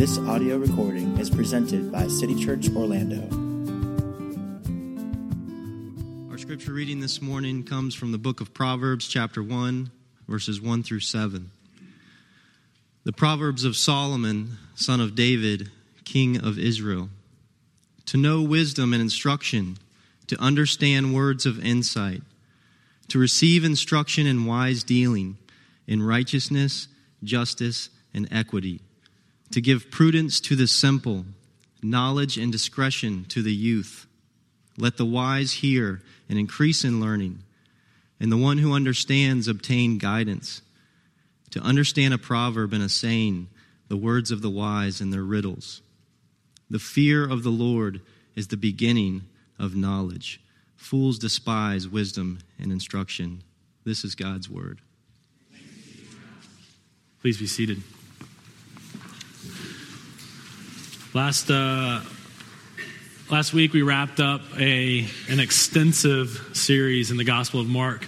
This 0.00 0.16
audio 0.18 0.56
recording 0.56 1.18
is 1.18 1.28
presented 1.28 1.92
by 1.92 2.08
City 2.08 2.34
Church 2.34 2.68
Orlando. 2.74 3.20
Our 6.30 6.38
scripture 6.38 6.72
reading 6.72 7.00
this 7.00 7.20
morning 7.20 7.64
comes 7.64 7.94
from 7.94 8.10
the 8.10 8.18
book 8.18 8.40
of 8.40 8.54
Proverbs, 8.54 9.06
chapter 9.06 9.42
1, 9.42 9.90
verses 10.26 10.60
1 10.60 10.82
through 10.82 11.00
7. 11.00 11.50
The 13.04 13.12
Proverbs 13.12 13.64
of 13.64 13.76
Solomon, 13.76 14.56
son 14.74 15.00
of 15.00 15.14
David, 15.14 15.70
king 16.04 16.42
of 16.42 16.58
Israel. 16.58 17.10
To 18.06 18.16
know 18.16 18.42
wisdom 18.42 18.92
and 18.92 19.02
instruction, 19.02 19.76
to 20.28 20.40
understand 20.40 21.14
words 21.14 21.44
of 21.44 21.62
insight, 21.64 22.22
to 23.08 23.18
receive 23.18 23.64
instruction 23.64 24.26
in 24.26 24.46
wise 24.46 24.82
dealing, 24.82 25.36
in 25.86 26.02
righteousness, 26.02 26.88
justice, 27.22 27.90
and 28.14 28.26
equity, 28.32 28.80
to 29.52 29.60
give 29.60 29.90
prudence 29.90 30.40
to 30.40 30.56
the 30.56 30.66
simple, 30.66 31.24
knowledge 31.82 32.36
and 32.36 32.52
discretion 32.52 33.24
to 33.28 33.42
the 33.42 33.52
youth. 33.52 34.06
Let 34.76 34.96
the 34.96 35.04
wise 35.04 35.54
hear 35.54 36.02
and 36.28 36.38
increase 36.38 36.84
in 36.84 37.00
learning, 37.00 37.42
and 38.18 38.30
the 38.30 38.36
one 38.36 38.58
who 38.58 38.72
understands 38.72 39.48
obtain 39.48 39.98
guidance. 39.98 40.62
To 41.50 41.60
understand 41.60 42.14
a 42.14 42.18
proverb 42.18 42.72
and 42.72 42.82
a 42.82 42.88
saying, 42.88 43.48
the 43.88 43.96
words 43.96 44.30
of 44.30 44.40
the 44.40 44.50
wise 44.50 45.00
and 45.00 45.12
their 45.12 45.24
riddles. 45.24 45.82
The 46.70 46.78
fear 46.78 47.28
of 47.28 47.42
the 47.42 47.50
Lord 47.50 48.00
is 48.36 48.46
the 48.46 48.56
beginning 48.56 49.22
of 49.58 49.74
knowledge. 49.74 50.40
Fools 50.76 51.18
despise 51.18 51.88
wisdom 51.88 52.38
and 52.58 52.70
instruction. 52.70 53.42
This 53.84 54.04
is 54.04 54.14
God's 54.14 54.48
word. 54.48 54.80
Please 57.20 57.38
be 57.38 57.48
seated. 57.48 57.82
Last 61.12 61.50
uh, 61.50 62.02
last 63.28 63.52
week 63.52 63.72
we 63.72 63.82
wrapped 63.82 64.20
up 64.20 64.42
a 64.56 65.04
an 65.28 65.40
extensive 65.40 66.50
series 66.52 67.10
in 67.10 67.16
the 67.16 67.24
Gospel 67.24 67.58
of 67.58 67.66
Mark. 67.66 68.06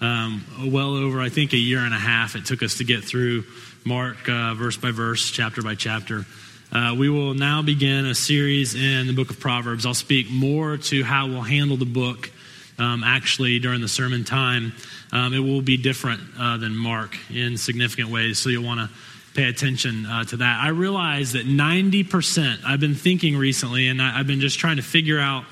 Um, 0.00 0.44
well 0.64 0.94
over, 0.94 1.20
I 1.20 1.28
think, 1.28 1.54
a 1.54 1.56
year 1.56 1.80
and 1.80 1.92
a 1.92 1.98
half 1.98 2.36
it 2.36 2.46
took 2.46 2.62
us 2.62 2.76
to 2.76 2.84
get 2.84 3.02
through 3.02 3.42
Mark 3.84 4.28
uh, 4.28 4.54
verse 4.54 4.76
by 4.76 4.92
verse, 4.92 5.28
chapter 5.28 5.60
by 5.60 5.74
chapter. 5.74 6.24
Uh, 6.70 6.94
we 6.96 7.08
will 7.08 7.34
now 7.34 7.62
begin 7.62 8.06
a 8.06 8.14
series 8.14 8.76
in 8.76 9.08
the 9.08 9.12
book 9.12 9.30
of 9.30 9.40
Proverbs. 9.40 9.84
I'll 9.84 9.92
speak 9.94 10.30
more 10.30 10.76
to 10.76 11.02
how 11.02 11.26
we'll 11.26 11.42
handle 11.42 11.76
the 11.76 11.84
book 11.84 12.30
um, 12.78 13.02
actually 13.02 13.58
during 13.58 13.80
the 13.80 13.88
sermon 13.88 14.22
time. 14.22 14.72
Um, 15.10 15.34
it 15.34 15.40
will 15.40 15.62
be 15.62 15.78
different 15.78 16.20
uh, 16.38 16.58
than 16.58 16.76
Mark 16.76 17.16
in 17.28 17.56
significant 17.56 18.10
ways, 18.10 18.38
so 18.38 18.50
you'll 18.50 18.64
want 18.64 18.88
to 18.88 18.96
pay 19.36 19.44
attention 19.44 20.06
uh, 20.06 20.24
to 20.24 20.38
that. 20.38 20.60
I 20.62 20.68
realize 20.68 21.32
that 21.32 21.46
90%, 21.46 22.64
I've 22.64 22.80
been 22.80 22.94
thinking 22.94 23.36
recently, 23.36 23.88
and 23.88 24.00
I, 24.00 24.12
have 24.12 24.26
been 24.26 24.40
just 24.40 24.58
trying 24.58 24.76
to 24.76 24.82
figure 24.82 25.20
out 25.20 25.44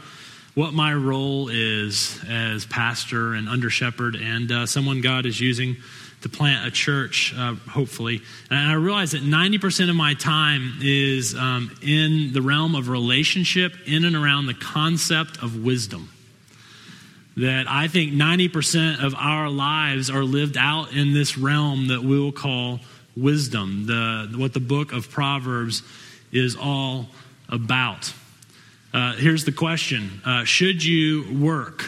what 0.55 0.73
my 0.73 0.95
role 0.95 1.51
is 1.51 2.19
as 2.29 2.65
pastor 2.65 3.35
and 3.35 3.47
under 3.47 3.69
shepherd 3.69 4.17
and 4.17 4.51
uh, 4.51 4.67
someone 4.67 5.03
God 5.03 5.27
is 5.27 5.39
using 5.39 5.77
to 6.23 6.31
plant 6.31 6.67
a 6.67 6.71
church, 6.71 7.35
uh, 7.37 7.55
hopefully. 7.69 8.23
And 8.49 8.59
I 8.59 8.73
realize 8.75 9.13
that 9.13 9.23
90% 9.23 9.91
of 9.91 9.97
my 9.97 10.15
time 10.15 10.79
is 10.81 11.35
um, 11.35 11.77
in 11.83 12.33
the 12.33 12.41
realm 12.41 12.75
of 12.75 12.89
relationship, 12.89 13.75
in 13.85 14.07
and 14.07 14.17
around 14.17 14.47
the 14.47 14.55
concept 14.55 15.43
of 15.43 15.63
wisdom. 15.63 16.09
That 17.37 17.67
I 17.69 17.89
think 17.89 18.13
90% 18.13 19.05
of 19.05 19.15
our 19.15 19.51
lives 19.51 20.09
are 20.09 20.23
lived 20.23 20.57
out 20.57 20.93
in 20.95 21.13
this 21.13 21.37
realm 21.37 21.89
that 21.89 22.03
we'll 22.03 22.33
call 22.33 22.81
wisdom, 23.17 23.87
the, 23.87 24.33
what 24.37 24.53
the 24.53 24.61
book 24.61 24.93
of 24.93 25.11
Proverbs 25.11 25.83
is 26.33 26.57
all 26.57 27.07
about. 27.49 28.13
Uh, 28.93 29.15
here's 29.15 29.45
the 29.45 29.53
question 29.53 30.23
uh, 30.25 30.45
Should 30.45 30.85
you 30.85 31.41
work? 31.41 31.85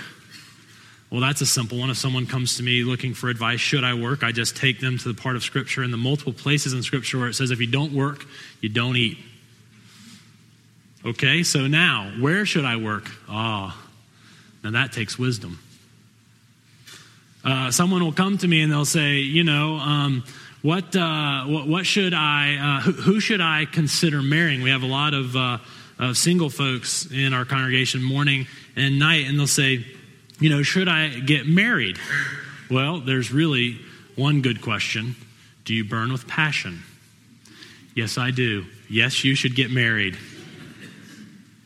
Well, 1.10 1.20
that's 1.20 1.40
a 1.40 1.46
simple 1.46 1.78
one. 1.78 1.88
If 1.88 1.98
someone 1.98 2.26
comes 2.26 2.56
to 2.56 2.64
me 2.64 2.82
looking 2.82 3.14
for 3.14 3.28
advice, 3.28 3.60
should 3.60 3.84
I 3.84 3.94
work? 3.94 4.24
I 4.24 4.32
just 4.32 4.56
take 4.56 4.80
them 4.80 4.98
to 4.98 5.12
the 5.12 5.20
part 5.20 5.36
of 5.36 5.44
Scripture 5.44 5.82
and 5.82 5.92
the 5.92 5.96
multiple 5.96 6.32
places 6.32 6.72
in 6.72 6.82
Scripture 6.82 7.18
where 7.18 7.28
it 7.28 7.34
says 7.34 7.52
if 7.52 7.60
you 7.60 7.68
don't 7.68 7.92
work, 7.92 8.26
you 8.60 8.68
don't 8.68 8.96
eat. 8.96 9.18
Okay, 11.04 11.44
so 11.44 11.68
now, 11.68 12.12
where 12.18 12.44
should 12.44 12.64
I 12.64 12.76
work? 12.76 13.08
Ah, 13.28 13.72
oh, 13.72 13.88
now 14.64 14.72
that 14.72 14.92
takes 14.92 15.16
wisdom. 15.16 15.60
Uh, 17.44 17.70
someone 17.70 18.02
will 18.02 18.12
come 18.12 18.36
to 18.38 18.48
me 18.48 18.60
and 18.62 18.72
they'll 18.72 18.84
say, 18.84 19.18
you 19.18 19.44
know, 19.44 19.76
um, 19.76 20.24
what, 20.66 20.96
uh, 20.96 21.44
what, 21.44 21.68
what, 21.68 21.86
should 21.86 22.12
I, 22.12 22.56
uh, 22.56 22.80
who, 22.80 22.90
who, 22.90 23.20
should 23.20 23.40
I 23.40 23.66
consider 23.66 24.20
marrying? 24.20 24.62
We 24.62 24.70
have 24.70 24.82
a 24.82 24.88
lot 24.88 25.14
of, 25.14 25.36
uh, 25.36 25.58
of 25.96 26.16
single 26.16 26.50
folks 26.50 27.06
in 27.06 27.32
our 27.32 27.44
congregation 27.44 28.02
morning 28.02 28.48
and 28.74 28.98
night, 28.98 29.26
and 29.28 29.38
they'll 29.38 29.46
say, 29.46 29.86
you 30.40 30.50
know, 30.50 30.64
should 30.64 30.88
I 30.88 31.20
get 31.20 31.46
married? 31.46 32.00
Well, 32.68 32.98
there's 32.98 33.30
really 33.30 33.78
one 34.16 34.42
good 34.42 34.60
question 34.60 35.14
Do 35.64 35.72
you 35.72 35.84
burn 35.84 36.10
with 36.10 36.26
passion? 36.26 36.82
Yes, 37.94 38.18
I 38.18 38.32
do. 38.32 38.66
Yes, 38.90 39.22
you 39.22 39.36
should 39.36 39.54
get 39.54 39.70
married. 39.70 40.18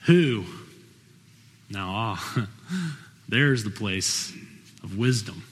Who? 0.05 0.45
Now, 1.71 1.91
ah, 1.91 2.49
there's 3.31 3.65
the 3.65 3.71
place 3.71 4.31
of 4.83 4.99
wisdom. 4.99 5.43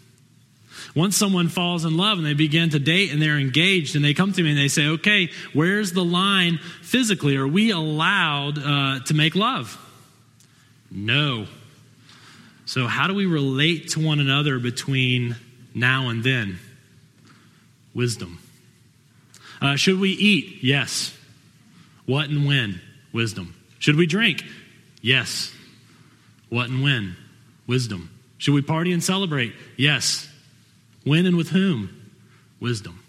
Once 0.95 1.17
someone 1.17 1.49
falls 1.49 1.85
in 1.85 1.97
love 1.97 2.19
and 2.19 2.27
they 2.27 2.35
begin 2.35 2.71
to 2.71 2.79
date 2.79 3.13
and 3.13 3.21
they're 3.21 3.39
engaged 3.39 3.95
and 3.95 4.05
they 4.05 4.15
come 4.15 4.33
to 4.33 4.43
me 4.43 4.51
and 4.51 4.59
they 4.59 4.69
say, 4.69 4.87
okay, 4.87 5.31
where's 5.53 5.93
the 5.93 6.05
line 6.05 6.59
physically? 6.83 7.37
Are 7.37 7.47
we 7.47 7.71
allowed 7.71 8.59
uh, 8.59 9.01
to 9.05 9.15
make 9.15 9.35
love? 9.35 9.79
No. 10.91 11.47
So, 12.65 12.87
how 12.87 13.07
do 13.07 13.15
we 13.15 13.27
relate 13.27 13.91
to 13.91 14.05
one 14.05 14.21
another 14.21 14.59
between 14.59 15.37
now 15.75 16.09
and 16.09 16.23
then? 16.23 16.59
Wisdom. 17.95 18.39
Uh, 19.61 19.77
should 19.77 19.99
we 19.99 20.11
eat? 20.11 20.63
Yes. 20.63 21.17
What 22.07 22.29
and 22.29 22.47
when? 22.47 22.81
Wisdom. 23.13 23.55
Should 23.79 23.97
we 23.97 24.07
drink? 24.07 24.45
Yes. 25.01 25.53
What 26.49 26.69
and 26.69 26.83
when? 26.83 27.17
Wisdom. 27.67 28.11
Should 28.39 28.55
we 28.55 28.63
party 28.63 28.93
and 28.93 29.03
celebrate? 29.03 29.55
Yes. 29.77 30.28
When 31.09 31.25
and 31.25 31.39
with 31.39 31.49
whom? 31.49 32.13
Wisdom. 32.61 33.03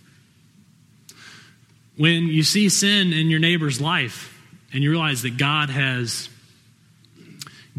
When 1.97 2.27
you 2.27 2.43
see 2.43 2.69
sin 2.69 3.11
in 3.11 3.29
your 3.29 3.41
neighbor's 3.41 3.81
life 3.81 4.41
and 4.71 4.81
you 4.81 4.89
realize 4.89 5.23
that 5.23 5.37
God 5.37 5.69
has 5.69 6.29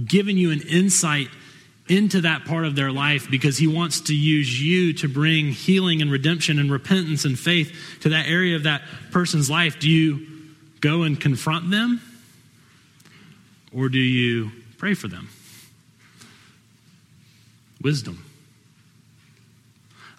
given 0.04 0.36
you 0.36 0.50
an 0.50 0.60
insight 0.60 1.28
into 1.88 2.20
that 2.20 2.44
part 2.44 2.66
of 2.66 2.76
their 2.76 2.92
life 2.92 3.30
because 3.30 3.56
he 3.56 3.66
wants 3.66 4.02
to 4.02 4.14
use 4.14 4.62
you 4.62 4.92
to 4.92 5.08
bring 5.08 5.46
healing 5.46 6.02
and 6.02 6.12
redemption 6.12 6.58
and 6.58 6.70
repentance 6.70 7.24
and 7.24 7.38
faith 7.38 7.98
to 8.02 8.10
that 8.10 8.28
area 8.28 8.56
of 8.56 8.64
that 8.64 8.82
person's 9.10 9.48
life, 9.48 9.80
do 9.80 9.88
you 9.88 10.26
go 10.80 11.02
and 11.04 11.18
confront 11.18 11.70
them? 11.70 12.02
Or 13.74 13.88
do 13.88 13.98
you 13.98 14.52
pray 14.76 14.92
for 14.92 15.08
them? 15.08 15.30
Wisdom. 17.80 18.29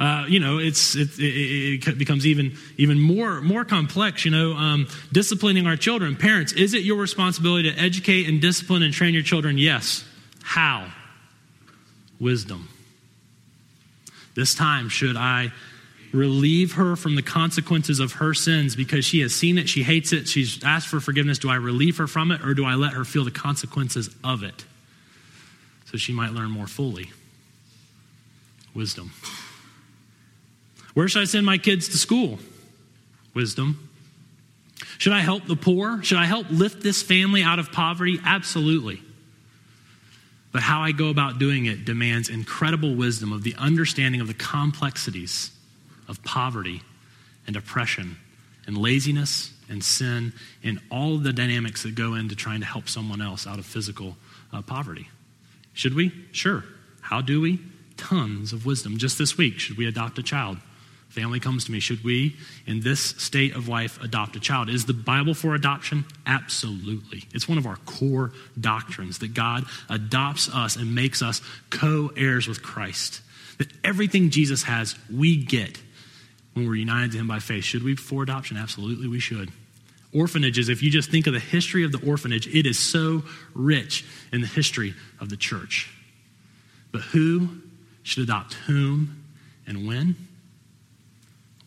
Uh, 0.01 0.25
you 0.27 0.39
know, 0.39 0.57
it's, 0.57 0.95
it, 0.95 1.09
it, 1.19 1.87
it, 1.87 1.97
becomes 1.99 2.25
even, 2.25 2.57
even 2.77 2.99
more, 2.99 3.39
more 3.39 3.63
complex. 3.63 4.25
You 4.25 4.31
know, 4.31 4.53
um, 4.53 4.87
disciplining 5.11 5.67
our 5.67 5.77
children. 5.77 6.15
Parents, 6.15 6.53
is 6.53 6.73
it 6.73 6.81
your 6.81 6.97
responsibility 6.97 7.71
to 7.71 7.79
educate 7.79 8.27
and 8.27 8.41
discipline 8.41 8.81
and 8.81 8.91
train 8.91 9.13
your 9.13 9.21
children? 9.21 9.59
Yes. 9.59 10.03
How? 10.41 10.91
Wisdom. 12.19 12.67
This 14.33 14.55
time, 14.55 14.89
should 14.89 15.15
I 15.15 15.51
relieve 16.11 16.73
her 16.73 16.95
from 16.95 17.15
the 17.15 17.21
consequences 17.21 17.99
of 17.99 18.13
her 18.13 18.33
sins 18.33 18.75
because 18.75 19.05
she 19.05 19.19
has 19.19 19.35
seen 19.35 19.59
it, 19.59 19.69
she 19.69 19.83
hates 19.83 20.11
it, 20.13 20.27
she's 20.27 20.63
asked 20.63 20.87
for 20.87 20.99
forgiveness? 20.99 21.37
Do 21.37 21.51
I 21.51 21.55
relieve 21.57 21.97
her 21.97 22.07
from 22.07 22.31
it 22.31 22.43
or 22.43 22.55
do 22.55 22.65
I 22.65 22.73
let 22.73 22.93
her 22.93 23.05
feel 23.05 23.23
the 23.23 23.29
consequences 23.29 24.09
of 24.23 24.41
it 24.41 24.65
so 25.85 25.97
she 25.97 26.11
might 26.11 26.31
learn 26.31 26.49
more 26.49 26.65
fully? 26.65 27.11
Wisdom. 28.73 29.11
Where 30.93 31.07
should 31.07 31.21
I 31.21 31.25
send 31.25 31.45
my 31.45 31.57
kids 31.57 31.89
to 31.89 31.97
school? 31.97 32.39
Wisdom. 33.33 33.89
Should 34.97 35.13
I 35.13 35.21
help 35.21 35.45
the 35.47 35.55
poor? 35.55 36.03
Should 36.03 36.17
I 36.17 36.25
help 36.25 36.47
lift 36.49 36.83
this 36.83 37.01
family 37.01 37.43
out 37.43 37.59
of 37.59 37.71
poverty? 37.71 38.19
Absolutely. 38.23 39.01
But 40.51 40.61
how 40.61 40.81
I 40.81 40.91
go 40.91 41.09
about 41.09 41.39
doing 41.39 41.65
it 41.65 41.85
demands 41.85 42.29
incredible 42.29 42.93
wisdom 42.93 43.31
of 43.31 43.43
the 43.43 43.55
understanding 43.57 44.19
of 44.21 44.27
the 44.27 44.33
complexities 44.33 45.51
of 46.07 46.21
poverty 46.23 46.81
and 47.47 47.55
oppression 47.55 48.17
and 48.67 48.77
laziness 48.77 49.53
and 49.69 49.83
sin 49.83 50.33
and 50.63 50.79
all 50.91 51.17
the 51.17 51.31
dynamics 51.31 51.83
that 51.83 51.95
go 51.95 52.15
into 52.15 52.35
trying 52.35 52.59
to 52.59 52.65
help 52.65 52.89
someone 52.89 53.21
else 53.21 53.47
out 53.47 53.59
of 53.59 53.65
physical 53.65 54.17
uh, 54.51 54.61
poverty. 54.61 55.09
Should 55.73 55.93
we? 55.93 56.11
Sure. 56.33 56.65
How 56.99 57.21
do 57.21 57.39
we? 57.39 57.59
Tons 57.95 58.51
of 58.51 58.65
wisdom. 58.65 58.97
Just 58.97 59.17
this 59.17 59.37
week, 59.37 59.57
should 59.59 59.77
we 59.77 59.87
adopt 59.87 60.19
a 60.19 60.23
child? 60.23 60.57
Family 61.11 61.39
comes 61.39 61.65
to 61.65 61.71
me, 61.71 61.79
should 61.79 62.03
we, 62.03 62.35
in 62.65 62.81
this 62.81 63.01
state 63.01 63.55
of 63.55 63.67
life, 63.67 64.01
adopt 64.01 64.35
a 64.35 64.39
child? 64.39 64.69
Is 64.69 64.85
the 64.85 64.93
Bible 64.93 65.33
for 65.33 65.53
adoption? 65.53 66.05
Absolutely. 66.25 67.23
It's 67.33 67.47
one 67.47 67.57
of 67.57 67.65
our 67.65 67.75
core 67.77 68.31
doctrines 68.59 69.19
that 69.19 69.33
God 69.33 69.65
adopts 69.89 70.49
us 70.53 70.75
and 70.75 70.95
makes 70.95 71.21
us 71.21 71.41
co 71.69 72.11
heirs 72.15 72.47
with 72.47 72.63
Christ. 72.63 73.21
That 73.57 73.67
everything 73.83 74.29
Jesus 74.29 74.63
has, 74.63 74.95
we 75.13 75.43
get 75.43 75.79
when 76.53 76.65
we're 76.67 76.75
united 76.75 77.11
to 77.11 77.17
Him 77.17 77.27
by 77.27 77.39
faith. 77.39 77.63
Should 77.63 77.83
we 77.83 77.95
for 77.95 78.23
adoption? 78.23 78.57
Absolutely, 78.57 79.07
we 79.07 79.19
should. 79.19 79.51
Orphanages, 80.13 80.67
if 80.69 80.81
you 80.83 80.91
just 80.91 81.09
think 81.09 81.27
of 81.27 81.33
the 81.33 81.39
history 81.39 81.83
of 81.83 81.91
the 81.91 82.05
orphanage, 82.05 82.47
it 82.47 82.65
is 82.65 82.77
so 82.77 83.23
rich 83.53 84.05
in 84.31 84.41
the 84.41 84.47
history 84.47 84.93
of 85.19 85.29
the 85.29 85.37
church. 85.37 85.89
But 86.91 87.01
who 87.01 87.61
should 88.03 88.23
adopt 88.23 88.53
whom 88.53 89.23
and 89.65 89.87
when? 89.87 90.15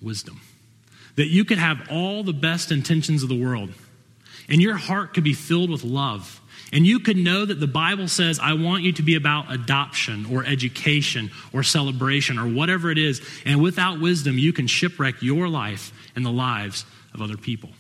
Wisdom. 0.05 0.41
That 1.17 1.29
you 1.29 1.45
could 1.45 1.59
have 1.59 1.89
all 1.91 2.23
the 2.23 2.33
best 2.33 2.73
intentions 2.73 3.23
of 3.23 3.29
the 3.29 3.41
world, 3.41 3.71
and 4.49 4.61
your 4.61 4.77
heart 4.77 5.15
could 5.15 5.25
be 5.25 5.33
filled 5.33 5.71
with 5.71 5.85
love. 5.85 6.41
And 6.73 6.85
you 6.85 6.99
could 6.99 7.17
know 7.17 7.45
that 7.45 7.61
the 7.61 7.69
Bible 7.69 8.09
says, 8.09 8.41
I 8.41 8.55
want 8.55 8.83
you 8.83 8.93
to 8.95 9.03
be 9.03 9.15
about 9.15 9.53
adoption 9.53 10.27
or 10.27 10.45
education 10.45 11.31
or 11.53 11.63
celebration 11.63 12.37
or 12.37 12.49
whatever 12.49 12.91
it 12.91 12.99
is. 12.99 13.23
And 13.45 13.63
without 13.63 14.01
wisdom, 14.01 14.39
you 14.39 14.53
can 14.53 14.67
shipwreck 14.67 15.23
your 15.23 15.49
life 15.49 15.93
and 16.17 16.27
the 16.27 16.33
lives 16.33 16.85
of 17.13 17.23
other 17.23 17.37
people. 17.37 17.71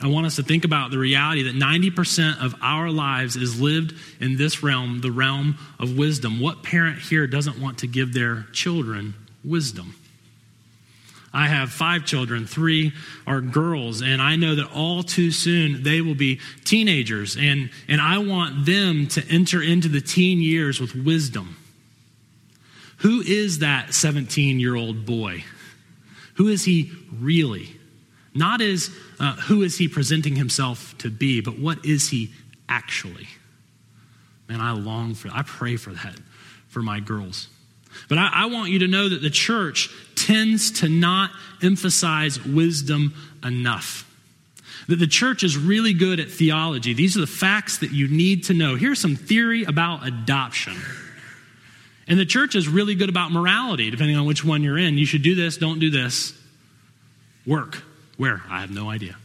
I 0.00 0.08
want 0.08 0.26
us 0.26 0.36
to 0.36 0.42
think 0.42 0.64
about 0.64 0.90
the 0.90 0.98
reality 0.98 1.44
that 1.44 1.54
90% 1.54 2.44
of 2.44 2.54
our 2.62 2.90
lives 2.90 3.36
is 3.36 3.60
lived 3.60 3.94
in 4.20 4.36
this 4.36 4.62
realm, 4.62 5.00
the 5.00 5.10
realm 5.10 5.56
of 5.78 5.96
wisdom. 5.96 6.40
What 6.40 6.62
parent 6.62 6.98
here 6.98 7.26
doesn't 7.26 7.60
want 7.60 7.78
to 7.78 7.86
give 7.86 8.12
their 8.12 8.46
children 8.52 9.14
wisdom? 9.44 9.94
I 11.32 11.48
have 11.48 11.70
five 11.70 12.06
children. 12.06 12.46
Three 12.46 12.92
are 13.26 13.40
girls, 13.40 14.00
and 14.02 14.22
I 14.22 14.36
know 14.36 14.54
that 14.54 14.70
all 14.72 15.02
too 15.02 15.30
soon 15.30 15.82
they 15.82 16.00
will 16.00 16.14
be 16.14 16.40
teenagers, 16.64 17.36
and, 17.36 17.70
and 17.86 18.00
I 18.00 18.18
want 18.18 18.64
them 18.64 19.06
to 19.08 19.24
enter 19.28 19.62
into 19.62 19.88
the 19.88 20.00
teen 20.00 20.40
years 20.40 20.80
with 20.80 20.94
wisdom. 20.94 21.56
Who 22.98 23.20
is 23.20 23.60
that 23.60 23.94
17 23.94 24.58
year 24.58 24.74
old 24.74 25.04
boy? 25.06 25.44
Who 26.34 26.48
is 26.48 26.64
he 26.64 26.90
really? 27.12 27.76
Not 28.34 28.60
as 28.60 28.90
uh, 29.20 29.34
who 29.34 29.62
is 29.62 29.78
he 29.78 29.88
presenting 29.88 30.36
himself 30.36 30.96
to 30.98 31.10
be, 31.10 31.40
but 31.40 31.58
what 31.58 31.84
is 31.84 32.10
he 32.10 32.32
actually? 32.68 33.28
Man, 34.48 34.60
I 34.60 34.72
long 34.72 35.14
for, 35.14 35.28
I 35.32 35.42
pray 35.42 35.76
for 35.76 35.92
that 35.92 36.16
for 36.68 36.80
my 36.80 37.00
girls. 37.00 37.48
But 38.08 38.18
I, 38.18 38.30
I, 38.32 38.46
want 38.46 38.70
you 38.70 38.80
to 38.80 38.88
know 38.88 39.08
that 39.08 39.22
the 39.22 39.30
church 39.30 39.90
tends 40.14 40.80
to 40.80 40.88
not 40.88 41.30
emphasize 41.62 42.42
wisdom 42.44 43.14
enough. 43.44 44.04
That 44.88 44.96
the 44.96 45.06
church 45.06 45.44
is 45.44 45.56
really 45.56 45.92
good 45.92 46.20
at 46.20 46.30
theology. 46.30 46.94
These 46.94 47.16
are 47.16 47.20
the 47.20 47.26
facts 47.26 47.78
that 47.78 47.90
you 47.90 48.08
need 48.08 48.44
to 48.44 48.54
know. 48.54 48.76
Here's 48.76 49.00
some 49.00 49.16
theory 49.16 49.64
about 49.64 50.06
adoption. 50.06 50.76
And 52.06 52.18
the 52.18 52.26
church 52.26 52.54
is 52.54 52.68
really 52.68 52.94
good 52.94 53.10
about 53.10 53.32
morality, 53.32 53.90
depending 53.90 54.16
on 54.16 54.24
which 54.24 54.44
one 54.44 54.62
you're 54.62 54.78
in. 54.78 54.96
You 54.96 55.04
should 55.04 55.22
do 55.22 55.34
this, 55.34 55.58
don't 55.58 55.78
do 55.78 55.90
this. 55.90 56.32
Work. 57.46 57.82
Where? 58.16 58.42
I 58.48 58.60
have 58.62 58.70
no 58.70 58.88
idea. 58.88 59.16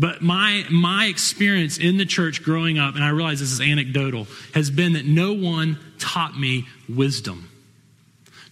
But 0.00 0.22
my, 0.22 0.64
my 0.70 1.04
experience 1.04 1.76
in 1.76 1.98
the 1.98 2.06
church 2.06 2.42
growing 2.42 2.78
up, 2.78 2.94
and 2.94 3.04
I 3.04 3.10
realize 3.10 3.38
this 3.38 3.52
is 3.52 3.60
anecdotal, 3.60 4.26
has 4.54 4.70
been 4.70 4.94
that 4.94 5.04
no 5.04 5.34
one 5.34 5.78
taught 5.98 6.38
me 6.40 6.66
wisdom. 6.88 7.50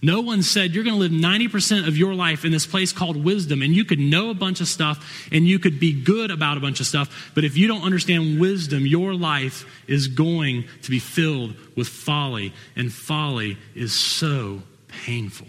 No 0.02 0.20
one 0.20 0.42
said 0.42 0.74
you're 0.74 0.84
going 0.84 0.94
to 0.94 1.00
live 1.00 1.10
90% 1.10 1.88
of 1.88 1.96
your 1.96 2.14
life 2.14 2.44
in 2.44 2.52
this 2.52 2.66
place 2.66 2.92
called 2.92 3.16
wisdom, 3.16 3.62
and 3.62 3.74
you 3.74 3.86
could 3.86 3.98
know 3.98 4.28
a 4.28 4.34
bunch 4.34 4.60
of 4.60 4.68
stuff 4.68 5.26
and 5.32 5.46
you 5.46 5.58
could 5.58 5.80
be 5.80 5.98
good 5.98 6.30
about 6.30 6.58
a 6.58 6.60
bunch 6.60 6.80
of 6.80 6.86
stuff, 6.86 7.32
but 7.34 7.44
if 7.44 7.56
you 7.56 7.66
don't 7.66 7.82
understand 7.82 8.38
wisdom, 8.38 8.84
your 8.84 9.14
life 9.14 9.64
is 9.88 10.06
going 10.06 10.66
to 10.82 10.90
be 10.90 10.98
filled 10.98 11.56
with 11.74 11.88
folly, 11.88 12.52
and 12.76 12.92
folly 12.92 13.56
is 13.74 13.94
so 13.94 14.60
painful. 14.86 15.48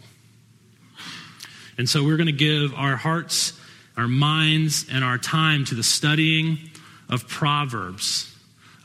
And 1.78 1.90
so 1.90 2.06
we're 2.06 2.18
going 2.18 2.28
to 2.28 2.32
give 2.32 2.74
our 2.74 2.96
hearts 2.96 3.59
our 4.00 4.08
minds 4.08 4.86
and 4.90 5.04
our 5.04 5.18
time 5.18 5.66
to 5.66 5.76
the 5.76 5.84
studying 5.84 6.58
of 7.10 7.28
Proverbs 7.28 8.34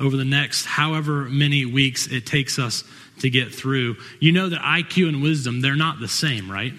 over 0.00 0.16
the 0.16 0.24
next 0.24 0.64
however 0.66 1.22
many 1.22 1.64
weeks 1.64 2.08
it 2.08 2.26
takes 2.26 2.58
us 2.58 2.82
to 3.20 3.30
get 3.30 3.54
through. 3.54 3.96
You 4.18 4.32
know 4.32 4.48
that 4.48 4.60
IQ 4.60 5.08
and 5.08 5.22
wisdom, 5.22 5.60
they're 5.60 5.76
not 5.76 6.00
the 6.00 6.08
same, 6.08 6.50
right? 6.50 6.72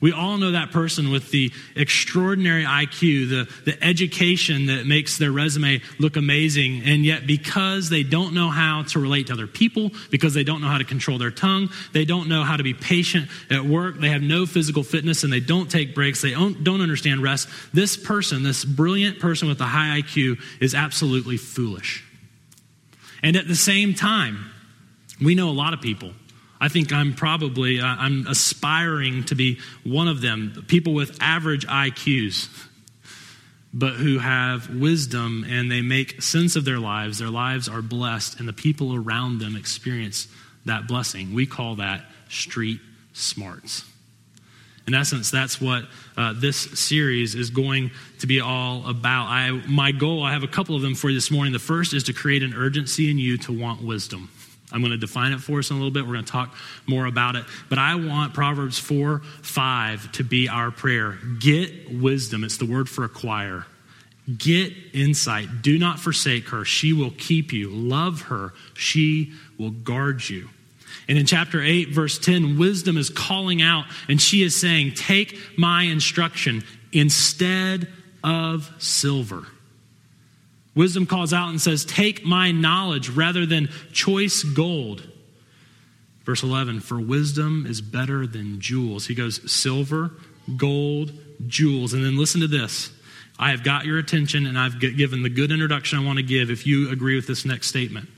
We 0.00 0.12
all 0.12 0.38
know 0.38 0.52
that 0.52 0.70
person 0.70 1.10
with 1.10 1.30
the 1.30 1.52
extraordinary 1.76 2.64
IQ, 2.64 3.28
the, 3.28 3.70
the 3.70 3.84
education 3.84 4.66
that 4.66 4.86
makes 4.86 5.18
their 5.18 5.30
resume 5.30 5.82
look 5.98 6.16
amazing, 6.16 6.82
and 6.84 7.04
yet 7.04 7.26
because 7.26 7.90
they 7.90 8.02
don't 8.02 8.32
know 8.32 8.48
how 8.48 8.82
to 8.84 8.98
relate 8.98 9.26
to 9.26 9.34
other 9.34 9.46
people, 9.46 9.90
because 10.10 10.32
they 10.32 10.44
don't 10.44 10.62
know 10.62 10.68
how 10.68 10.78
to 10.78 10.84
control 10.84 11.18
their 11.18 11.30
tongue, 11.30 11.68
they 11.92 12.06
don't 12.06 12.28
know 12.28 12.44
how 12.44 12.56
to 12.56 12.62
be 12.62 12.72
patient 12.72 13.28
at 13.50 13.64
work, 13.64 14.00
they 14.00 14.08
have 14.08 14.22
no 14.22 14.46
physical 14.46 14.82
fitness, 14.82 15.22
and 15.22 15.30
they 15.30 15.40
don't 15.40 15.70
take 15.70 15.94
breaks, 15.94 16.22
they 16.22 16.30
don't, 16.30 16.64
don't 16.64 16.80
understand 16.80 17.22
rest, 17.22 17.48
this 17.74 17.98
person, 17.98 18.42
this 18.42 18.64
brilliant 18.64 19.20
person 19.20 19.48
with 19.48 19.60
a 19.60 19.66
high 19.66 20.00
IQ, 20.00 20.40
is 20.60 20.74
absolutely 20.74 21.36
foolish. 21.36 22.04
And 23.22 23.36
at 23.36 23.46
the 23.46 23.56
same 23.56 23.92
time, 23.92 24.50
we 25.20 25.34
know 25.34 25.50
a 25.50 25.52
lot 25.52 25.74
of 25.74 25.82
people 25.82 26.12
I 26.60 26.68
think 26.68 26.92
I'm 26.92 27.14
probably, 27.14 27.80
uh, 27.80 27.86
I'm 27.86 28.26
aspiring 28.26 29.24
to 29.24 29.34
be 29.34 29.58
one 29.82 30.08
of 30.08 30.20
them. 30.20 30.64
People 30.68 30.92
with 30.92 31.16
average 31.20 31.66
IQs, 31.66 32.48
but 33.72 33.94
who 33.94 34.18
have 34.18 34.68
wisdom 34.68 35.46
and 35.48 35.70
they 35.70 35.80
make 35.80 36.20
sense 36.20 36.56
of 36.56 36.64
their 36.64 36.78
lives. 36.78 37.18
Their 37.18 37.30
lives 37.30 37.68
are 37.68 37.82
blessed, 37.82 38.38
and 38.38 38.48
the 38.48 38.52
people 38.52 38.94
around 38.94 39.38
them 39.38 39.56
experience 39.56 40.28
that 40.66 40.86
blessing. 40.86 41.32
We 41.32 41.46
call 41.46 41.76
that 41.76 42.04
street 42.28 42.80
smarts. 43.14 43.84
In 44.86 44.94
essence, 44.94 45.30
that's 45.30 45.60
what 45.60 45.84
uh, 46.16 46.34
this 46.36 46.56
series 46.56 47.34
is 47.34 47.50
going 47.50 47.92
to 48.18 48.26
be 48.26 48.40
all 48.40 48.86
about. 48.88 49.26
I, 49.26 49.50
my 49.68 49.92
goal, 49.92 50.22
I 50.24 50.32
have 50.32 50.42
a 50.42 50.48
couple 50.48 50.74
of 50.74 50.82
them 50.82 50.94
for 50.94 51.08
you 51.10 51.16
this 51.16 51.30
morning. 51.30 51.52
The 51.52 51.58
first 51.58 51.94
is 51.94 52.04
to 52.04 52.12
create 52.12 52.42
an 52.42 52.54
urgency 52.54 53.10
in 53.10 53.18
you 53.18 53.38
to 53.38 53.52
want 53.56 53.82
wisdom. 53.82 54.30
I'm 54.72 54.80
going 54.80 54.92
to 54.92 54.98
define 54.98 55.32
it 55.32 55.40
for 55.40 55.58
us 55.58 55.70
in 55.70 55.76
a 55.76 55.78
little 55.78 55.92
bit. 55.92 56.06
We're 56.06 56.14
going 56.14 56.24
to 56.24 56.32
talk 56.32 56.54
more 56.86 57.06
about 57.06 57.36
it. 57.36 57.44
But 57.68 57.78
I 57.78 57.96
want 57.96 58.34
Proverbs 58.34 58.78
4 58.78 59.20
5 59.42 60.12
to 60.12 60.24
be 60.24 60.48
our 60.48 60.70
prayer. 60.70 61.18
Get 61.38 62.00
wisdom. 62.00 62.44
It's 62.44 62.56
the 62.56 62.66
word 62.66 62.88
for 62.88 63.04
acquire. 63.04 63.66
Get 64.36 64.72
insight. 64.92 65.62
Do 65.62 65.78
not 65.78 65.98
forsake 65.98 66.48
her. 66.50 66.64
She 66.64 66.92
will 66.92 67.10
keep 67.10 67.52
you. 67.52 67.70
Love 67.70 68.22
her. 68.22 68.52
She 68.74 69.32
will 69.58 69.70
guard 69.70 70.28
you. 70.28 70.48
And 71.08 71.18
in 71.18 71.26
chapter 71.26 71.60
8, 71.60 71.88
verse 71.88 72.18
10, 72.18 72.58
wisdom 72.58 72.96
is 72.96 73.10
calling 73.10 73.62
out 73.62 73.86
and 74.08 74.20
she 74.20 74.42
is 74.42 74.58
saying, 74.58 74.94
Take 74.94 75.36
my 75.56 75.82
instruction 75.82 76.62
instead 76.92 77.88
of 78.22 78.70
silver. 78.78 79.46
Wisdom 80.80 81.04
calls 81.04 81.34
out 81.34 81.50
and 81.50 81.60
says, 81.60 81.84
Take 81.84 82.24
my 82.24 82.52
knowledge 82.52 83.10
rather 83.10 83.44
than 83.44 83.68
choice 83.92 84.42
gold. 84.42 85.06
Verse 86.24 86.42
11, 86.42 86.80
for 86.80 86.98
wisdom 86.98 87.66
is 87.68 87.82
better 87.82 88.26
than 88.26 88.62
jewels. 88.62 89.06
He 89.06 89.14
goes, 89.14 89.52
silver, 89.52 90.12
gold, 90.56 91.12
jewels. 91.46 91.92
And 91.92 92.02
then 92.02 92.16
listen 92.16 92.40
to 92.40 92.46
this. 92.46 92.90
I 93.38 93.50
have 93.50 93.62
got 93.62 93.84
your 93.84 93.98
attention 93.98 94.46
and 94.46 94.58
I've 94.58 94.80
given 94.80 95.22
the 95.22 95.28
good 95.28 95.52
introduction 95.52 95.98
I 95.98 96.02
want 96.06 96.16
to 96.16 96.22
give 96.22 96.50
if 96.50 96.66
you 96.66 96.90
agree 96.90 97.14
with 97.14 97.26
this 97.26 97.44
next 97.44 97.66
statement. 97.66 98.08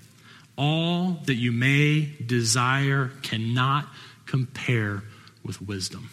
All 0.57 1.19
that 1.25 1.35
you 1.35 1.51
may 1.51 2.15
desire 2.25 3.11
cannot 3.23 3.89
compare 4.25 5.03
with 5.43 5.61
wisdom. 5.61 6.11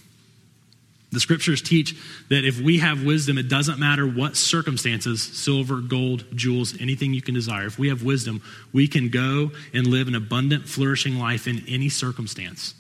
The 1.12 1.20
scriptures 1.20 1.62
teach 1.62 1.96
that 2.30 2.46
if 2.46 2.62
we 2.62 2.78
have 2.80 3.04
wisdom, 3.04 3.40
it 3.40 3.50
doesn't 3.50 3.80
matter 3.80 4.06
what 4.06 4.38
circumstances 4.38 5.24
silver, 5.24 5.82
gold, 5.82 6.26
jewels, 6.36 6.80
anything 6.80 7.14
you 7.14 7.22
can 7.22 7.34
desire. 7.34 7.66
If 7.66 7.80
we 7.80 7.90
have 7.90 8.04
wisdom, 8.04 8.44
we 8.74 8.88
can 8.88 9.10
go 9.10 9.52
and 9.74 9.88
live 9.88 10.08
an 10.08 10.14
abundant, 10.14 10.70
flourishing 10.70 11.18
life 11.18 11.48
in 11.48 11.64
any 11.68 11.90
circumstance. 11.90 12.76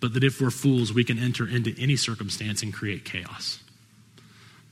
But 0.00 0.14
that 0.14 0.24
if 0.24 0.40
we're 0.40 0.50
fools, 0.50 0.92
we 0.94 1.04
can 1.04 1.18
enter 1.18 1.46
into 1.46 1.74
any 1.78 1.96
circumstance 1.96 2.62
and 2.62 2.72
create 2.72 3.04
chaos. 3.04 3.60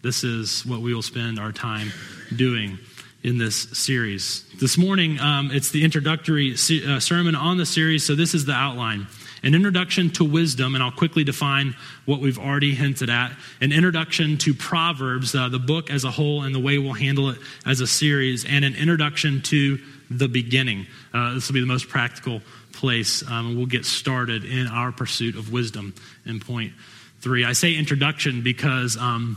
This 0.03 0.25
is 0.25 0.65
what 0.65 0.81
we 0.81 0.95
will 0.95 1.03
spend 1.03 1.39
our 1.39 1.53
time 1.53 1.93
doing 2.35 2.79
in 3.23 3.39
this 3.39 3.57
series. 3.73 4.45
This 4.59 4.77
morning, 4.77 5.21
um, 5.21 5.51
it's 5.53 5.71
the 5.71 5.85
introductory 5.85 6.55
uh, 6.55 6.99
sermon 6.99 7.35
on 7.35 7.57
the 7.57 7.67
series, 7.67 8.05
so 8.05 8.15
this 8.15 8.35
is 8.35 8.47
the 8.47 8.53
outline. 8.53 9.07
An 9.43 9.55
introduction 9.55 10.11
to 10.11 10.25
wisdom, 10.25 10.75
and 10.75 10.83
I'll 10.83 10.93
quickly 10.93 11.25
define 11.25 11.75
what 12.05 12.21
we've 12.21 12.39
already 12.39 12.75
hinted 12.75 13.11
at. 13.11 13.33
An 13.61 13.73
introduction 13.73 14.39
to 14.39 14.55
Proverbs, 14.55 15.35
uh, 15.35 15.49
the 15.49 15.59
book 15.59 15.91
as 15.91 16.05
a 16.05 16.11
whole, 16.11 16.43
and 16.43 16.55
the 16.55 16.61
way 16.61 16.79
we'll 16.79 16.93
handle 16.93 17.31
it 17.31 17.39
as 17.67 17.81
a 17.81 17.87
series, 17.87 18.45
and 18.45 18.65
an 18.65 18.75
introduction 18.75 19.43
to 19.43 19.81
the 20.11 20.29
beginning. 20.29 20.87
Uh, 21.13 21.35
this 21.35 21.49
will 21.49 21.55
be 21.55 21.61
the 21.61 21.67
most 21.67 21.89
practical 21.89 22.41
place. 22.73 23.29
Um, 23.29 23.57
we'll 23.57 23.67
get 23.67 23.85
started 23.85 24.45
in 24.45 24.67
our 24.67 24.93
pursuit 24.93 25.37
of 25.37 25.53
wisdom 25.53 25.95
in 26.25 26.39
point 26.39 26.73
three. 27.21 27.45
I 27.45 27.53
say 27.53 27.75
introduction 27.75 28.43
because. 28.43 28.97
Um, 28.97 29.37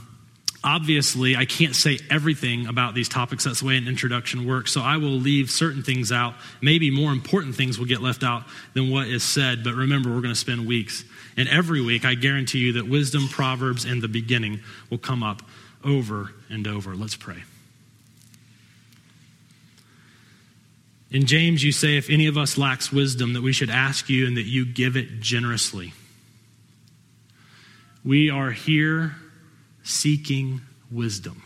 obviously, 0.65 1.36
I 1.36 1.45
can't 1.45 1.75
say 1.75 2.00
everything 2.10 2.65
about 2.65 2.95
these 2.95 3.07
topics. 3.07 3.43
That's 3.43 3.60
the 3.60 3.67
way 3.67 3.77
an 3.77 3.88
introduction 3.88 4.48
works. 4.48 4.72
So 4.74 4.81
I 4.81 4.98
will 4.98 5.12
leave 5.12 5.51
certain 5.51 5.84
things 5.84 6.12
out. 6.12 6.34
Maybe 6.62 6.89
more 6.89 7.12
important 7.12 7.55
things 7.55 7.77
will 7.77 7.86
get 7.86 8.01
left 8.01 8.24
out 8.24 8.43
than 8.74 8.89
what 8.89 9.07
is 9.07 9.24
said. 9.24 9.63
But 9.63 9.75
remember, 9.75 10.10
we're 10.10 10.22
going 10.22 10.34
to 10.34 10.39
spend 10.39 10.65
weeks. 10.65 11.05
And 11.38 11.48
every 11.48 11.81
week, 11.81 12.03
I 12.03 12.15
guarantee 12.15 12.60
you 12.60 12.74
that 12.74 12.88
wisdom, 12.88 13.27
proverbs, 13.27 13.86
and 13.86 14.01
the 14.01 14.07
beginning 14.07 14.62
will 14.89 14.98
come 14.98 15.22
up 15.22 15.43
over 15.84 16.31
and 16.50 16.67
over. 16.67 16.95
Let's 16.95 17.15
pray. 17.15 17.43
In 21.12 21.27
James, 21.27 21.63
you 21.63 21.72
say, 21.72 21.98
if 21.98 22.10
any 22.10 22.25
of 22.25 22.38
us 22.38 22.57
lacks 22.57 22.91
wisdom, 22.91 23.34
that 23.34 23.41
we 23.41 23.53
should 23.53 23.69
ask 23.69 24.10
you 24.10 24.25
and 24.25 24.36
that 24.36 24.45
you 24.45 24.65
give 24.65 24.98
it 24.98 25.19
generously. 25.19 25.93
We 28.03 28.29
are 28.31 28.51
here 28.51 29.15
seeking 29.85 30.61
wisdom. 30.91 31.43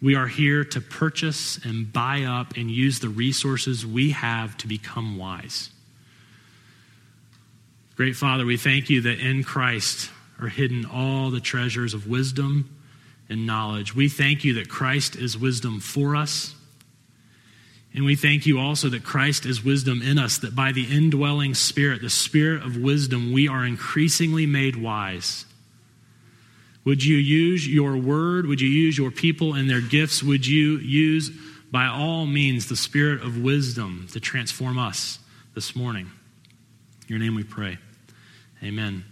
We 0.00 0.14
are 0.14 0.28
here 0.28 0.64
to 0.64 0.80
purchase 0.80 1.58
and 1.64 1.92
buy 1.92 2.22
up 2.22 2.56
and 2.56 2.70
use 2.70 3.00
the 3.00 3.08
resources 3.08 3.84
we 3.84 4.10
have 4.10 4.56
to 4.58 4.68
become 4.68 5.18
wise. 5.18 5.70
Great 7.96 8.14
Father, 8.14 8.46
we 8.46 8.56
thank 8.56 8.88
you 8.88 9.00
that 9.02 9.18
in 9.18 9.42
Christ 9.42 10.10
are 10.40 10.48
hidden 10.48 10.84
all 10.84 11.30
the 11.30 11.40
treasures 11.40 11.92
of 11.92 12.06
wisdom 12.06 12.76
and 13.28 13.46
knowledge. 13.46 13.94
We 13.94 14.08
thank 14.08 14.44
you 14.44 14.54
that 14.54 14.68
Christ 14.68 15.16
is 15.16 15.36
wisdom 15.36 15.80
for 15.80 16.14
us. 16.14 16.54
And 17.94 18.04
we 18.04 18.14
thank 18.16 18.46
you 18.46 18.58
also 18.58 18.88
that 18.90 19.04
Christ 19.04 19.46
is 19.46 19.64
wisdom 19.64 20.02
in 20.02 20.18
us, 20.18 20.38
that 20.38 20.54
by 20.54 20.72
the 20.72 20.84
indwelling 20.84 21.54
Spirit, 21.54 22.02
the 22.02 22.10
Spirit 22.10 22.62
of 22.62 22.76
wisdom, 22.76 23.32
we 23.32 23.48
are 23.48 23.64
increasingly 23.64 24.46
made 24.46 24.76
wise 24.76 25.46
would 26.84 27.04
you 27.04 27.16
use 27.16 27.66
your 27.66 27.96
word? 27.96 28.46
Would 28.46 28.60
you 28.60 28.68
use 28.68 28.96
your 28.96 29.10
people 29.10 29.54
and 29.54 29.68
their 29.68 29.80
gifts? 29.80 30.22
Would 30.22 30.46
you 30.46 30.78
use, 30.78 31.30
by 31.70 31.86
all 31.86 32.26
means, 32.26 32.68
the 32.68 32.76
spirit 32.76 33.22
of 33.22 33.38
wisdom 33.38 34.06
to 34.12 34.20
transform 34.20 34.78
us 34.78 35.18
this 35.54 35.74
morning? 35.74 36.10
In 37.02 37.08
your 37.08 37.18
name 37.18 37.34
we 37.34 37.42
pray. 37.42 37.78
Amen. 38.62 39.04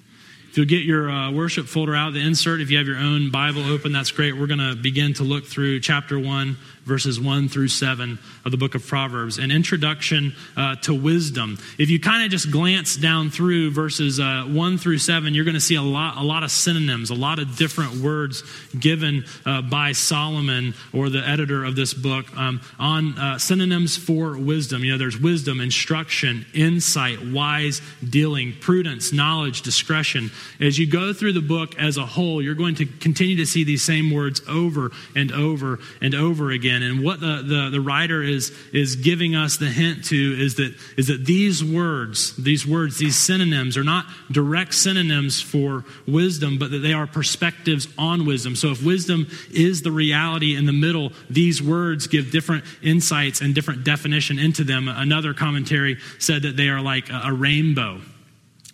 If 0.50 0.58
you'll 0.58 0.66
get 0.66 0.82
your 0.82 1.10
uh, 1.10 1.30
worship 1.30 1.66
folder 1.66 1.94
out, 1.94 2.12
the 2.12 2.20
insert, 2.20 2.60
if 2.60 2.70
you 2.70 2.76
have 2.76 2.86
your 2.86 2.98
own 2.98 3.30
Bible 3.30 3.64
open, 3.64 3.90
that's 3.90 4.10
great. 4.10 4.36
We're 4.36 4.46
going 4.46 4.58
to 4.58 4.76
begin 4.76 5.14
to 5.14 5.22
look 5.22 5.46
through 5.46 5.80
chapter 5.80 6.18
1 6.18 6.58
verses 6.84 7.20
1 7.20 7.48
through 7.48 7.68
7 7.68 8.18
of 8.44 8.50
the 8.50 8.56
book 8.56 8.74
of 8.74 8.86
Proverbs, 8.86 9.38
an 9.38 9.50
introduction 9.50 10.34
uh, 10.56 10.76
to 10.76 10.94
wisdom. 10.94 11.58
If 11.78 11.90
you 11.90 12.00
kind 12.00 12.24
of 12.24 12.30
just 12.30 12.50
glance 12.50 12.96
down 12.96 13.30
through 13.30 13.70
verses 13.70 14.18
uh, 14.18 14.44
1 14.48 14.78
through 14.78 14.98
7, 14.98 15.34
you're 15.34 15.44
going 15.44 15.54
to 15.54 15.60
see 15.60 15.76
a 15.76 15.82
lot, 15.82 16.16
a 16.16 16.22
lot 16.22 16.42
of 16.42 16.50
synonyms, 16.50 17.10
a 17.10 17.14
lot 17.14 17.38
of 17.38 17.56
different 17.56 17.96
words 17.96 18.42
given 18.78 19.24
uh, 19.46 19.62
by 19.62 19.92
Solomon 19.92 20.74
or 20.92 21.08
the 21.08 21.26
editor 21.26 21.64
of 21.64 21.76
this 21.76 21.94
book 21.94 22.36
um, 22.36 22.60
on 22.78 23.16
uh, 23.18 23.38
synonyms 23.38 23.96
for 23.96 24.36
wisdom. 24.36 24.82
You 24.84 24.92
know, 24.92 24.98
there's 24.98 25.18
wisdom, 25.18 25.60
instruction, 25.60 26.46
insight, 26.52 27.24
wise 27.24 27.80
dealing, 28.08 28.54
prudence, 28.60 29.12
knowledge, 29.12 29.62
discretion. 29.62 30.30
As 30.60 30.78
you 30.78 30.90
go 30.90 31.12
through 31.12 31.34
the 31.34 31.40
book 31.40 31.78
as 31.78 31.96
a 31.96 32.06
whole, 32.06 32.42
you're 32.42 32.54
going 32.54 32.74
to 32.76 32.86
continue 32.86 33.36
to 33.36 33.46
see 33.46 33.62
these 33.62 33.82
same 33.82 34.10
words 34.10 34.42
over 34.48 34.90
and 35.14 35.30
over 35.30 35.78
and 36.00 36.14
over 36.14 36.50
again 36.50 36.71
again. 36.72 36.88
And 36.88 37.04
what 37.04 37.20
the, 37.20 37.42
the, 37.42 37.70
the 37.70 37.80
writer 37.80 38.22
is, 38.22 38.52
is 38.72 38.96
giving 38.96 39.34
us 39.34 39.56
the 39.56 39.68
hint 39.68 40.04
to 40.06 40.16
is 40.16 40.56
that, 40.56 40.74
is 40.96 41.08
that 41.08 41.24
these 41.24 41.62
words, 41.62 42.36
these 42.36 42.66
words, 42.66 42.98
these 42.98 43.16
synonyms 43.16 43.76
are 43.76 43.84
not 43.84 44.06
direct 44.30 44.74
synonyms 44.74 45.40
for 45.40 45.84
wisdom, 46.06 46.58
but 46.58 46.70
that 46.70 46.78
they 46.78 46.92
are 46.92 47.06
perspectives 47.06 47.88
on 47.98 48.26
wisdom. 48.26 48.56
So 48.56 48.70
if 48.70 48.82
wisdom 48.82 49.26
is 49.52 49.82
the 49.82 49.92
reality 49.92 50.56
in 50.56 50.66
the 50.66 50.72
middle, 50.72 51.12
these 51.28 51.62
words 51.62 52.06
give 52.06 52.30
different 52.30 52.64
insights 52.82 53.40
and 53.40 53.54
different 53.54 53.84
definition 53.84 54.38
into 54.38 54.64
them. 54.64 54.88
Another 54.88 55.34
commentary 55.34 55.98
said 56.18 56.42
that 56.42 56.56
they 56.56 56.68
are 56.68 56.80
like 56.80 57.08
a 57.10 57.32
rainbow 57.32 58.00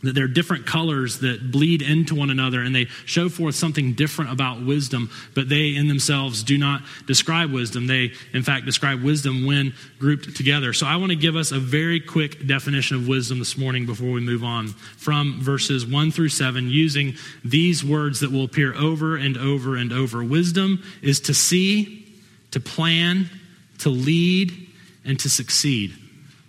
that 0.03 0.15
there 0.15 0.25
are 0.25 0.29
different 0.29 0.65
colors 0.65 1.19
that 1.21 1.51
bleed 1.51 1.83
into 1.83 2.15
one 2.15 2.31
another 2.31 2.61
and 2.61 2.73
they 2.73 2.85
show 3.05 3.29
forth 3.29 3.57
something 3.57 3.95
different 3.95 4.31
about 4.31 4.65
wisdom, 4.65 5.11
but 5.35 5.49
they 5.49 5.75
in 5.75 5.89
themselves 5.89 6.45
do 6.45 6.57
not 6.57 6.83
describe 7.07 7.51
wisdom. 7.51 7.89
They, 7.89 8.13
in 8.33 8.45
fact, 8.45 8.65
describe 8.65 9.03
wisdom 9.03 9.45
when 9.45 9.75
grouped 9.99 10.37
together. 10.37 10.73
So 10.73 10.87
I 10.87 10.97
want 10.97 11.11
to 11.11 11.17
give 11.17 11.35
us 11.35 11.51
a 11.51 11.59
very 11.59 11.99
quick 11.99 12.47
definition 12.47 12.97
of 12.97 13.09
wisdom 13.09 13.41
this 13.41 13.59
morning 13.59 13.87
before 13.87 14.13
we 14.13 14.21
move 14.21 14.45
on 14.45 14.69
from 14.69 15.41
verses 15.41 15.85
1 15.85 16.13
through 16.13 16.29
7 16.29 16.71
using 16.71 17.15
these 17.45 17.85
words 17.85 18.21
that 18.21 18.31
will 18.31 18.45
appear 18.45 18.75
over 18.75 19.17
and 19.17 19.37
over 19.37 19.75
and 19.75 19.93
over. 19.93 20.23
Wisdom 20.23 20.81
is 21.03 21.19
to 21.23 21.35
see, 21.35 22.07
to 22.53 22.61
plan, 22.61 23.29
to 23.79 23.89
lead, 23.89 24.69
and 25.05 25.19
to 25.19 25.29
succeed. 25.29 25.93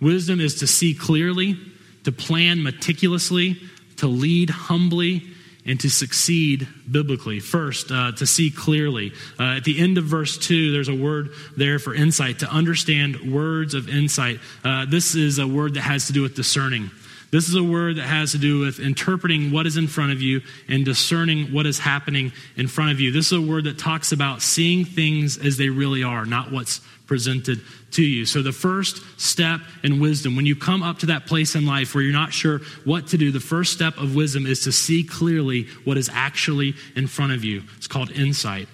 Wisdom 0.00 0.40
is 0.40 0.60
to 0.60 0.68
see 0.68 0.94
clearly 0.94 1.58
to 2.04 2.12
plan 2.12 2.62
meticulously, 2.62 3.60
to 3.96 4.06
lead 4.06 4.50
humbly, 4.50 5.22
and 5.66 5.78
to 5.80 5.90
succeed 5.90 6.66
biblically. 6.90 7.38
First, 7.38 7.90
uh, 7.92 8.12
to 8.12 8.26
see 8.26 8.50
clearly. 8.50 9.12
Uh, 9.38 9.56
at 9.56 9.64
the 9.64 9.78
end 9.78 9.98
of 9.98 10.04
verse 10.04 10.38
2, 10.38 10.72
there's 10.72 10.88
a 10.88 10.94
word 10.94 11.30
there 11.56 11.78
for 11.78 11.94
insight, 11.94 12.40
to 12.40 12.50
understand 12.50 13.32
words 13.32 13.74
of 13.74 13.88
insight. 13.88 14.40
Uh, 14.64 14.86
this 14.86 15.14
is 15.14 15.38
a 15.38 15.46
word 15.46 15.74
that 15.74 15.82
has 15.82 16.06
to 16.06 16.12
do 16.12 16.22
with 16.22 16.34
discerning. 16.34 16.90
This 17.30 17.48
is 17.48 17.54
a 17.54 17.62
word 17.62 17.96
that 17.96 18.06
has 18.06 18.32
to 18.32 18.38
do 18.38 18.58
with 18.58 18.80
interpreting 18.80 19.52
what 19.52 19.66
is 19.66 19.76
in 19.76 19.86
front 19.86 20.10
of 20.10 20.20
you 20.20 20.40
and 20.68 20.84
discerning 20.84 21.52
what 21.52 21.64
is 21.64 21.78
happening 21.78 22.32
in 22.56 22.66
front 22.66 22.90
of 22.90 23.00
you. 23.00 23.12
This 23.12 23.26
is 23.26 23.38
a 23.38 23.40
word 23.40 23.64
that 23.64 23.78
talks 23.78 24.10
about 24.10 24.42
seeing 24.42 24.84
things 24.84 25.38
as 25.38 25.56
they 25.56 25.68
really 25.68 26.02
are, 26.02 26.26
not 26.26 26.50
what's 26.50 26.80
presented 27.10 27.60
to 27.90 28.04
you. 28.04 28.24
So, 28.24 28.40
the 28.40 28.52
first 28.52 29.02
step 29.20 29.62
in 29.82 29.98
wisdom, 29.98 30.36
when 30.36 30.46
you 30.46 30.54
come 30.54 30.80
up 30.80 31.00
to 31.00 31.06
that 31.06 31.26
place 31.26 31.56
in 31.56 31.66
life 31.66 31.92
where 31.92 32.04
you're 32.04 32.12
not 32.12 32.32
sure 32.32 32.60
what 32.84 33.08
to 33.08 33.18
do, 33.18 33.32
the 33.32 33.40
first 33.40 33.72
step 33.72 33.98
of 33.98 34.14
wisdom 34.14 34.46
is 34.46 34.62
to 34.62 34.70
see 34.70 35.02
clearly 35.02 35.64
what 35.82 35.98
is 35.98 36.08
actually 36.12 36.76
in 36.94 37.08
front 37.08 37.32
of 37.32 37.42
you. 37.42 37.64
It's 37.76 37.88
called 37.88 38.12
insight. 38.12 38.68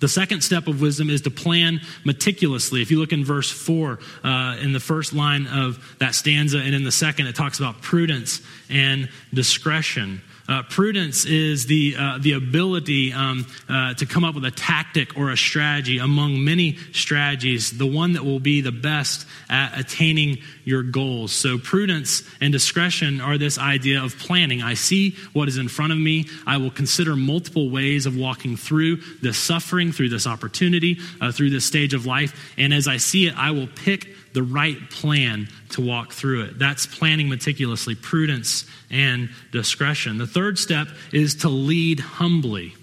The 0.00 0.08
second 0.08 0.40
step 0.42 0.66
of 0.66 0.80
wisdom 0.80 1.08
is 1.08 1.20
to 1.20 1.30
plan 1.30 1.80
meticulously. 2.04 2.82
If 2.82 2.90
you 2.90 2.98
look 2.98 3.12
in 3.12 3.24
verse 3.24 3.48
4, 3.48 4.00
uh, 4.24 4.56
in 4.60 4.72
the 4.72 4.80
first 4.80 5.12
line 5.12 5.46
of 5.46 5.78
that 6.00 6.16
stanza, 6.16 6.58
and 6.58 6.74
in 6.74 6.82
the 6.82 6.90
second, 6.90 7.28
it 7.28 7.36
talks 7.36 7.60
about 7.60 7.80
prudence 7.80 8.40
and 8.68 9.08
discretion. 9.32 10.20
Uh, 10.48 10.62
prudence 10.62 11.24
is 11.24 11.66
the, 11.66 11.96
uh, 11.98 12.18
the 12.20 12.32
ability 12.32 13.12
um, 13.12 13.46
uh, 13.68 13.94
to 13.94 14.06
come 14.06 14.24
up 14.24 14.34
with 14.34 14.44
a 14.44 14.50
tactic 14.50 15.16
or 15.16 15.30
a 15.30 15.36
strategy 15.36 15.98
among 15.98 16.44
many 16.44 16.76
strategies, 16.92 17.76
the 17.76 17.86
one 17.86 18.12
that 18.12 18.24
will 18.24 18.38
be 18.38 18.60
the 18.60 18.72
best 18.72 19.26
at 19.48 19.78
attaining 19.78 20.38
your 20.66 20.82
goals. 20.82 21.32
So, 21.32 21.58
prudence 21.58 22.24
and 22.40 22.52
discretion 22.52 23.20
are 23.20 23.38
this 23.38 23.56
idea 23.56 24.02
of 24.02 24.18
planning. 24.18 24.62
I 24.62 24.74
see 24.74 25.16
what 25.32 25.48
is 25.48 25.58
in 25.58 25.68
front 25.68 25.92
of 25.92 25.98
me. 25.98 26.26
I 26.44 26.56
will 26.58 26.72
consider 26.72 27.14
multiple 27.14 27.70
ways 27.70 28.04
of 28.04 28.16
walking 28.16 28.56
through 28.56 28.96
this 29.22 29.38
suffering, 29.38 29.92
through 29.92 30.08
this 30.08 30.26
opportunity, 30.26 30.98
uh, 31.20 31.30
through 31.30 31.50
this 31.50 31.64
stage 31.64 31.94
of 31.94 32.04
life. 32.04 32.52
And 32.58 32.74
as 32.74 32.88
I 32.88 32.96
see 32.96 33.28
it, 33.28 33.38
I 33.38 33.52
will 33.52 33.68
pick 33.68 34.08
the 34.34 34.42
right 34.42 34.90
plan 34.90 35.48
to 35.70 35.80
walk 35.80 36.12
through 36.12 36.42
it. 36.42 36.58
That's 36.58 36.84
planning 36.84 37.28
meticulously, 37.28 37.94
prudence 37.94 38.66
and 38.90 39.30
discretion. 39.52 40.18
The 40.18 40.26
third 40.26 40.58
step 40.58 40.88
is 41.12 41.36
to 41.36 41.48
lead 41.48 42.00
humbly. 42.00 42.74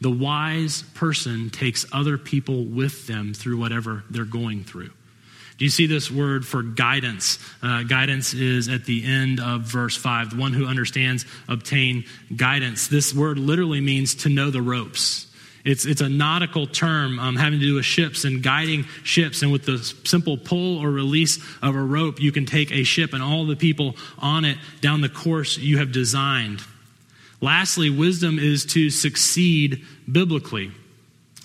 The 0.00 0.10
wise 0.10 0.84
person 0.94 1.50
takes 1.50 1.84
other 1.92 2.16
people 2.16 2.64
with 2.64 3.08
them 3.08 3.34
through 3.34 3.58
whatever 3.58 4.04
they're 4.08 4.24
going 4.24 4.62
through. 4.62 4.90
Do 5.58 5.64
you 5.64 5.70
see 5.70 5.86
this 5.86 6.08
word 6.08 6.46
for 6.46 6.62
guidance? 6.62 7.38
Uh, 7.60 7.82
guidance 7.82 8.32
is 8.32 8.68
at 8.68 8.84
the 8.84 9.04
end 9.04 9.40
of 9.40 9.62
verse 9.62 9.96
5. 9.96 10.30
The 10.30 10.36
one 10.36 10.52
who 10.52 10.66
understands 10.66 11.26
obtain 11.48 12.04
guidance. 12.34 12.86
This 12.86 13.12
word 13.12 13.38
literally 13.38 13.80
means 13.80 14.14
to 14.16 14.28
know 14.28 14.50
the 14.50 14.62
ropes. 14.62 15.26
It's, 15.64 15.84
it's 15.84 16.00
a 16.00 16.08
nautical 16.08 16.68
term 16.68 17.18
um, 17.18 17.34
having 17.34 17.58
to 17.58 17.66
do 17.66 17.74
with 17.74 17.84
ships 17.84 18.24
and 18.24 18.40
guiding 18.40 18.84
ships. 19.02 19.42
And 19.42 19.50
with 19.50 19.66
the 19.66 19.78
simple 19.78 20.38
pull 20.38 20.78
or 20.78 20.90
release 20.90 21.38
of 21.60 21.74
a 21.74 21.82
rope, 21.82 22.20
you 22.20 22.30
can 22.30 22.46
take 22.46 22.70
a 22.70 22.84
ship 22.84 23.12
and 23.12 23.22
all 23.22 23.44
the 23.44 23.56
people 23.56 23.96
on 24.18 24.44
it 24.44 24.58
down 24.80 25.00
the 25.00 25.08
course 25.08 25.58
you 25.58 25.78
have 25.78 25.90
designed. 25.90 26.62
Lastly, 27.40 27.90
wisdom 27.90 28.38
is 28.38 28.64
to 28.66 28.90
succeed 28.90 29.84
biblically. 30.10 30.70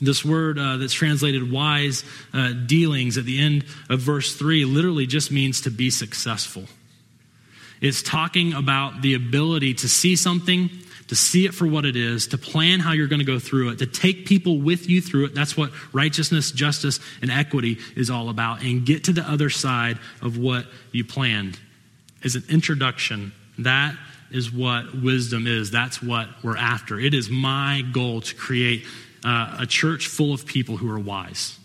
This 0.03 0.23
word 0.23 0.59
uh, 0.59 0.77
that's 0.77 0.93
translated 0.93 1.51
wise 1.51 2.03
uh, 2.33 2.53
dealings 2.65 3.17
at 3.17 3.25
the 3.25 3.39
end 3.39 3.65
of 3.89 3.99
verse 3.99 4.35
3 4.35 4.65
literally 4.65 5.07
just 5.07 5.31
means 5.31 5.61
to 5.61 5.71
be 5.71 5.89
successful. 5.89 6.65
It's 7.81 8.01
talking 8.01 8.53
about 8.53 9.01
the 9.01 9.13
ability 9.13 9.73
to 9.75 9.89
see 9.89 10.15
something 10.15 10.69
to 11.07 11.15
see 11.15 11.45
it 11.45 11.53
for 11.53 11.67
what 11.67 11.85
it 11.85 11.95
is, 11.95 12.27
to 12.27 12.37
plan 12.37 12.79
how 12.79 12.91
you're 12.91 13.07
going 13.07 13.19
to 13.19 13.25
go 13.25 13.39
through 13.39 13.69
it, 13.69 13.79
to 13.79 13.85
take 13.85 14.25
people 14.25 14.59
with 14.59 14.89
you 14.89 15.01
through 15.01 15.25
it. 15.25 15.35
That's 15.35 15.57
what 15.57 15.71
righteousness, 15.91 16.51
justice, 16.51 16.99
and 17.21 17.29
equity 17.29 17.77
is 17.95 18.09
all 18.09 18.29
about. 18.29 18.63
And 18.63 18.85
get 18.85 19.03
to 19.05 19.13
the 19.13 19.21
other 19.21 19.49
side 19.49 19.99
of 20.21 20.37
what 20.37 20.65
you 20.91 21.03
planned. 21.03 21.59
As 22.23 22.35
an 22.35 22.43
introduction, 22.49 23.33
that 23.59 23.95
is 24.31 24.51
what 24.51 24.95
wisdom 24.95 25.45
is. 25.45 25.69
That's 25.69 26.01
what 26.01 26.29
we're 26.43 26.57
after. 26.57 26.99
It 26.99 27.13
is 27.13 27.29
my 27.29 27.83
goal 27.91 28.21
to 28.21 28.35
create 28.35 28.85
uh, 29.23 29.57
a 29.59 29.65
church 29.65 30.07
full 30.07 30.33
of 30.33 30.45
people 30.45 30.77
who 30.77 30.89
are 30.89 30.99
wise. 30.99 31.57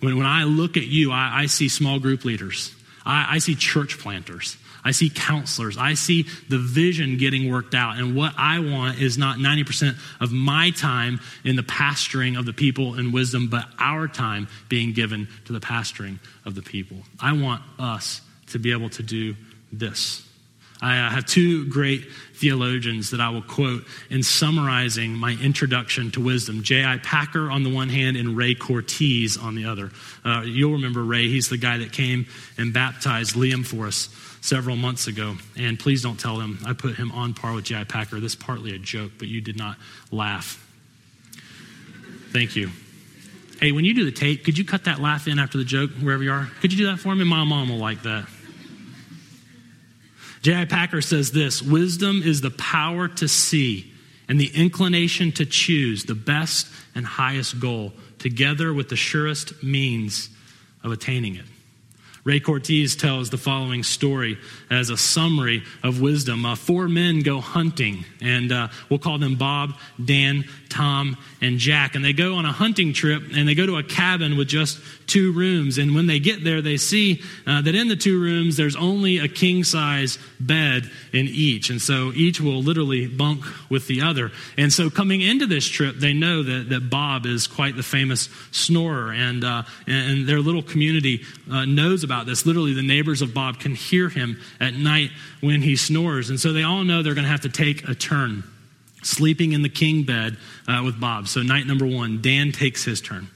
When, 0.00 0.16
when 0.16 0.26
I 0.26 0.44
look 0.44 0.76
at 0.76 0.86
you, 0.86 1.12
I, 1.12 1.42
I 1.42 1.46
see 1.46 1.68
small 1.68 1.98
group 1.98 2.24
leaders, 2.24 2.74
I, 3.04 3.36
I 3.36 3.38
see 3.38 3.54
church 3.54 3.98
planters. 3.98 4.56
I 4.84 4.90
see 4.90 5.10
counselors. 5.10 5.78
I 5.78 5.94
see 5.94 6.26
the 6.48 6.58
vision 6.58 7.16
getting 7.16 7.50
worked 7.50 7.74
out. 7.74 7.98
And 7.98 8.16
what 8.16 8.34
I 8.36 8.58
want 8.58 9.00
is 9.00 9.16
not 9.16 9.38
90% 9.38 9.96
of 10.20 10.32
my 10.32 10.70
time 10.70 11.20
in 11.44 11.56
the 11.56 11.62
pastoring 11.62 12.36
of 12.38 12.46
the 12.46 12.52
people 12.52 12.98
in 12.98 13.12
wisdom, 13.12 13.48
but 13.48 13.64
our 13.78 14.08
time 14.08 14.48
being 14.68 14.92
given 14.92 15.28
to 15.44 15.52
the 15.52 15.60
pastoring 15.60 16.18
of 16.44 16.54
the 16.54 16.62
people. 16.62 16.98
I 17.20 17.32
want 17.32 17.62
us 17.78 18.22
to 18.48 18.58
be 18.58 18.72
able 18.72 18.90
to 18.90 19.02
do 19.02 19.36
this. 19.72 20.28
I 20.82 20.98
uh, 20.98 21.10
have 21.10 21.26
two 21.26 21.66
great 21.68 22.10
theologians 22.34 23.10
that 23.12 23.20
I 23.20 23.30
will 23.30 23.42
quote 23.42 23.84
in 24.10 24.24
summarizing 24.24 25.12
my 25.14 25.38
introduction 25.40 26.10
to 26.10 26.20
wisdom 26.20 26.64
J.I. 26.64 26.98
Packer 26.98 27.48
on 27.50 27.62
the 27.62 27.72
one 27.72 27.88
hand, 27.88 28.16
and 28.16 28.36
Ray 28.36 28.56
Cortez 28.56 29.36
on 29.36 29.54
the 29.54 29.64
other. 29.64 29.92
Uh, 30.24 30.42
you'll 30.44 30.72
remember 30.72 31.04
Ray, 31.04 31.28
he's 31.28 31.48
the 31.48 31.56
guy 31.56 31.78
that 31.78 31.92
came 31.92 32.26
and 32.58 32.74
baptized 32.74 33.36
Liam 33.36 33.64
for 33.64 33.86
us 33.86 34.08
several 34.40 34.74
months 34.74 35.06
ago. 35.06 35.36
And 35.56 35.78
please 35.78 36.02
don't 36.02 36.18
tell 36.18 36.40
him 36.40 36.58
I 36.66 36.72
put 36.72 36.96
him 36.96 37.12
on 37.12 37.32
par 37.32 37.54
with 37.54 37.64
J.I. 37.64 37.84
Packer. 37.84 38.18
This 38.18 38.32
is 38.32 38.36
partly 38.36 38.74
a 38.74 38.78
joke, 38.78 39.12
but 39.18 39.28
you 39.28 39.40
did 39.40 39.56
not 39.56 39.76
laugh. 40.10 40.58
Thank 42.32 42.56
you. 42.56 42.70
Hey, 43.60 43.70
when 43.70 43.84
you 43.84 43.94
do 43.94 44.04
the 44.04 44.10
tape, 44.10 44.44
could 44.44 44.58
you 44.58 44.64
cut 44.64 44.84
that 44.84 45.00
laugh 45.00 45.28
in 45.28 45.38
after 45.38 45.58
the 45.58 45.64
joke, 45.64 45.90
wherever 45.92 46.24
you 46.24 46.32
are? 46.32 46.50
Could 46.60 46.72
you 46.72 46.78
do 46.78 46.86
that 46.86 46.98
for 46.98 47.14
me? 47.14 47.22
My 47.22 47.44
mom 47.44 47.68
will 47.68 47.76
like 47.76 48.02
that. 48.02 48.26
J.I. 50.42 50.64
Packer 50.66 51.00
says 51.00 51.32
this 51.32 51.62
Wisdom 51.62 52.22
is 52.22 52.40
the 52.40 52.50
power 52.50 53.08
to 53.08 53.28
see 53.28 53.92
and 54.28 54.40
the 54.40 54.50
inclination 54.54 55.32
to 55.32 55.46
choose 55.46 56.04
the 56.04 56.14
best 56.14 56.68
and 56.94 57.06
highest 57.06 57.58
goal, 57.60 57.92
together 58.18 58.72
with 58.72 58.88
the 58.88 58.96
surest 58.96 59.62
means 59.62 60.30
of 60.82 60.92
attaining 60.92 61.36
it. 61.36 61.44
Ray 62.24 62.38
Cortez 62.38 62.94
tells 62.94 63.30
the 63.30 63.36
following 63.36 63.82
story 63.82 64.38
as 64.70 64.90
a 64.90 64.96
summary 64.96 65.64
of 65.82 66.00
wisdom. 66.00 66.46
Uh, 66.46 66.54
four 66.54 66.86
men 66.86 67.20
go 67.20 67.40
hunting, 67.40 68.04
and 68.20 68.52
uh, 68.52 68.68
we'll 68.88 69.00
call 69.00 69.18
them 69.18 69.34
Bob, 69.34 69.74
Dan, 70.02 70.44
Tom, 70.68 71.16
and 71.40 71.58
Jack. 71.58 71.96
And 71.96 72.04
they 72.04 72.12
go 72.12 72.34
on 72.34 72.46
a 72.46 72.52
hunting 72.52 72.92
trip, 72.92 73.24
and 73.34 73.48
they 73.48 73.56
go 73.56 73.66
to 73.66 73.76
a 73.76 73.82
cabin 73.82 74.36
with 74.36 74.46
just 74.46 74.78
two 75.08 75.32
rooms. 75.32 75.78
And 75.78 75.96
when 75.96 76.06
they 76.06 76.20
get 76.20 76.44
there, 76.44 76.62
they 76.62 76.76
see 76.76 77.22
uh, 77.44 77.60
that 77.62 77.74
in 77.74 77.88
the 77.88 77.96
two 77.96 78.20
rooms, 78.20 78.56
there's 78.56 78.76
only 78.76 79.18
a 79.18 79.26
king 79.26 79.64
size 79.64 80.16
bed 80.38 80.88
in 81.12 81.26
each. 81.26 81.70
And 81.70 81.82
so 81.82 82.12
each 82.14 82.40
will 82.40 82.62
literally 82.62 83.08
bunk 83.08 83.44
with 83.68 83.88
the 83.88 84.02
other. 84.02 84.30
And 84.56 84.72
so 84.72 84.90
coming 84.90 85.22
into 85.22 85.46
this 85.46 85.66
trip, 85.66 85.96
they 85.96 86.12
know 86.12 86.44
that, 86.44 86.68
that 86.68 86.88
Bob 86.88 87.26
is 87.26 87.48
quite 87.48 87.74
the 87.74 87.82
famous 87.82 88.28
snorer, 88.52 89.10
and, 89.12 89.42
uh, 89.42 89.64
and 89.88 90.28
their 90.28 90.38
little 90.38 90.62
community 90.62 91.24
uh, 91.50 91.64
knows 91.64 92.04
about 92.04 92.11
about 92.12 92.26
this. 92.26 92.44
Literally, 92.44 92.74
the 92.74 92.82
neighbors 92.82 93.22
of 93.22 93.32
Bob 93.32 93.58
can 93.58 93.74
hear 93.74 94.10
him 94.10 94.38
at 94.60 94.74
night 94.74 95.10
when 95.40 95.62
he 95.62 95.76
snores. 95.76 96.28
And 96.28 96.38
so 96.38 96.52
they 96.52 96.62
all 96.62 96.84
know 96.84 97.02
they're 97.02 97.14
going 97.14 97.24
to 97.24 97.30
have 97.30 97.40
to 97.42 97.48
take 97.48 97.88
a 97.88 97.94
turn 97.94 98.44
sleeping 99.02 99.52
in 99.52 99.62
the 99.62 99.70
king 99.70 100.04
bed 100.04 100.36
uh, 100.68 100.82
with 100.84 101.00
Bob. 101.00 101.26
So, 101.26 101.40
night 101.40 101.66
number 101.66 101.86
one, 101.86 102.20
Dan 102.20 102.52
takes 102.52 102.84
his 102.84 103.00
turn. 103.00 103.28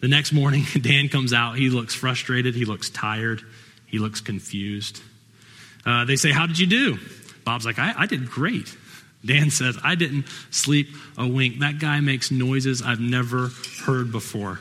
The 0.00 0.08
next 0.08 0.32
morning, 0.32 0.64
Dan 0.80 1.08
comes 1.08 1.32
out. 1.32 1.56
He 1.56 1.70
looks 1.70 1.94
frustrated. 1.94 2.56
He 2.56 2.64
looks 2.64 2.90
tired. 2.90 3.42
He 3.86 4.00
looks 4.00 4.20
confused. 4.20 5.00
Uh, 5.86 6.04
they 6.04 6.16
say, 6.16 6.32
How 6.32 6.46
did 6.46 6.58
you 6.58 6.66
do? 6.66 6.98
Bob's 7.44 7.64
like, 7.64 7.78
I, 7.78 7.94
I 7.96 8.06
did 8.06 8.28
great. 8.28 8.74
Dan 9.24 9.50
says, 9.50 9.78
I 9.84 9.94
didn't 9.94 10.26
sleep 10.50 10.88
a 11.16 11.28
wink. 11.28 11.60
That 11.60 11.78
guy 11.78 12.00
makes 12.00 12.30
noises 12.30 12.82
I've 12.82 13.00
never 13.00 13.50
heard 13.84 14.10
before. 14.10 14.60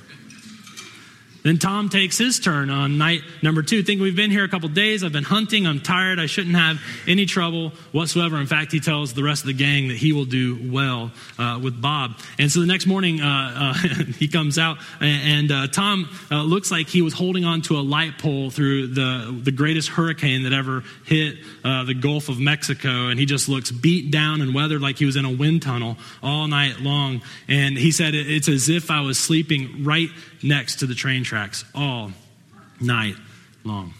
Then 1.43 1.57
Tom 1.57 1.89
takes 1.89 2.17
his 2.17 2.39
turn 2.39 2.69
on 2.69 2.97
night 2.97 3.21
number 3.41 3.63
two. 3.63 3.83
Think 3.83 4.01
we've 4.01 4.15
been 4.15 4.31
here 4.31 4.43
a 4.43 4.49
couple 4.49 4.69
days. 4.69 5.03
I've 5.03 5.13
been 5.13 5.23
hunting. 5.23 5.65
I'm 5.65 5.79
tired. 5.79 6.19
I 6.19 6.25
shouldn't 6.25 6.55
have 6.55 6.81
any 7.07 7.25
trouble 7.25 7.71
whatsoever. 7.91 8.37
In 8.37 8.47
fact, 8.47 8.71
he 8.71 8.79
tells 8.79 9.13
the 9.13 9.23
rest 9.23 9.43
of 9.43 9.47
the 9.47 9.53
gang 9.53 9.87
that 9.87 9.97
he 9.97 10.11
will 10.11 10.25
do 10.25 10.71
well 10.71 11.11
uh, 11.37 11.59
with 11.61 11.81
Bob. 11.81 12.17
And 12.37 12.51
so 12.51 12.59
the 12.59 12.65
next 12.65 12.85
morning, 12.85 13.21
uh, 13.21 13.53
uh, 13.55 13.73
he 14.17 14.27
comes 14.27 14.57
out, 14.57 14.77
and, 14.99 15.51
uh, 15.51 15.67
Tom 15.67 16.09
uh, 16.31 16.43
looks 16.43 16.71
like 16.71 16.89
he 16.89 17.01
was 17.01 17.13
holding 17.13 17.45
on 17.45 17.61
to 17.63 17.77
a 17.77 17.81
light 17.81 18.17
pole 18.17 18.49
through 18.49 18.87
the, 18.87 19.39
the 19.43 19.51
greatest 19.51 19.89
hurricane 19.89 20.43
that 20.43 20.53
ever 20.53 20.83
hit 21.05 21.37
uh, 21.63 21.83
the 21.85 21.93
Gulf 21.93 22.29
of 22.29 22.39
Mexico. 22.39 23.07
And 23.07 23.19
he 23.19 23.25
just 23.25 23.49
looks 23.49 23.71
beat 23.71 24.11
down 24.11 24.41
and 24.41 24.53
weathered 24.53 24.81
like 24.81 24.97
he 24.97 25.05
was 25.05 25.15
in 25.15 25.25
a 25.25 25.31
wind 25.31 25.61
tunnel 25.61 25.97
all 26.21 26.47
night 26.47 26.79
long. 26.79 27.21
And 27.47 27.77
he 27.77 27.91
said, 27.91 28.13
It's 28.13 28.47
as 28.47 28.69
if 28.69 28.91
I 28.91 29.01
was 29.01 29.17
sleeping 29.17 29.83
right 29.83 30.09
next 30.43 30.77
to 30.77 30.85
the 30.85 30.95
train 30.95 31.23
tracks 31.23 31.65
all 31.73 32.11
night 32.79 33.15
long. 33.63 33.93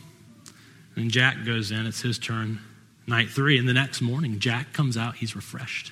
And 0.96 1.12
Jack 1.12 1.46
goes 1.46 1.72
in, 1.72 1.86
it's 1.86 2.02
his 2.02 2.20
turn, 2.20 2.60
night 3.08 3.30
three. 3.30 3.58
And 3.58 3.68
the 3.68 3.74
next 3.74 4.02
morning, 4.02 4.40
Jack 4.40 4.74
comes 4.74 4.98
out, 4.98 5.16
he's 5.16 5.36
refreshed. 5.36 5.92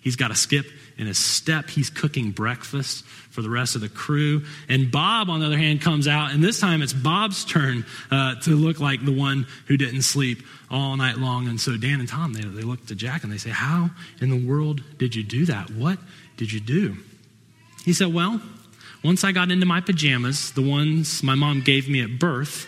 He's 0.00 0.16
got 0.16 0.30
a 0.30 0.34
skip 0.34 0.66
in 0.96 1.06
his 1.06 1.18
step. 1.18 1.68
He's 1.68 1.90
cooking 1.90 2.30
breakfast 2.30 3.04
for 3.04 3.42
the 3.42 3.50
rest 3.50 3.74
of 3.74 3.80
the 3.80 3.88
crew. 3.88 4.44
And 4.68 4.90
Bob, 4.90 5.28
on 5.28 5.40
the 5.40 5.46
other 5.46 5.58
hand, 5.58 5.82
comes 5.82 6.06
out, 6.06 6.32
and 6.32 6.42
this 6.42 6.60
time 6.60 6.82
it's 6.82 6.92
Bob's 6.92 7.44
turn 7.44 7.84
uh, 8.10 8.36
to 8.36 8.50
look 8.50 8.80
like 8.80 9.04
the 9.04 9.12
one 9.12 9.46
who 9.66 9.76
didn't 9.76 10.02
sleep 10.02 10.42
all 10.70 10.96
night 10.96 11.18
long. 11.18 11.48
And 11.48 11.60
so 11.60 11.76
Dan 11.76 12.00
and 12.00 12.08
Tom, 12.08 12.32
they, 12.32 12.42
they 12.42 12.62
look 12.62 12.86
to 12.86 12.94
Jack 12.94 13.24
and 13.24 13.32
they 13.32 13.38
say, 13.38 13.50
How 13.50 13.90
in 14.20 14.30
the 14.30 14.48
world 14.48 14.82
did 14.98 15.14
you 15.14 15.22
do 15.22 15.46
that? 15.46 15.70
What 15.70 15.98
did 16.36 16.52
you 16.52 16.60
do? 16.60 16.96
He 17.84 17.92
said, 17.92 18.14
Well, 18.14 18.40
once 19.04 19.24
I 19.24 19.32
got 19.32 19.50
into 19.50 19.66
my 19.66 19.80
pajamas, 19.80 20.52
the 20.52 20.62
ones 20.62 21.22
my 21.22 21.34
mom 21.34 21.60
gave 21.60 21.88
me 21.88 22.02
at 22.02 22.18
birth, 22.18 22.66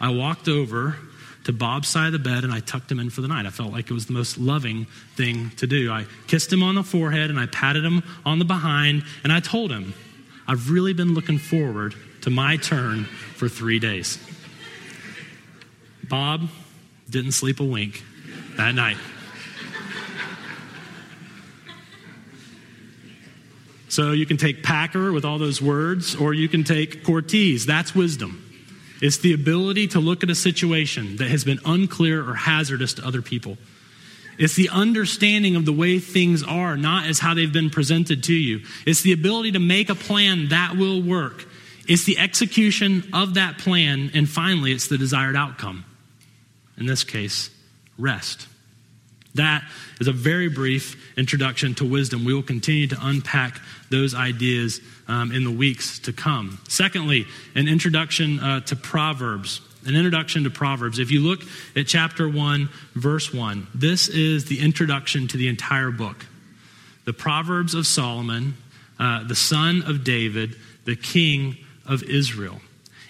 I 0.00 0.10
walked 0.10 0.48
over 0.48 0.96
to 1.44 1.52
Bob's 1.52 1.88
side 1.88 2.08
of 2.08 2.12
the 2.12 2.18
bed 2.18 2.44
and 2.44 2.52
I 2.52 2.60
tucked 2.60 2.92
him 2.92 2.98
in 2.98 3.10
for 3.10 3.20
the 3.20 3.28
night. 3.28 3.46
I 3.46 3.50
felt 3.50 3.72
like 3.72 3.90
it 3.90 3.94
was 3.94 4.06
the 4.06 4.12
most 4.12 4.38
loving 4.38 4.86
thing 5.16 5.50
to 5.56 5.66
do. 5.66 5.90
I 5.90 6.04
kissed 6.26 6.52
him 6.52 6.62
on 6.62 6.74
the 6.74 6.82
forehead 6.82 7.30
and 7.30 7.38
I 7.38 7.46
patted 7.46 7.84
him 7.84 8.02
on 8.26 8.38
the 8.38 8.44
behind 8.44 9.04
and 9.24 9.32
I 9.32 9.40
told 9.40 9.70
him, 9.70 9.94
I've 10.46 10.70
really 10.70 10.92
been 10.92 11.14
looking 11.14 11.38
forward 11.38 11.94
to 12.22 12.30
my 12.30 12.56
turn 12.56 13.04
for 13.04 13.48
three 13.48 13.78
days. 13.78 14.18
Bob 16.08 16.48
didn't 17.08 17.32
sleep 17.32 17.60
a 17.60 17.64
wink 17.64 18.02
that 18.56 18.74
night. 18.74 18.96
So 23.88 24.12
you 24.12 24.26
can 24.26 24.36
take 24.36 24.62
Packer 24.62 25.12
with 25.12 25.24
all 25.24 25.38
those 25.38 25.62
words, 25.62 26.14
or 26.14 26.34
you 26.34 26.48
can 26.48 26.62
take 26.62 27.04
Cortez. 27.04 27.66
That's 27.66 27.94
wisdom. 27.94 28.44
It's 29.00 29.18
the 29.18 29.32
ability 29.32 29.88
to 29.88 30.00
look 30.00 30.22
at 30.22 30.30
a 30.30 30.34
situation 30.34 31.16
that 31.16 31.28
has 31.28 31.44
been 31.44 31.60
unclear 31.64 32.28
or 32.28 32.34
hazardous 32.34 32.94
to 32.94 33.06
other 33.06 33.22
people. 33.22 33.56
It's 34.38 34.54
the 34.54 34.68
understanding 34.68 35.56
of 35.56 35.64
the 35.64 35.72
way 35.72 35.98
things 35.98 36.42
are, 36.42 36.76
not 36.76 37.06
as 37.06 37.18
how 37.18 37.34
they've 37.34 37.52
been 37.52 37.70
presented 37.70 38.24
to 38.24 38.34
you. 38.34 38.60
It's 38.86 39.02
the 39.02 39.12
ability 39.12 39.52
to 39.52 39.58
make 39.58 39.88
a 39.88 39.94
plan 39.94 40.48
that 40.48 40.76
will 40.76 41.02
work. 41.02 41.46
It's 41.88 42.04
the 42.04 42.18
execution 42.18 43.04
of 43.12 43.34
that 43.34 43.58
plan, 43.58 44.10
and 44.14 44.28
finally, 44.28 44.72
it's 44.72 44.88
the 44.88 44.98
desired 44.98 45.34
outcome. 45.34 45.84
In 46.76 46.86
this 46.86 47.02
case, 47.02 47.50
rest. 47.98 48.46
That 49.38 49.64
is 50.00 50.08
a 50.08 50.12
very 50.12 50.48
brief 50.48 51.16
introduction 51.16 51.74
to 51.76 51.84
wisdom. 51.84 52.24
We 52.24 52.34
will 52.34 52.42
continue 52.42 52.88
to 52.88 52.98
unpack 53.00 53.60
those 53.88 54.14
ideas 54.14 54.80
um, 55.06 55.32
in 55.32 55.44
the 55.44 55.50
weeks 55.50 56.00
to 56.00 56.12
come. 56.12 56.60
Secondly, 56.68 57.24
an 57.54 57.68
introduction 57.68 58.40
uh, 58.40 58.60
to 58.60 58.76
Proverbs. 58.76 59.60
An 59.86 59.94
introduction 59.94 60.44
to 60.44 60.50
Proverbs. 60.50 60.98
If 60.98 61.12
you 61.12 61.20
look 61.20 61.40
at 61.76 61.86
chapter 61.86 62.28
1, 62.28 62.68
verse 62.94 63.32
1, 63.32 63.68
this 63.74 64.08
is 64.08 64.46
the 64.46 64.60
introduction 64.60 65.28
to 65.28 65.36
the 65.36 65.48
entire 65.48 65.92
book. 65.92 66.26
The 67.04 67.12
Proverbs 67.12 67.74
of 67.74 67.86
Solomon, 67.86 68.54
uh, 68.98 69.22
the 69.24 69.36
son 69.36 69.82
of 69.86 70.02
David, 70.02 70.56
the 70.84 70.96
king 70.96 71.56
of 71.86 72.02
Israel. 72.02 72.60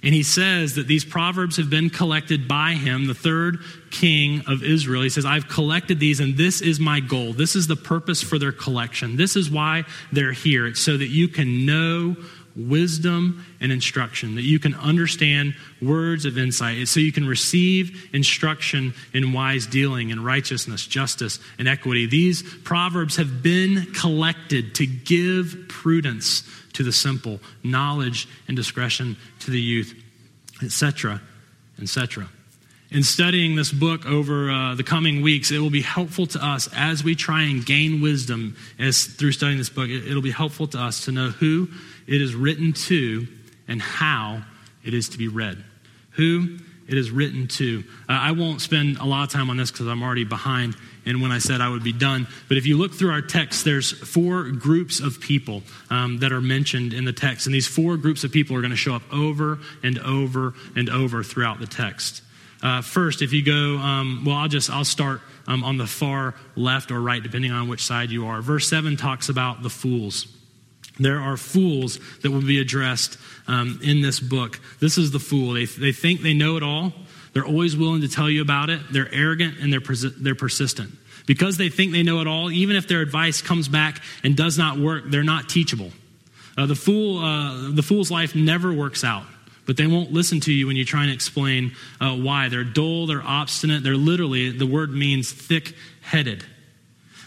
And 0.03 0.15
he 0.15 0.23
says 0.23 0.77
that 0.77 0.87
these 0.87 1.05
proverbs 1.05 1.57
have 1.57 1.69
been 1.69 1.91
collected 1.91 2.47
by 2.47 2.75
him, 2.75 3.07
the 3.07 3.15
third 3.15 3.59
king 3.91 4.43
of 4.47 4.63
Israel. 4.63 5.03
He 5.03 5.09
says, 5.09 5.25
I've 5.25 5.49
collected 5.49 5.99
these, 5.99 6.21
and 6.21 6.37
this 6.37 6.61
is 6.61 6.79
my 6.79 7.01
goal. 7.01 7.33
This 7.33 7.57
is 7.57 7.67
the 7.67 7.77
purpose 7.77 8.23
for 8.23 8.39
their 8.39 8.53
collection. 8.53 9.17
This 9.17 9.35
is 9.35 9.51
why 9.51 9.85
they're 10.13 10.33
here. 10.33 10.67
It's 10.69 10.81
so 10.81 10.97
that 10.97 11.09
you 11.09 11.27
can 11.27 11.67
know 11.67 12.17
wisdom 12.55 13.45
and 13.61 13.71
instruction, 13.71 14.35
that 14.35 14.43
you 14.43 14.59
can 14.59 14.75
understand 14.75 15.55
words 15.81 16.25
of 16.25 16.37
insight, 16.37 16.89
so 16.89 17.01
you 17.01 17.13
can 17.13 17.27
receive 17.27 18.09
instruction 18.13 18.95
in 19.13 19.33
wise 19.33 19.67
dealing 19.67 20.11
and 20.11 20.25
righteousness, 20.25 20.87
justice, 20.87 21.39
and 21.59 21.69
equity. 21.69 22.07
These 22.07 22.43
proverbs 22.65 23.17
have 23.17 23.43
been 23.43 23.93
collected 23.95 24.75
to 24.77 24.87
give 24.87 25.67
prudence 25.69 26.43
to 26.75 26.83
the 26.83 26.93
simple, 26.93 27.41
knowledge 27.63 28.29
and 28.47 28.57
discretion 28.57 29.17
to 29.41 29.51
the 29.51 29.61
youth, 29.61 29.95
etc., 30.63 31.21
etc. 31.81 32.29
In 32.91 33.03
studying 33.03 33.55
this 33.55 33.71
book 33.71 34.07
over 34.07 34.51
uh, 34.51 34.75
the 34.75 34.83
coming 34.83 35.21
weeks, 35.21 35.51
it 35.51 35.59
will 35.59 35.69
be 35.69 35.83
helpful 35.83 36.27
to 36.29 36.45
us 36.45 36.71
as 36.75 37.05
we 37.05 37.15
try 37.15 37.43
and 37.43 37.65
gain 37.65 38.01
wisdom 38.01 38.57
as 38.79 39.05
through 39.05 39.33
studying 39.33 39.59
this 39.59 39.69
book. 39.69 39.91
It, 39.91 40.09
it'll 40.09 40.23
be 40.23 40.31
helpful 40.31 40.67
to 40.69 40.79
us 40.79 41.05
to 41.05 41.13
know 41.13 41.29
who 41.29 41.69
it 42.07 42.23
is 42.23 42.35
written 42.35 42.73
to 42.73 43.27
and 43.67 43.83
how 43.83 44.43
it 44.85 44.95
is 44.95 45.11
to 45.11 45.19
be 45.19 45.29
read. 45.29 45.63
Who 46.13 46.59
it 46.89 46.97
is 46.97 47.11
written 47.11 47.47
to. 47.49 47.85
Uh, 48.09 48.13
I 48.13 48.33
won't 48.33 48.63
spend 48.63 48.97
a 48.97 49.05
lot 49.05 49.25
of 49.25 49.31
time 49.31 49.51
on 49.51 49.59
this 49.59 49.71
because 49.71 49.87
I'm 49.87 50.03
already 50.03 50.25
behind 50.25 50.75
and 51.09 51.21
when 51.21 51.33
I 51.33 51.39
said 51.39 51.61
I 51.61 51.69
would 51.69 51.83
be 51.83 51.93
done. 51.93 52.29
But 52.47 52.57
if 52.57 52.67
you 52.67 52.77
look 52.77 52.93
through 52.93 53.11
our 53.11 53.23
text, 53.23 53.65
there's 53.65 53.91
four 53.91 54.45
groups 54.45 55.01
of 55.01 55.21
people 55.21 55.63
um, 55.91 56.19
that 56.19 56.33
are 56.33 56.41
mentioned 56.41 56.93
in 56.93 57.05
the 57.05 57.13
text. 57.13 57.47
And 57.47 57.55
these 57.55 57.67
four 57.67 57.97
groups 57.97 58.25
of 58.25 58.31
people 58.31 58.57
are 58.57 58.61
going 58.61 58.71
to 58.71 58.77
show 58.77 58.95
up 58.95 59.03
over 59.13 59.59
and 59.83 59.99
over 59.99 60.55
and 60.77 60.89
over 60.89 61.23
throughout 61.23 61.59
the 61.59 61.67
text. 61.67 62.23
Uh, 62.63 62.83
first, 62.83 63.23
if 63.23 63.33
you 63.33 63.43
go, 63.43 63.79
um, 63.79 64.25
well, 64.27 64.37
I'll 64.37 64.49
just 64.49 64.69
I'll 64.69 64.85
start 64.85 65.21
um, 65.47 65.65
on 65.65 65.79
the 65.79 65.87
far 65.87 66.35
left 66.57 66.91
or 66.91 67.01
right, 67.01 67.23
depending 67.23 67.53
on 67.53 67.69
which 67.69 67.83
side 67.83 68.11
you 68.11 68.27
are. 68.27 68.43
Verse 68.43 68.69
seven 68.69 68.97
talks 68.97 69.29
about 69.29 69.63
the 69.63 69.71
fools. 69.71 70.27
There 70.99 71.21
are 71.21 71.37
fools 71.37 72.01
that 72.23 72.33
will 72.33 72.43
be 72.43 72.59
addressed 72.59 73.19
um, 73.47 73.79
in 73.83 74.01
this 74.01 74.19
book. 74.19 74.61
This 74.81 74.99
is 74.99 75.13
the 75.13 75.21
fool. 75.21 75.53
They, 75.53 75.65
they 75.65 75.93
think 75.93 76.23
they 76.23 76.35
know 76.35 76.57
it 76.57 76.65
all. 76.65 76.93
They're 77.33 77.47
always 77.47 77.77
willing 77.77 78.01
to 78.03 78.09
tell 78.09 78.29
you 78.29 78.43
about 78.43 78.71
it. 78.71 78.81
They're 78.91 79.13
arrogant 79.13 79.59
and 79.61 79.73
they're, 79.73 79.81
persi- 79.81 80.15
they're 80.17 80.35
persistent. 80.35 80.93
Because 81.27 81.59
they 81.59 81.69
think 81.69 81.93
they 81.93 82.03
know 82.03 82.21
it 82.21 82.27
all, 82.27 82.51
even 82.51 82.77
if 82.77 82.89
their 82.89 83.01
advice 83.01 83.43
comes 83.43 83.69
back 83.69 84.03
and 84.25 84.37
does 84.37 84.57
not 84.57 84.79
work, 84.79 85.05
they're 85.09 85.23
not 85.23 85.49
teachable. 85.49 85.91
Uh, 86.57 86.67
the, 86.67 86.75
fool, 86.75 87.19
uh, 87.19 87.71
the 87.71 87.83
fool's 87.83 88.11
life 88.11 88.35
never 88.35 88.73
works 88.73 89.05
out 89.05 89.25
but 89.69 89.77
they 89.77 89.87
won't 89.87 90.11
listen 90.11 90.41
to 90.41 90.51
you 90.51 90.67
when 90.67 90.77
you 90.77 90.85
try 90.87 91.03
and 91.03 91.13
explain 91.13 91.73
uh, 92.01 92.17
why. 92.17 92.49
They're 92.49 92.65
dull, 92.65 93.07
they're 93.07 93.23
obstinate, 93.23 93.83
they're 93.83 93.99
literally, 93.99 94.49
the 94.51 94.67
word 94.67 94.91
means 94.93 95.31
thick 95.31 95.75
headed. 96.01 96.43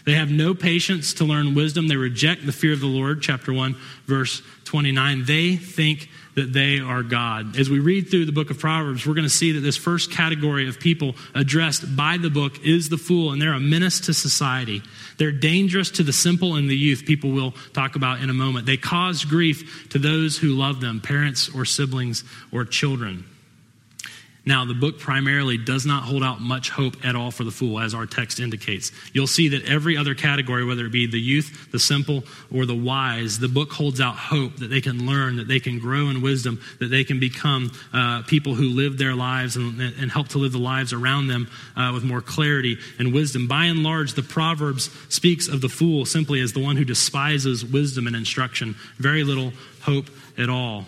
They 0.04 0.14
have 0.14 0.28
no 0.28 0.52
patience 0.52 1.14
to 1.14 1.24
learn 1.24 1.54
wisdom. 1.54 1.86
They 1.86 1.94
reject 1.94 2.44
the 2.44 2.50
fear 2.50 2.72
of 2.72 2.80
the 2.80 2.88
Lord, 2.88 3.22
chapter 3.22 3.52
1, 3.52 3.76
verse 4.06 4.42
29. 4.64 5.24
They 5.24 5.54
think 5.54 6.08
that 6.34 6.52
they 6.52 6.80
are 6.80 7.02
God. 7.02 7.58
As 7.58 7.68
we 7.68 7.78
read 7.78 8.10
through 8.10 8.24
the 8.24 8.32
book 8.32 8.50
of 8.50 8.58
Proverbs, 8.58 9.06
we're 9.06 9.14
going 9.14 9.26
to 9.26 9.30
see 9.30 9.52
that 9.52 9.60
this 9.60 9.76
first 9.76 10.10
category 10.10 10.68
of 10.68 10.80
people 10.80 11.14
addressed 11.34 11.94
by 11.94 12.16
the 12.16 12.30
book 12.30 12.64
is 12.64 12.88
the 12.88 12.96
fool, 12.96 13.32
and 13.32 13.42
they're 13.42 13.52
a 13.52 13.60
menace 13.60 14.00
to 14.00 14.14
society. 14.14 14.82
They're 15.18 15.32
dangerous 15.32 15.90
to 15.92 16.02
the 16.02 16.12
simple 16.12 16.56
and 16.56 16.70
the 16.70 16.76
youth, 16.76 17.04
people 17.06 17.32
will 17.32 17.52
talk 17.72 17.96
about 17.96 18.20
in 18.20 18.30
a 18.30 18.34
moment. 18.34 18.66
They 18.66 18.76
cause 18.76 19.24
grief 19.24 19.88
to 19.90 19.98
those 19.98 20.38
who 20.38 20.54
love 20.54 20.80
them, 20.80 21.00
parents 21.00 21.50
or 21.54 21.64
siblings 21.64 22.24
or 22.52 22.64
children. 22.64 23.24
Now, 24.44 24.64
the 24.64 24.74
book 24.74 24.98
primarily 24.98 25.56
does 25.56 25.86
not 25.86 26.02
hold 26.02 26.24
out 26.24 26.40
much 26.40 26.70
hope 26.70 26.96
at 27.04 27.14
all 27.14 27.30
for 27.30 27.44
the 27.44 27.52
fool, 27.52 27.78
as 27.78 27.94
our 27.94 28.06
text 28.06 28.40
indicates. 28.40 28.90
You'll 29.12 29.28
see 29.28 29.48
that 29.48 29.64
every 29.66 29.96
other 29.96 30.16
category, 30.16 30.64
whether 30.64 30.84
it 30.84 30.90
be 30.90 31.06
the 31.06 31.20
youth, 31.20 31.68
the 31.70 31.78
simple, 31.78 32.24
or 32.52 32.66
the 32.66 32.74
wise, 32.74 33.38
the 33.38 33.48
book 33.48 33.70
holds 33.70 34.00
out 34.00 34.16
hope 34.16 34.56
that 34.56 34.66
they 34.66 34.80
can 34.80 35.06
learn, 35.06 35.36
that 35.36 35.46
they 35.46 35.60
can 35.60 35.78
grow 35.78 36.08
in 36.08 36.22
wisdom, 36.22 36.60
that 36.80 36.88
they 36.88 37.04
can 37.04 37.20
become 37.20 37.70
uh, 37.92 38.22
people 38.22 38.56
who 38.56 38.70
live 38.70 38.98
their 38.98 39.14
lives 39.14 39.54
and, 39.54 39.80
and, 39.80 40.10
help 40.10 40.28
to 40.28 40.38
live 40.38 40.52
the 40.52 40.58
lives 40.58 40.92
around 40.92 41.28
them 41.28 41.48
uh, 41.76 41.90
with 41.94 42.02
more 42.02 42.20
clarity 42.20 42.76
and 42.98 43.14
wisdom. 43.14 43.46
By 43.46 43.66
and 43.66 43.84
large, 43.84 44.14
the 44.14 44.22
Proverbs 44.22 44.90
speaks 45.08 45.46
of 45.46 45.60
the 45.60 45.68
fool 45.68 46.04
simply 46.04 46.40
as 46.40 46.52
the 46.52 46.60
one 46.60 46.76
who 46.76 46.84
despises 46.84 47.64
wisdom 47.64 48.06
and 48.06 48.16
instruction. 48.16 48.74
Very 48.98 49.22
little 49.22 49.52
hope 49.82 50.10
at 50.36 50.50
all. 50.50 50.84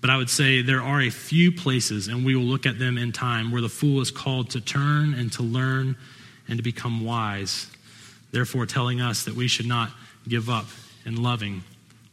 But 0.00 0.10
I 0.10 0.16
would 0.16 0.30
say 0.30 0.62
there 0.62 0.82
are 0.82 1.00
a 1.00 1.10
few 1.10 1.50
places, 1.50 2.08
and 2.08 2.24
we 2.24 2.36
will 2.36 2.44
look 2.44 2.66
at 2.66 2.78
them 2.78 2.98
in 2.98 3.12
time, 3.12 3.50
where 3.50 3.60
the 3.60 3.68
fool 3.68 4.00
is 4.00 4.10
called 4.10 4.50
to 4.50 4.60
turn 4.60 5.14
and 5.14 5.32
to 5.32 5.42
learn 5.42 5.96
and 6.46 6.56
to 6.56 6.62
become 6.62 7.04
wise, 7.04 7.68
therefore 8.30 8.66
telling 8.66 9.00
us 9.00 9.24
that 9.24 9.34
we 9.34 9.48
should 9.48 9.66
not 9.66 9.90
give 10.28 10.48
up 10.48 10.66
in 11.04 11.22
loving 11.22 11.64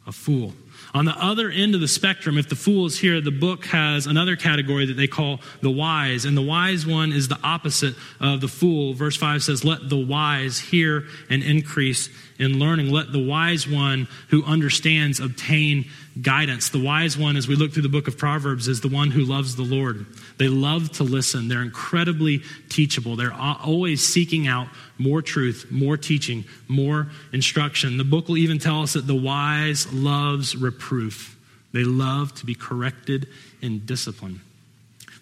a 0.06 0.12
fool. 0.12 0.54
On 0.94 1.04
the 1.04 1.16
other 1.22 1.50
end 1.50 1.74
of 1.74 1.80
the 1.80 1.88
spectrum, 1.88 2.38
if 2.38 2.48
the 2.48 2.54
fool 2.54 2.86
is 2.86 2.98
here, 2.98 3.20
the 3.20 3.30
book 3.30 3.66
has 3.66 4.06
another 4.06 4.36
category 4.36 4.86
that 4.86 4.94
they 4.94 5.08
call 5.08 5.40
the 5.60 5.70
wise. 5.70 6.24
And 6.24 6.36
the 6.36 6.42
wise 6.42 6.86
one 6.86 7.12
is 7.12 7.28
the 7.28 7.38
opposite 7.42 7.94
of 8.20 8.40
the 8.40 8.48
fool. 8.48 8.94
Verse 8.94 9.16
5 9.16 9.42
says, 9.42 9.64
Let 9.64 9.88
the 9.88 9.98
wise 9.98 10.58
hear 10.58 11.04
and 11.28 11.42
increase 11.42 12.08
in 12.38 12.58
learning. 12.58 12.90
Let 12.90 13.12
the 13.12 13.24
wise 13.24 13.68
one 13.68 14.06
who 14.28 14.44
understands 14.44 15.18
obtain 15.18 15.90
guidance. 16.20 16.70
The 16.70 16.82
wise 16.82 17.18
one, 17.18 17.36
as 17.36 17.46
we 17.46 17.56
look 17.56 17.72
through 17.72 17.82
the 17.82 17.88
book 17.88 18.08
of 18.08 18.16
Proverbs, 18.16 18.68
is 18.68 18.80
the 18.80 18.88
one 18.88 19.10
who 19.10 19.24
loves 19.24 19.56
the 19.56 19.62
Lord. 19.62 20.06
They 20.38 20.48
love 20.48 20.92
to 20.92 21.04
listen. 21.04 21.48
They're 21.48 21.62
incredibly 21.62 22.42
teachable. 22.68 23.16
They're 23.16 23.32
always 23.32 24.06
seeking 24.06 24.46
out 24.46 24.68
more 24.98 25.20
truth, 25.20 25.66
more 25.70 25.96
teaching, 25.96 26.44
more 26.68 27.08
instruction. 27.32 27.96
The 27.96 28.04
book 28.04 28.28
will 28.28 28.38
even 28.38 28.58
tell 28.58 28.82
us 28.82 28.94
that 28.94 29.06
the 29.06 29.14
wise 29.14 29.92
loves 29.92 30.56
reproof. 30.56 31.36
They 31.72 31.84
love 31.84 32.34
to 32.36 32.46
be 32.46 32.54
corrected 32.54 33.28
and 33.60 33.84
disciplined. 33.84 34.40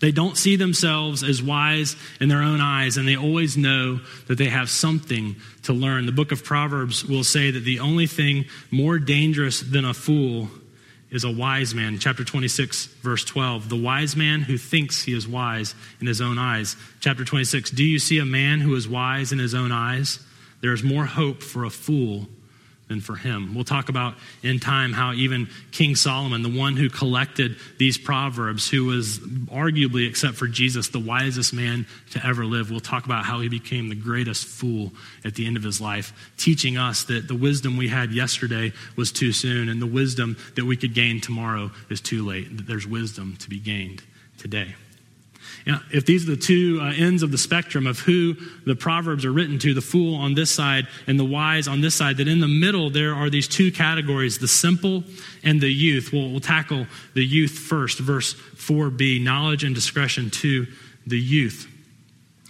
They 0.00 0.12
don't 0.12 0.37
see 0.37 0.57
themselves 0.57 1.22
as 1.22 1.42
wise 1.42 1.96
in 2.20 2.28
their 2.28 2.42
own 2.42 2.61
eyes, 2.61 2.96
and 2.96 3.09
they 3.09 3.16
always 3.16 3.57
know 3.57 4.00
that 4.26 4.37
they 4.37 4.48
have 4.48 4.68
something 4.68 5.37
to 5.62 5.72
learn. 5.72 6.07
The 6.07 6.12
book 6.12 6.30
of 6.30 6.44
Proverbs 6.44 7.04
will 7.04 7.24
say 7.24 7.50
that 7.50 7.61
the 7.61 7.80
only 7.80 8.07
thing 8.07 8.44
more 8.70 8.98
dangerous 8.98 9.61
than 9.61 9.85
a 9.85 9.94
fool 9.94 10.50
is 11.14 11.24
a 11.24 11.31
wise 11.31 11.74
man. 11.74 11.98
Chapter 11.98 12.24
26, 12.24 12.87
verse 12.87 13.24
12. 13.24 13.68
The 13.68 13.77
wise 13.77 14.16
man 14.16 14.42
who 14.42 14.59
thinks 14.59 15.05
he 15.05 15.16
is 15.16 15.29
wise 15.29 15.74
in 16.00 16.09
his 16.09 16.20
own 16.20 16.38
eyes. 16.38 16.77
Chapter 16.98 17.24
26. 17.24 17.70
Do 17.70 17.85
you 17.85 18.00
see 18.00 18.18
a 18.18 18.24
man 18.24 18.61
who 18.61 18.74
is 18.74 18.88
wise 18.88 19.31
in 19.31 19.38
his 19.38 19.55
own 19.55 19.70
eyes? 19.70 20.18
There 20.61 20.72
is 20.72 20.83
more 20.83 21.07
hope 21.07 21.40
for 21.40 21.64
a 21.64 21.70
fool 21.70 22.27
than 22.88 23.01
for 23.01 23.16
him. 23.16 23.55
We'll 23.55 23.64
talk 23.64 23.88
about 23.88 24.14
in 24.42 24.61
time 24.61 24.92
how 24.92 25.12
even 25.14 25.49
King 25.73 25.97
Solomon, 25.97 26.42
the 26.42 26.49
one 26.51 26.77
who 26.77 26.90
collected 26.90 27.57
these 27.79 27.97
proverbs, 27.97 28.68
who 28.68 28.85
was 28.85 29.18
arguably, 29.18 30.09
except 30.09 30.35
for 30.37 30.47
Jesus, 30.47 30.88
the 30.88 31.01
wisest 31.01 31.55
man 31.55 31.87
to 32.11 32.25
ever 32.27 32.44
live, 32.44 32.70
we'll 32.70 32.81
talk 32.81 33.07
about 33.07 33.25
how 33.25 33.40
he 33.40 33.49
became 33.49 33.88
the 33.88 33.94
greatest 33.94 34.47
fool 34.47 34.92
at 35.25 35.35
the 35.35 35.47
end 35.47 35.57
of 35.57 35.62
his 35.62 35.81
life, 35.81 36.12
teaching 36.37 36.77
us 36.77 37.05
that 37.05 37.27
the 37.27 37.35
wisdom 37.35 37.77
we 37.77 37.88
had 37.88 38.12
yesterday 38.12 38.73
was 38.97 39.11
too 39.11 39.33
soon, 39.33 39.68
and 39.68 39.81
the 39.81 39.87
wisdom 39.87 40.37
that 40.57 40.64
we 40.64 40.77
could 40.77 40.94
gain 40.94 41.20
tomorrow 41.20 41.70
is 41.88 42.01
too 42.01 42.27
late, 42.27 42.55
that 42.57 42.66
there's 42.66 42.87
wisdom 42.87 43.37
to 43.38 43.49
be 43.49 43.59
gained 43.59 44.03
today. 44.37 44.75
You 45.64 45.77
if 45.92 46.05
these 46.05 46.29
are 46.29 46.33
the 46.33 46.37
two 46.37 46.79
uh, 46.81 46.92
ends 46.96 47.22
of 47.22 47.31
the 47.31 47.38
spectrum 47.38 47.87
of 47.87 47.98
who 48.00 48.35
the 48.66 48.74
Proverbs 48.74 49.24
are 49.24 49.33
written 49.33 49.59
to, 49.61 49.74
the 49.74 49.81
fool 49.81 50.16
on 50.16 50.35
this 50.35 50.50
side 50.50 50.87
and 51.07 51.18
the 51.18 51.24
wise 51.24 51.68
on 51.68 51.81
this 51.81 51.94
side, 51.94 52.18
that 52.18 52.29
in 52.29 52.40
the 52.40 52.48
middle 52.48 52.90
there 52.90 53.14
are 53.14 53.31
these 53.31 53.48
two 53.48 53.72
categories, 53.72 54.38
the 54.38 54.48
simple 54.48 55.05
and 55.42 55.61
the 55.61 55.72
youth. 55.72 56.12
We'll, 56.12 56.31
we'll 56.31 56.40
tackle 56.40 56.87
the 57.14 57.24
youth 57.24 57.53
first, 57.53 57.98
verse 57.98 58.35
4b 58.35 59.22
knowledge 59.22 59.64
and 59.64 59.74
discretion 59.74 60.31
to 60.31 60.66
the 61.07 61.18
youth. 61.18 61.70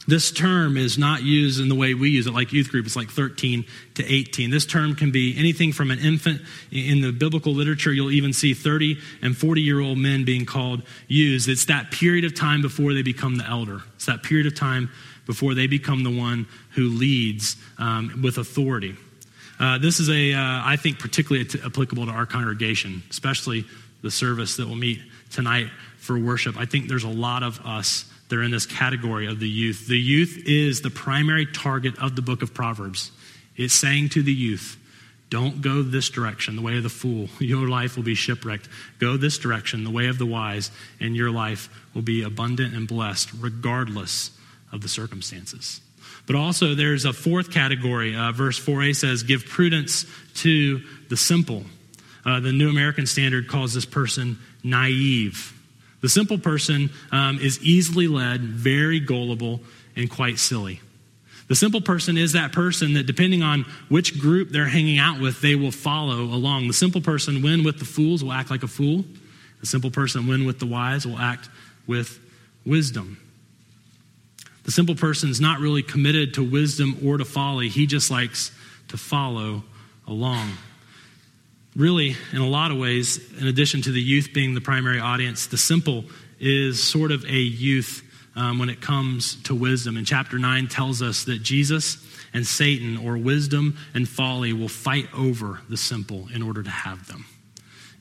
This 0.07 0.31
term 0.31 0.77
is 0.77 0.99
not 0.99 1.23
used 1.23 1.61
in 1.61 1.69
the 1.69 1.75
way 1.75 1.95
we 1.95 2.11
use 2.11 2.27
it, 2.27 2.35
like 2.35 2.53
youth 2.53 2.71
group. 2.71 2.85
It's 2.85 2.97
like 2.97 3.11
13 3.11 3.65
to 3.95 4.05
18. 4.05 4.51
This 4.51 4.67
term 4.67 4.95
can 4.95 5.11
be 5.11 5.35
anything 5.39 5.73
from 5.73 5.91
an 5.91 5.99
infant. 5.99 6.43
In 6.71 7.01
the 7.01 7.11
biblical 7.11 7.53
literature, 7.53 7.93
you'll 7.93 8.11
even 8.11 8.33
see 8.33 8.53
30 8.53 8.99
and 9.23 9.37
40 9.37 9.63
year 9.63 9.81
old 9.81 9.99
men 9.99 10.25
being 10.25 10.45
called 10.45 10.83
used. 11.09 11.49
It's 11.49 11.67
that 11.67 11.91
period 11.91 12.25
of 12.25 12.35
time 12.35 12.61
before 12.61 12.93
they 12.93 13.03
become 13.03 13.37
the 13.37 13.47
elder. 13.49 13.81
It's 13.95 14.07
that 14.07 14.23
period 14.23 14.47
of 14.47 14.55
time 14.55 14.91
before 15.27 15.55
they 15.55 15.67
become 15.67 16.03
the 16.03 16.15
one 16.15 16.47
who 16.71 16.89
leads 16.89 17.57
um, 17.79 18.21
with 18.23 18.37
authority. 18.37 18.97
Uh, 19.59 19.79
this 19.79 20.01
is 20.01 20.11
a, 20.11 20.35
uh, 20.35 20.39
I 20.65 20.77
think, 20.77 20.99
particularly 20.99 21.49
applicable 21.65 22.07
to 22.07 22.13
our 22.13 22.27
congregation, 22.27 23.03
especially 23.11 23.65
the 24.03 24.11
service 24.11 24.57
that 24.57 24.67
we'll 24.67 24.77
meet 24.77 25.01
tonight 25.31 25.69
for 25.99 26.19
worship. 26.19 26.59
I 26.59 26.67
think 26.67 26.89
there's 26.89 27.05
a 27.05 27.09
lot 27.09 27.43
of 27.43 27.65
us 27.65 28.05
they're 28.29 28.43
in 28.43 28.51
this 28.51 28.67
category 28.67 29.27
of 29.27 29.41
the 29.41 29.49
youth. 29.49 29.87
The 29.87 29.99
youth 29.99 30.43
is 30.47 30.81
the 30.81 30.91
primary 30.91 31.47
target 31.47 31.99
of 31.99 32.17
the 32.17 32.23
book 32.23 32.43
of 32.43 32.55
Proverbs. 32.55 33.11
It's 33.57 33.75
saying 33.75 34.11
to 34.11 34.23
the 34.23 34.33
youth, 34.33 34.79
don't 35.31 35.63
go 35.63 35.83
this 35.83 36.11
direction, 36.11 36.57
the 36.57 36.63
way 36.63 36.77
of 36.77 36.83
the 36.83 36.89
fool. 36.89 37.29
Your 37.39 37.69
life 37.69 37.97
will 37.97 38.05
be 38.05 38.15
shipwrecked. 38.15 38.69
Go 38.99 39.17
this 39.17 39.39
direction, 39.39 39.85
the 39.85 39.91
way 39.91 40.07
of 40.09 40.19
the 40.19 40.27
wise, 40.27 40.71
and 41.01 41.17
your 41.17 41.31
life 41.31 41.69
will 41.95 42.03
be 42.03 42.23
abundant 42.23 42.75
and 42.75 42.87
blessed, 42.87 43.31
regardless 43.41 44.31
of 44.73 44.81
the 44.81 44.89
circumstances. 44.89 45.81
But 46.27 46.37
also, 46.37 46.75
there's 46.75 47.05
a 47.05 47.13
fourth 47.13 47.51
category. 47.51 48.17
Uh, 48.17 48.33
verse 48.33 48.59
4a 48.59 48.97
says, 48.97 49.23
Give 49.23 49.45
prudence 49.45 50.07
to 50.37 50.83
the 51.09 51.17
simple. 51.17 51.65
Uh, 52.25 52.41
the 52.41 52.53
New 52.53 52.71
American 52.71 53.07
Standard 53.07 53.49
calls 53.49 53.75
this 53.75 53.85
person 53.85 54.39
naive. 54.63 55.54
The 56.05 56.11
simple 56.11 56.37
person 56.37 56.91
um, 57.13 57.39
is 57.39 57.59
easily 57.63 58.09
led, 58.09 58.43
very 58.43 59.01
gullible, 59.01 59.63
and 59.97 60.11
quite 60.11 60.39
silly. 60.39 60.83
The 61.49 61.55
simple 61.55 61.81
person 61.81 62.19
is 62.19 62.33
that 62.33 62.53
person 62.53 62.93
that, 62.93 63.07
depending 63.07 63.43
on 63.43 63.65
which 63.89 64.21
group 64.21 64.51
they're 64.51 64.67
hanging 64.67 64.99
out 64.99 65.19
with, 65.19 65.41
they 65.41 65.55
will 65.55 65.71
follow 65.71 66.25
along. 66.25 66.67
The 66.67 66.75
simple 66.75 67.01
person, 67.01 67.41
when 67.41 67.65
with 67.65 67.79
the 67.79 67.87
fools, 67.87 68.23
will 68.23 68.35
act 68.35 68.51
like 68.51 68.63
a 68.63 68.69
fool. 68.69 69.07
The 69.61 69.67
simple 69.67 69.91
person, 69.91 70.27
when 70.27 70.45
with 70.45 70.59
the 70.59 70.67
wise, 70.67 71.07
will 71.07 71.19
act 71.19 71.49
with 71.87 72.21
wisdom. 72.67 73.19
The 74.65 74.73
simple 74.73 74.97
person 74.97 75.31
is 75.31 75.41
not 75.41 75.59
really 75.59 75.83
committed 75.83 76.35
to 76.35 76.45
wisdom 76.45 76.99
or 77.03 77.17
to 77.17 77.25
folly, 77.25 77.71
he 77.71 77.87
just 77.87 78.11
likes 78.11 78.53
to 78.89 78.99
follow 78.99 79.65
along. 80.07 80.51
Really, 81.77 82.17
in 82.33 82.39
a 82.39 82.47
lot 82.47 82.71
of 82.71 82.79
ways, 82.79 83.21
in 83.41 83.49
addition 83.49 83.83
to 83.83 83.91
the 83.91 84.01
youth 84.01 84.31
being 84.33 84.55
the 84.55 84.61
primary 84.61 85.01
audience, 85.01 85.49
the 85.49 85.57
simple 85.57 86.05
is 86.39 86.81
sort 86.81 87.11
of 87.11 87.25
a 87.25 87.37
youth 87.37 88.03
um, 88.37 88.59
when 88.59 88.69
it 88.69 88.81
comes 88.81 89.43
to 89.43 89.55
wisdom. 89.55 89.97
And 89.97 90.07
chapter 90.07 90.39
9 90.39 90.69
tells 90.69 91.03
us 91.03 91.25
that 91.25 91.43
Jesus 91.43 91.99
and 92.33 92.47
Satan, 92.47 92.97
or 92.97 93.17
wisdom 93.17 93.77
and 93.93 94.09
folly, 94.09 94.53
will 94.53 94.69
fight 94.69 95.09
over 95.15 95.61
the 95.69 95.77
simple 95.77 96.29
in 96.33 96.43
order 96.43 96.63
to 96.63 96.71
have 96.71 97.07
them. 97.09 97.27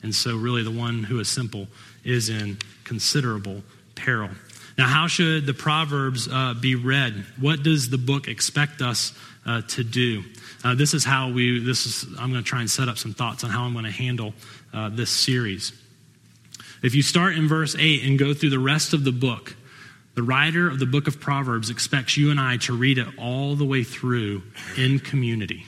And 0.02 0.14
so, 0.14 0.36
really, 0.36 0.62
the 0.62 0.70
one 0.70 1.02
who 1.02 1.18
is 1.18 1.28
simple 1.28 1.66
is 2.04 2.28
in 2.28 2.58
considerable 2.84 3.62
peril. 3.94 4.30
Now, 4.76 4.86
how 4.86 5.06
should 5.06 5.46
the 5.46 5.54
Proverbs 5.54 6.28
uh, 6.28 6.54
be 6.54 6.74
read? 6.74 7.24
What 7.40 7.62
does 7.62 7.90
the 7.90 7.98
book 7.98 8.28
expect 8.28 8.82
us 8.82 9.12
uh, 9.46 9.62
to 9.68 9.84
do? 9.84 10.24
Uh, 10.64 10.74
this 10.74 10.94
is 10.94 11.04
how 11.04 11.30
we, 11.30 11.58
this 11.58 11.84
is, 11.84 12.06
I'm 12.18 12.30
going 12.30 12.42
to 12.42 12.48
try 12.48 12.60
and 12.60 12.70
set 12.70 12.88
up 12.88 12.96
some 12.96 13.12
thoughts 13.12 13.44
on 13.44 13.50
how 13.50 13.64
I'm 13.64 13.74
going 13.74 13.84
to 13.84 13.90
handle 13.90 14.32
uh, 14.72 14.88
this 14.88 15.10
series. 15.10 15.72
If 16.82 16.94
you 16.94 17.02
start 17.02 17.36
in 17.36 17.46
verse 17.46 17.76
8 17.78 18.02
and 18.04 18.18
go 18.18 18.32
through 18.32 18.50
the 18.50 18.58
rest 18.58 18.94
of 18.94 19.04
the 19.04 19.12
book, 19.12 19.56
the 20.14 20.22
writer 20.22 20.68
of 20.68 20.78
the 20.78 20.86
book 20.86 21.06
of 21.06 21.20
Proverbs 21.20 21.68
expects 21.68 22.16
you 22.16 22.30
and 22.30 22.40
I 22.40 22.56
to 22.58 22.76
read 22.76 22.98
it 22.98 23.08
all 23.18 23.56
the 23.56 23.64
way 23.64 23.84
through 23.84 24.42
in 24.76 25.00
community. 25.00 25.66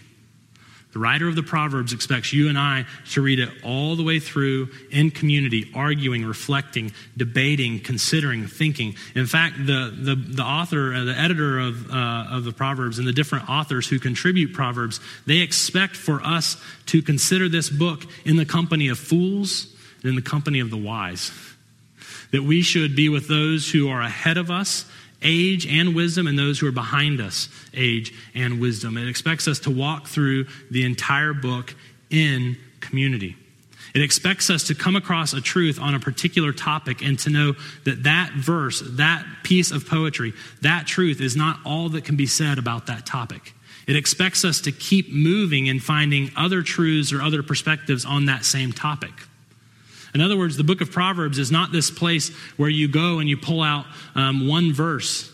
The 0.97 1.01
writer 1.01 1.29
of 1.29 1.35
the 1.35 1.43
Proverbs 1.43 1.93
expects 1.93 2.33
you 2.33 2.49
and 2.49 2.59
I 2.59 2.87
to 3.11 3.21
read 3.21 3.39
it 3.39 3.51
all 3.63 3.97
the 3.97 4.03
way 4.03 4.19
through 4.19 4.71
in 4.91 5.11
community, 5.11 5.71
arguing, 5.75 6.25
reflecting, 6.25 6.91
debating, 7.15 7.81
considering, 7.81 8.47
thinking. 8.47 8.95
In 9.15 9.27
fact, 9.27 9.59
the, 9.59 9.95
the, 9.95 10.15
the 10.15 10.43
author, 10.43 10.95
uh, 10.95 11.05
the 11.05 11.13
editor 11.13 11.59
of, 11.59 11.91
uh, 11.91 12.29
of 12.31 12.45
the 12.45 12.53
Proverbs, 12.53 12.99
and 12.99 13.07
the 13.07 13.13
different 13.13 13.47
authors 13.51 13.87
who 13.87 13.99
contribute 13.99 14.55
Proverbs, 14.55 14.99
they 15.27 15.41
expect 15.41 15.97
for 15.97 16.23
us 16.25 16.57
to 16.87 17.03
consider 17.03 17.47
this 17.51 17.69
book 17.69 18.07
in 18.25 18.37
the 18.37 18.47
company 18.47 18.89
of 18.89 18.99
fools 18.99 19.67
and 20.01 20.09
in 20.09 20.15
the 20.15 20.23
company 20.23 20.61
of 20.61 20.71
the 20.71 20.79
wise. 20.79 21.31
That 22.33 22.45
we 22.45 22.63
should 22.63 22.97
be 22.97 23.11
with 23.11 23.29
those 23.29 23.71
who 23.71 23.91
are 23.91 24.01
ahead 24.01 24.39
of 24.39 24.51
us 24.51 24.87
age 25.23 25.67
and 25.67 25.95
wisdom, 25.95 26.27
and 26.27 26.39
those 26.39 26.59
who 26.59 26.67
are 26.67 26.73
behind 26.73 27.21
us, 27.21 27.49
age 27.75 28.13
and 28.35 28.61
wisdom. 28.61 28.97
It 28.97 29.09
expects 29.09 29.49
us 29.49 29.59
to 29.61 29.71
walk 29.71 30.07
through 30.07 30.47
the 30.71 30.85
entire 30.85 31.33
book 31.33 31.75
in 32.11 32.57
community. 32.81 33.37
It 33.95 34.03
expects 34.03 34.51
us 34.51 34.65
to 34.65 34.75
come 34.75 34.95
across 34.95 35.33
a 35.33 35.41
truth 35.41 35.81
on 35.81 35.95
a 35.95 36.01
particular 36.01 36.53
topic 36.53 37.03
and 37.03 37.19
to 37.21 37.31
know 37.31 37.55
that 37.85 38.03
that 38.03 38.33
verse, 38.35 38.83
that 38.97 39.25
piece 39.43 39.71
of 39.71 39.89
poetry, 39.89 40.35
that 40.61 40.87
truth 40.87 41.21
is 41.21 41.35
not 41.35 41.61
all 41.65 41.89
that 41.91 42.05
can 42.05 42.17
be 42.17 42.27
said 42.27 42.59
about 42.59 42.87
that 42.87 43.07
topic. 43.07 43.55
It 43.87 43.97
expects 43.97 44.45
us 44.45 44.61
to 44.63 44.73
keep 44.73 45.11
moving 45.11 45.69
and 45.69 45.83
finding 45.83 46.31
other 46.37 46.63
truths 46.63 47.13
or 47.13 47.23
other 47.23 47.43
perspectives 47.43 48.05
on 48.05 48.27
that 48.27 48.45
same 48.45 48.73
topic. 48.73 49.13
In 50.15 50.21
other 50.21 50.37
words, 50.37 50.57
the 50.57 50.65
book 50.65 50.81
of 50.81 50.91
Proverbs 50.91 51.39
is 51.39 51.51
not 51.51 51.73
this 51.73 51.91
place 51.91 52.31
where 52.57 52.71
you 52.71 52.89
go 52.89 53.19
and 53.19 53.29
you 53.29 53.37
pull 53.37 53.63
out 53.63 53.87
um, 54.15 54.49
one 54.49 54.73
verse 54.73 55.31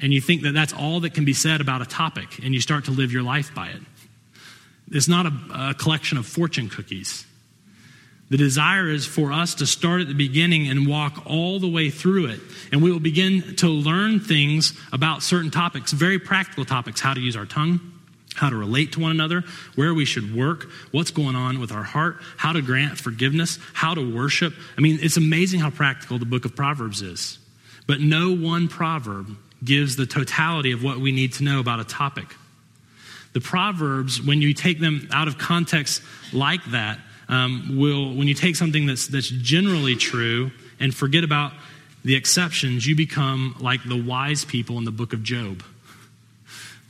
and 0.00 0.12
you 0.12 0.20
think 0.20 0.42
that 0.42 0.52
that's 0.52 0.72
all 0.72 1.00
that 1.00 1.14
can 1.14 1.24
be 1.24 1.32
said 1.32 1.60
about 1.60 1.82
a 1.82 1.86
topic 1.86 2.38
and 2.42 2.54
you 2.54 2.60
start 2.60 2.84
to 2.86 2.90
live 2.90 3.12
your 3.12 3.22
life 3.22 3.54
by 3.54 3.68
it. 3.68 3.80
It's 4.90 5.08
not 5.08 5.26
a, 5.26 5.32
a 5.54 5.74
collection 5.74 6.18
of 6.18 6.26
fortune 6.26 6.68
cookies. 6.68 7.26
The 8.30 8.36
desire 8.36 8.88
is 8.88 9.06
for 9.06 9.32
us 9.32 9.56
to 9.56 9.66
start 9.66 10.00
at 10.00 10.06
the 10.06 10.14
beginning 10.14 10.68
and 10.68 10.86
walk 10.86 11.24
all 11.26 11.58
the 11.58 11.68
way 11.68 11.90
through 11.90 12.26
it. 12.26 12.40
And 12.70 12.80
we 12.80 12.92
will 12.92 13.00
begin 13.00 13.56
to 13.56 13.68
learn 13.68 14.20
things 14.20 14.72
about 14.92 15.24
certain 15.24 15.50
topics, 15.50 15.92
very 15.92 16.20
practical 16.20 16.64
topics 16.64 17.00
how 17.00 17.12
to 17.12 17.20
use 17.20 17.36
our 17.36 17.46
tongue, 17.46 17.80
how 18.34 18.48
to 18.48 18.56
relate 18.56 18.92
to 18.92 19.00
one 19.00 19.10
another, 19.10 19.44
where 19.74 19.92
we 19.92 20.04
should 20.04 20.34
work, 20.34 20.68
what's 20.92 21.10
going 21.10 21.36
on 21.36 21.58
with 21.58 21.72
our 21.72 21.82
heart, 21.82 22.18
how 22.36 22.52
to 22.52 22.62
grant 22.62 22.98
forgiveness, 22.98 23.58
how 23.72 23.94
to 23.94 24.14
worship. 24.14 24.54
I 24.78 24.80
mean, 24.80 24.98
it's 25.02 25.16
amazing 25.16 25.60
how 25.60 25.70
practical 25.70 26.18
the 26.18 26.24
book 26.24 26.44
of 26.44 26.54
Proverbs 26.54 27.02
is. 27.02 27.38
But 27.86 28.00
no 28.00 28.32
one 28.34 28.68
proverb 28.68 29.36
gives 29.64 29.96
the 29.96 30.06
totality 30.06 30.72
of 30.72 30.82
what 30.82 30.98
we 30.98 31.12
need 31.12 31.32
to 31.34 31.44
know 31.44 31.60
about 31.60 31.80
a 31.80 31.84
topic. 31.84 32.34
The 33.32 33.40
Proverbs, 33.40 34.22
when 34.22 34.40
you 34.40 34.54
take 34.54 34.80
them 34.80 35.08
out 35.12 35.28
of 35.28 35.38
context 35.38 36.02
like 36.32 36.64
that, 36.66 36.98
um, 37.28 37.76
will, 37.78 38.14
when 38.14 38.26
you 38.26 38.34
take 38.34 38.56
something 38.56 38.86
that's, 38.86 39.06
that's 39.06 39.28
generally 39.28 39.96
true 39.96 40.50
and 40.80 40.94
forget 40.94 41.24
about 41.24 41.52
the 42.04 42.16
exceptions, 42.16 42.86
you 42.86 42.96
become 42.96 43.54
like 43.60 43.80
the 43.84 44.00
wise 44.00 44.44
people 44.44 44.78
in 44.78 44.84
the 44.84 44.90
book 44.90 45.12
of 45.12 45.22
Job 45.22 45.62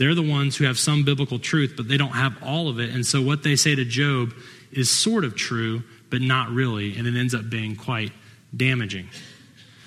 they're 0.01 0.15
the 0.15 0.23
ones 0.23 0.57
who 0.57 0.65
have 0.65 0.79
some 0.79 1.05
biblical 1.05 1.39
truth, 1.39 1.75
but 1.77 1.87
they 1.87 1.99
don't 1.99 2.13
have 2.13 2.43
all 2.43 2.71
of 2.71 2.81
it. 2.81 2.89
And 2.89 3.05
so 3.05 3.21
what 3.21 3.43
they 3.43 3.55
say 3.55 3.75
to 3.75 3.85
Job 3.85 4.33
is 4.73 4.89
sort 4.89 5.25
of 5.25 5.37
true, 5.37 5.83
but 6.09 6.23
not 6.23 6.49
really. 6.49 6.97
And 6.97 7.07
it 7.07 7.15
ends 7.15 7.35
up 7.35 7.51
being 7.51 7.77
quite 7.77 8.11
damaging. 8.57 9.11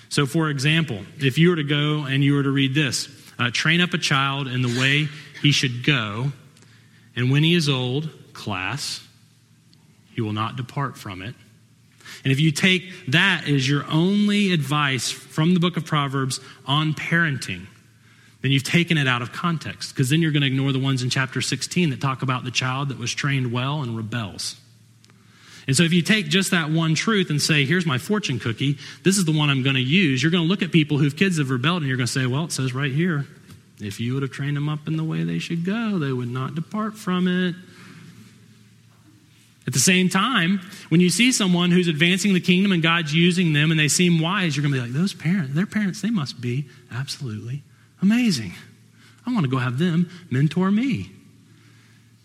So, 0.09 0.27
for 0.27 0.51
example, 0.51 0.99
if 1.17 1.39
you 1.39 1.49
were 1.49 1.55
to 1.55 1.63
go 1.63 2.03
and 2.03 2.23
you 2.23 2.35
were 2.35 2.43
to 2.43 2.51
read 2.51 2.75
this 2.75 3.09
uh, 3.39 3.49
train 3.51 3.81
up 3.81 3.95
a 3.95 3.97
child 3.97 4.47
in 4.47 4.61
the 4.61 4.79
way 4.79 5.07
he 5.41 5.51
should 5.51 5.83
go, 5.83 6.31
and 7.15 7.31
when 7.31 7.41
he 7.41 7.55
is 7.55 7.67
old, 7.67 8.07
class, 8.33 9.03
he 10.13 10.21
will 10.21 10.31
not 10.31 10.57
depart 10.57 10.95
from 10.95 11.23
it. 11.23 11.33
And 12.23 12.31
if 12.31 12.39
you 12.39 12.51
take 12.51 12.83
that 13.07 13.49
as 13.49 13.67
your 13.67 13.83
only 13.89 14.53
advice 14.53 15.09
from 15.09 15.55
the 15.55 15.59
book 15.59 15.75
of 15.75 15.85
Proverbs 15.85 16.39
on 16.67 16.93
parenting, 16.93 17.65
then 18.43 18.51
you've 18.51 18.63
taken 18.63 18.97
it 18.97 19.07
out 19.07 19.21
of 19.21 19.31
context 19.31 19.95
because 19.95 20.09
then 20.09 20.21
you're 20.21 20.31
going 20.31 20.41
to 20.41 20.47
ignore 20.47 20.73
the 20.73 20.79
ones 20.79 21.01
in 21.01 21.09
chapter 21.09 21.41
16 21.41 21.89
that 21.91 22.01
talk 22.01 22.21
about 22.21 22.43
the 22.43 22.51
child 22.51 22.89
that 22.89 22.99
was 22.99 23.13
trained 23.13 23.53
well 23.53 23.81
and 23.81 23.95
rebels. 23.95 24.57
And 25.65 25.77
so 25.77 25.83
if 25.83 25.93
you 25.93 26.01
take 26.01 26.27
just 26.27 26.51
that 26.51 26.69
one 26.69 26.93
truth 26.93 27.29
and 27.29 27.41
say, 27.41 27.63
here's 27.63 27.85
my 27.85 27.97
fortune 27.97 28.39
cookie, 28.39 28.77
this 29.03 29.17
is 29.17 29.23
the 29.23 29.31
one 29.31 29.49
I'm 29.49 29.63
going 29.63 29.77
to 29.77 29.81
use, 29.81 30.21
you're 30.21 30.31
going 30.31 30.43
to 30.43 30.49
look 30.49 30.61
at 30.61 30.73
people 30.73 30.97
whose 30.97 31.13
kids 31.13 31.37
have 31.37 31.49
rebelled 31.49 31.83
and 31.83 31.87
you're 31.87 31.95
going 31.95 32.05
to 32.05 32.11
say, 32.11 32.25
well, 32.25 32.43
it 32.43 32.51
says 32.51 32.73
right 32.73 32.91
here, 32.91 33.25
if 33.79 34.01
you 34.01 34.13
would 34.13 34.23
have 34.23 34.31
trained 34.31 34.57
them 34.57 34.67
up 34.67 34.87
in 34.87 34.97
the 34.97 35.05
way 35.05 35.23
they 35.23 35.39
should 35.39 35.63
go, 35.63 35.97
they 35.97 36.11
would 36.11 36.27
not 36.27 36.53
depart 36.53 36.97
from 36.97 37.29
it. 37.29 37.55
At 39.65 39.71
the 39.71 39.79
same 39.79 40.09
time, 40.09 40.59
when 40.89 40.99
you 40.99 41.09
see 41.09 41.31
someone 41.31 41.71
who's 41.71 41.87
advancing 41.87 42.33
the 42.33 42.41
kingdom 42.41 42.73
and 42.73 42.83
God's 42.83 43.15
using 43.15 43.53
them 43.53 43.71
and 43.71 43.79
they 43.79 43.87
seem 43.87 44.19
wise, 44.19 44.57
you're 44.57 44.63
going 44.63 44.73
to 44.73 44.81
be 44.81 44.85
like, 44.85 44.93
those 44.93 45.13
parents, 45.13 45.55
their 45.55 45.65
parents, 45.65 46.01
they 46.01 46.09
must 46.09 46.41
be 46.41 46.67
absolutely 46.91 47.63
Amazing. 48.03 48.51
I 49.25 49.31
want 49.31 49.45
to 49.45 49.49
go 49.49 49.57
have 49.57 49.79
them 49.79 50.09
mentor 50.29 50.69
me. 50.69 51.09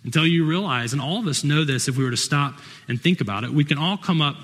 Until 0.03 0.27
you 0.27 0.45
realize, 0.45 0.93
and 0.93 1.01
all 1.01 1.21
of 1.21 1.27
us 1.29 1.45
know 1.45 1.65
this 1.65 1.87
if 1.87 1.97
we 1.97 2.03
were 2.03 2.11
to 2.11 2.17
stop 2.17 2.59
and 2.89 3.01
think 3.01 3.21
about 3.21 3.45
it, 3.45 3.51
we 3.51 3.65
can 3.65 3.79
all 3.79 3.97
come 3.97 4.21
up 4.21 4.37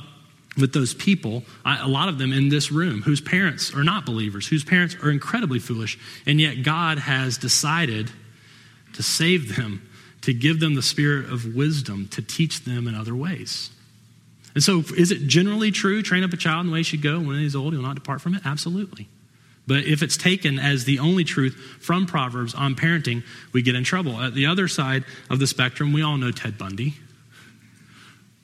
with 0.57 0.73
those 0.73 0.95
people, 0.95 1.43
a 1.65 1.89
lot 1.89 2.09
of 2.09 2.19
them 2.19 2.33
in 2.33 2.51
this 2.51 2.71
room, 2.71 3.03
whose 3.03 3.21
parents 3.21 3.75
are 3.75 3.83
not 3.83 4.07
believers, 4.07 4.47
whose 4.47 4.63
parents 4.63 4.95
are 5.03 5.11
incredibly 5.11 5.59
foolish, 5.59 5.99
and 6.25 6.41
yet 6.41 6.63
God 6.63 6.99
has 6.99 7.37
decided 7.37 8.13
to 8.93 9.03
save 9.03 9.57
them, 9.57 9.83
to 10.21 10.33
give 10.33 10.61
them 10.61 10.77
the 10.77 10.83
spirit 10.83 11.29
of 11.33 11.57
wisdom, 11.57 12.07
to 12.13 12.23
teach 12.23 12.63
them 12.63 12.87
in 12.87 12.95
other 12.95 13.17
ways. 13.17 13.71
And 14.55 14.63
so, 14.63 14.85
is 14.97 15.11
it 15.11 15.27
generally 15.27 15.73
true, 15.73 16.01
train 16.01 16.23
up 16.23 16.33
a 16.33 16.37
child 16.37 16.61
in 16.61 16.67
the 16.69 16.73
way 16.73 16.79
he 16.81 16.85
should 16.85 17.03
go, 17.03 17.19
when 17.19 17.41
he's 17.41 17.57
old, 17.57 17.73
he'll 17.73 17.83
not 17.83 17.97
depart 17.97 18.21
from 18.21 18.35
it? 18.35 18.43
Absolutely. 18.45 19.09
But 19.67 19.85
if 19.85 20.03
it's 20.03 20.17
taken 20.17 20.59
as 20.59 20.85
the 20.85 20.99
only 20.99 21.25
truth 21.25 21.55
from 21.81 22.07
Proverbs 22.07 22.55
on 22.55 22.75
parenting, 22.75 23.23
we 23.53 23.63
get 23.63 23.75
in 23.75 23.85
trouble. 23.85 24.21
At 24.21 24.35
the 24.35 24.47
other 24.47 24.69
side 24.69 25.05
of 25.31 25.39
the 25.39 25.47
spectrum, 25.47 25.93
we 25.93 26.03
all 26.03 26.17
know 26.17 26.31
Ted 26.31 26.59
Bundy. 26.59 26.95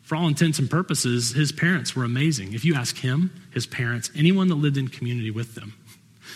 For 0.02 0.16
all 0.16 0.26
intents 0.26 0.58
and 0.58 0.68
purposes, 0.68 1.32
his 1.32 1.52
parents 1.52 1.94
were 1.94 2.04
amazing. 2.04 2.54
If 2.54 2.64
you 2.64 2.74
ask 2.74 2.96
him, 2.96 3.30
his 3.52 3.66
parents, 3.66 4.10
anyone 4.16 4.48
that 4.48 4.56
lived 4.56 4.76
in 4.76 4.88
community 4.88 5.30
with 5.30 5.54
them, 5.54 5.74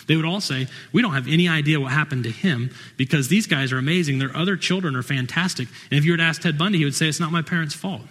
they 0.07 0.15
would 0.15 0.25
all 0.25 0.39
say, 0.39 0.67
We 0.93 1.01
don't 1.01 1.13
have 1.13 1.27
any 1.27 1.47
idea 1.49 1.79
what 1.79 1.91
happened 1.91 2.23
to 2.25 2.31
him 2.31 2.71
because 2.95 3.27
these 3.27 3.47
guys 3.47 3.71
are 3.71 3.77
amazing. 3.77 4.19
Their 4.19 4.35
other 4.35 4.55
children 4.55 4.95
are 4.95 5.03
fantastic. 5.03 5.67
And 5.89 5.97
if 5.97 6.05
you 6.05 6.11
were 6.11 6.17
to 6.17 6.23
ask 6.23 6.41
Ted 6.41 6.57
Bundy, 6.57 6.77
he 6.77 6.85
would 6.85 6.95
say, 6.95 7.07
It's 7.07 7.19
not 7.19 7.31
my 7.31 7.41
parents' 7.41 7.75
fault. 7.75 8.03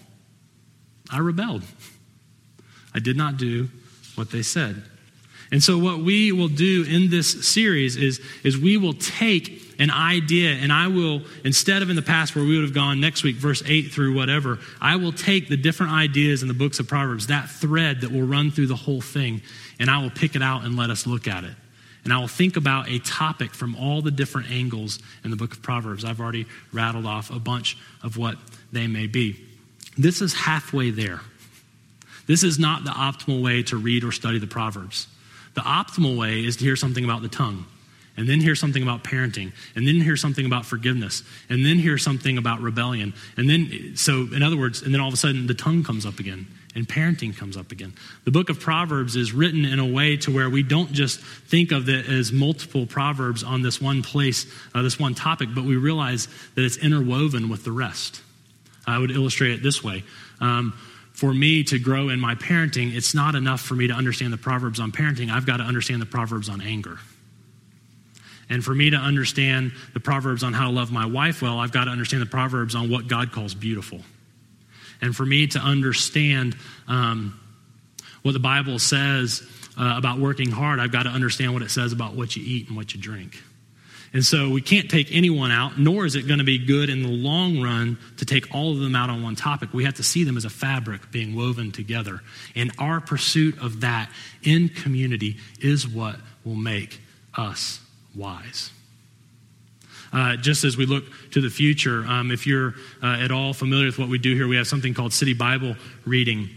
I 1.11 1.19
rebelled. 1.19 1.63
I 2.95 2.99
did 2.99 3.17
not 3.17 3.37
do 3.37 3.69
what 4.17 4.31
they 4.31 4.43
said. 4.43 4.83
And 5.55 5.63
so, 5.63 5.79
what 5.79 6.01
we 6.01 6.33
will 6.33 6.49
do 6.49 6.83
in 6.83 7.11
this 7.11 7.47
series 7.47 7.95
is, 7.95 8.21
is 8.43 8.59
we 8.59 8.77
will 8.77 8.93
take 8.93 9.63
an 9.79 9.89
idea, 9.89 10.51
and 10.51 10.73
I 10.73 10.89
will, 10.89 11.23
instead 11.45 11.81
of 11.81 11.91
in 11.91 11.95
the 11.95 12.03
past 12.03 12.35
where 12.35 12.45
we 12.45 12.57
would 12.57 12.65
have 12.65 12.75
gone 12.75 12.99
next 12.99 13.23
week, 13.23 13.37
verse 13.37 13.63
8 13.65 13.93
through 13.93 14.17
whatever, 14.17 14.59
I 14.81 14.97
will 14.97 15.13
take 15.13 15.49
the 15.49 15.57
different 15.57 15.93
ideas 15.93 16.43
in 16.43 16.49
the 16.49 16.55
books 16.55 16.81
of 16.81 16.89
Proverbs, 16.89 17.29
that 17.29 17.49
thread 17.49 18.01
that 18.01 18.11
will 18.11 18.27
run 18.27 18.51
through 18.51 18.67
the 18.67 18.75
whole 18.75 19.01
thing, 19.01 19.43
and 19.79 19.89
I 19.89 19.99
will 19.99 20.11
pick 20.11 20.35
it 20.35 20.43
out 20.43 20.65
and 20.65 20.77
let 20.77 20.91
us 20.91 21.07
look 21.07 21.29
at 21.29 21.45
it. 21.45 21.55
And 22.03 22.13
I 22.13 22.19
will 22.19 22.27
think 22.27 22.57
about 22.57 22.89
a 22.89 22.99
topic 22.99 23.55
from 23.55 23.77
all 23.77 24.03
the 24.03 24.11
different 24.11 24.51
angles 24.51 24.99
in 25.23 25.31
the 25.31 25.37
book 25.37 25.53
of 25.53 25.63
Proverbs. 25.63 26.05
I've 26.05 26.21
already 26.21 26.47
rattled 26.73 27.07
off 27.07 27.31
a 27.31 27.39
bunch 27.39 27.79
of 28.03 28.17
what 28.17 28.39
they 28.73 28.89
may 28.89 29.07
be. 29.07 29.41
This 29.97 30.21
is 30.21 30.35
halfway 30.35 30.91
there. 30.91 31.21
This 32.27 32.43
is 32.43 32.59
not 32.59 32.83
the 32.83 32.91
optimal 32.91 33.41
way 33.41 33.63
to 33.63 33.77
read 33.77 34.03
or 34.03 34.11
study 34.11 34.41
the 34.41 34.49
Proverbs. 34.49 35.07
The 35.55 35.61
optimal 35.61 36.17
way 36.17 36.45
is 36.45 36.57
to 36.57 36.65
hear 36.65 36.77
something 36.77 37.05
about 37.05 37.23
the 37.23 37.29
tongue, 37.29 37.67
and 38.17 38.29
then 38.29 38.41
hear 38.41 38.55
something 38.55 38.83
about 38.83 39.03
parenting, 39.03 39.53
and 39.75 39.87
then 39.87 39.97
hear 39.97 40.17
something 40.17 40.47
about 40.47 40.67
forgiveness, 40.67 41.23
and 41.49 41.65
then 41.65 41.79
hear 41.79 41.99
something 41.99 42.39
about 42.39 42.61
rebellion. 42.61 43.15
And 43.37 43.49
then, 43.49 43.93
so 43.97 44.29
in 44.33 44.43
other 44.43 44.57
words, 44.57 44.83
and 44.83 44.93
then 44.93 45.01
all 45.01 45.09
of 45.09 45.15
a 45.15 45.17
sudden 45.17 45.47
the 45.47 45.55
tongue 45.55 45.83
comes 45.83 46.07
up 46.07 46.21
again, 46.21 46.47
and 46.77 46.89
parenting 46.89 47.37
comes 47.37 47.57
up 47.57 47.71
again. 47.73 47.93
The 48.25 48.31
book 48.31 48.51
of 48.51 48.59
Proverbs 48.59 49.15
is 49.17 49.33
written 49.33 49.65
in 49.65 49.79
a 49.79 49.87
way 49.87 50.17
to 50.19 50.33
where 50.33 50.51
we 50.51 50.63
don't 50.63 50.93
just 50.93 51.21
think 51.21 51.73
of 51.73 51.89
it 51.89 52.09
as 52.09 52.33
multiple 52.33 52.87
proverbs 52.87 53.45
on 53.45 53.63
this 53.63 53.81
one 53.81 54.03
place, 54.03 54.47
uh, 54.75 54.83
this 54.83 54.99
one 54.99 55.15
topic, 55.15 55.51
but 55.55 55.65
we 55.65 55.77
realize 55.77 56.29
that 56.57 56.65
it's 56.65 56.77
interwoven 56.77 57.49
with 57.49 57.65
the 57.65 57.73
rest. 57.73 58.23
I 58.87 58.99
would 58.99 59.11
illustrate 59.11 59.53
it 59.53 59.63
this 59.63 59.83
way. 59.83 60.05
Um, 60.41 60.77
for 61.15 61.33
me 61.33 61.63
to 61.63 61.79
grow 61.79 62.09
in 62.09 62.19
my 62.19 62.35
parenting, 62.35 62.93
it's 62.95 63.15
not 63.15 63.37
enough 63.37 63.61
for 63.61 63.75
me 63.75 63.87
to 63.87 63.95
understand 63.95 64.33
the 64.33 64.37
Proverbs 64.37 64.81
on 64.81 64.91
parenting. 64.91 65.31
I've 65.31 65.47
got 65.47 65.59
to 65.59 65.63
understand 65.63 66.03
the 66.03 66.07
Proverbs 66.07 66.49
on 66.49 66.61
anger. 66.61 66.99
And 68.51 68.65
for 68.65 68.75
me 68.75 68.91
to 68.91 68.97
understand 68.97 69.73
the 69.95 70.01
Proverbs 70.01 70.43
on 70.43 70.53
how 70.53 70.65
to 70.65 70.75
love 70.75 70.91
my 70.93 71.07
wife 71.07 71.41
well, 71.41 71.61
I've 71.61 71.73
got 71.73 71.85
to 71.85 71.93
understand 71.93 72.21
the 72.21 72.27
Proverbs 72.27 72.75
on 72.75 72.91
what 72.91 73.07
God 73.07 73.31
calls 73.31 73.55
beautiful. 73.55 74.01
And 75.01 75.15
for 75.15 75.25
me 75.25 75.47
to 75.47 75.61
understand 75.61 76.57
um, 76.89 77.41
what 78.23 78.33
the 78.33 78.41
Bible 78.41 78.81
says 78.81 79.47
uh, 79.79 79.95
about 79.97 80.19
working 80.19 80.51
hard, 80.51 80.81
I've 80.81 80.93
got 80.93 81.05
to 81.05 81.11
understand 81.11 81.55
what 81.55 81.63
it 81.63 81.71
says 81.71 81.93
about 81.93 82.15
what 82.15 82.35
you 82.35 82.43
eat 82.45 82.69
and 82.69 82.77
what 82.77 82.93
you 82.93 83.01
drink. 83.01 83.41
And 84.15 84.25
so 84.25 84.49
we 84.49 84.63
can't 84.63 84.89
take 84.89 85.09
anyone 85.11 85.51
out, 85.51 85.77
nor 85.77 86.07
is 86.07 86.15
it 86.15 86.29
going 86.29 86.39
to 86.39 86.45
be 86.45 86.57
good 86.57 86.89
in 86.89 87.03
the 87.03 87.09
long 87.09 87.61
run 87.61 87.99
to 88.19 88.25
take 88.25 88.55
all 88.55 88.73
of 88.73 88.79
them 88.79 88.95
out 88.95 89.11
on 89.11 89.25
one 89.25 89.35
topic. 89.35 89.75
We 89.75 89.85
have 89.85 89.95
to 89.95 90.05
see 90.05 90.23
them 90.23 90.37
as 90.37 90.45
a 90.45 90.51
fabric 90.51 91.11
being 91.11 91.35
woven 91.35 91.73
together. 91.73 92.21
And 92.55 92.71
our 92.79 93.01
pursuit 93.01 93.61
of 93.61 93.81
that 93.81 94.09
in 94.45 94.69
community 94.69 95.39
is 95.61 95.89
what 95.89 96.15
will 96.45 96.55
make 96.55 97.01
us 97.37 97.81
wise. 98.15 98.71
Uh, 100.13 100.37
just 100.37 100.63
as 100.63 100.77
we 100.77 100.87
look 100.87 101.03
to 101.33 101.41
the 101.41 101.51
future, 101.51 102.05
um, 102.07 102.31
if 102.31 102.47
you're 102.47 102.75
uh, 103.03 103.17
at 103.19 103.33
all 103.33 103.53
familiar 103.53 103.87
with 103.87 103.99
what 103.99 104.09
we 104.09 104.19
do 104.19 104.33
here, 104.37 104.47
we 104.47 104.55
have 104.55 104.69
something 104.69 104.95
called 104.95 105.13
City 105.13 105.35
Bible 105.35 105.75
Reading. 106.07 106.51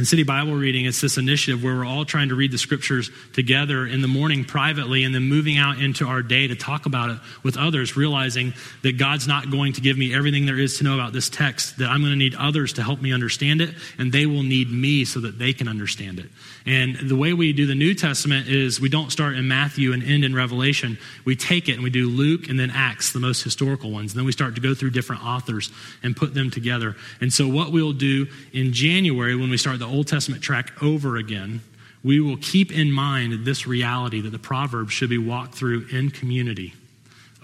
In 0.00 0.06
City 0.06 0.22
Bible 0.22 0.54
Reading, 0.54 0.86
it's 0.86 1.02
this 1.02 1.18
initiative 1.18 1.62
where 1.62 1.76
we're 1.76 1.84
all 1.84 2.06
trying 2.06 2.30
to 2.30 2.34
read 2.34 2.52
the 2.52 2.56
scriptures 2.56 3.10
together 3.34 3.86
in 3.86 4.00
the 4.00 4.08
morning 4.08 4.46
privately 4.46 5.04
and 5.04 5.14
then 5.14 5.24
moving 5.24 5.58
out 5.58 5.78
into 5.78 6.06
our 6.06 6.22
day 6.22 6.46
to 6.46 6.56
talk 6.56 6.86
about 6.86 7.10
it 7.10 7.18
with 7.42 7.58
others, 7.58 7.98
realizing 7.98 8.54
that 8.82 8.96
God's 8.96 9.28
not 9.28 9.50
going 9.50 9.74
to 9.74 9.82
give 9.82 9.98
me 9.98 10.14
everything 10.14 10.46
there 10.46 10.58
is 10.58 10.78
to 10.78 10.84
know 10.84 10.94
about 10.94 11.12
this 11.12 11.28
text, 11.28 11.76
that 11.76 11.90
I'm 11.90 12.00
going 12.00 12.12
to 12.12 12.16
need 12.16 12.34
others 12.34 12.72
to 12.74 12.82
help 12.82 13.02
me 13.02 13.12
understand 13.12 13.60
it, 13.60 13.74
and 13.98 14.10
they 14.10 14.24
will 14.24 14.42
need 14.42 14.72
me 14.72 15.04
so 15.04 15.20
that 15.20 15.38
they 15.38 15.52
can 15.52 15.68
understand 15.68 16.18
it. 16.18 16.30
And 16.64 16.96
the 16.96 17.16
way 17.16 17.34
we 17.34 17.52
do 17.52 17.66
the 17.66 17.74
New 17.74 17.92
Testament 17.92 18.48
is 18.48 18.80
we 18.80 18.88
don't 18.88 19.12
start 19.12 19.36
in 19.36 19.48
Matthew 19.48 19.92
and 19.92 20.02
end 20.02 20.24
in 20.24 20.34
Revelation. 20.34 20.96
We 21.26 21.36
take 21.36 21.68
it 21.68 21.74
and 21.74 21.82
we 21.82 21.90
do 21.90 22.08
Luke 22.08 22.48
and 22.48 22.58
then 22.58 22.70
Acts, 22.70 23.12
the 23.12 23.20
most 23.20 23.42
historical 23.42 23.90
ones. 23.90 24.12
And 24.12 24.18
then 24.18 24.24
we 24.24 24.32
start 24.32 24.54
to 24.54 24.62
go 24.62 24.72
through 24.72 24.92
different 24.92 25.22
authors 25.26 25.70
and 26.02 26.16
put 26.16 26.32
them 26.32 26.50
together. 26.50 26.96
And 27.20 27.30
so, 27.30 27.46
what 27.46 27.70
we'll 27.70 27.92
do 27.92 28.28
in 28.54 28.72
January 28.72 29.36
when 29.36 29.50
we 29.50 29.58
start 29.58 29.78
the 29.78 29.89
Old 29.90 30.08
Testament 30.08 30.42
track 30.42 30.82
over 30.82 31.16
again, 31.16 31.60
we 32.02 32.20
will 32.20 32.36
keep 32.38 32.72
in 32.72 32.90
mind 32.90 33.44
this 33.44 33.66
reality 33.66 34.20
that 34.22 34.30
the 34.30 34.38
Proverbs 34.38 34.92
should 34.92 35.10
be 35.10 35.18
walked 35.18 35.54
through 35.54 35.86
in 35.92 36.10
community 36.10 36.74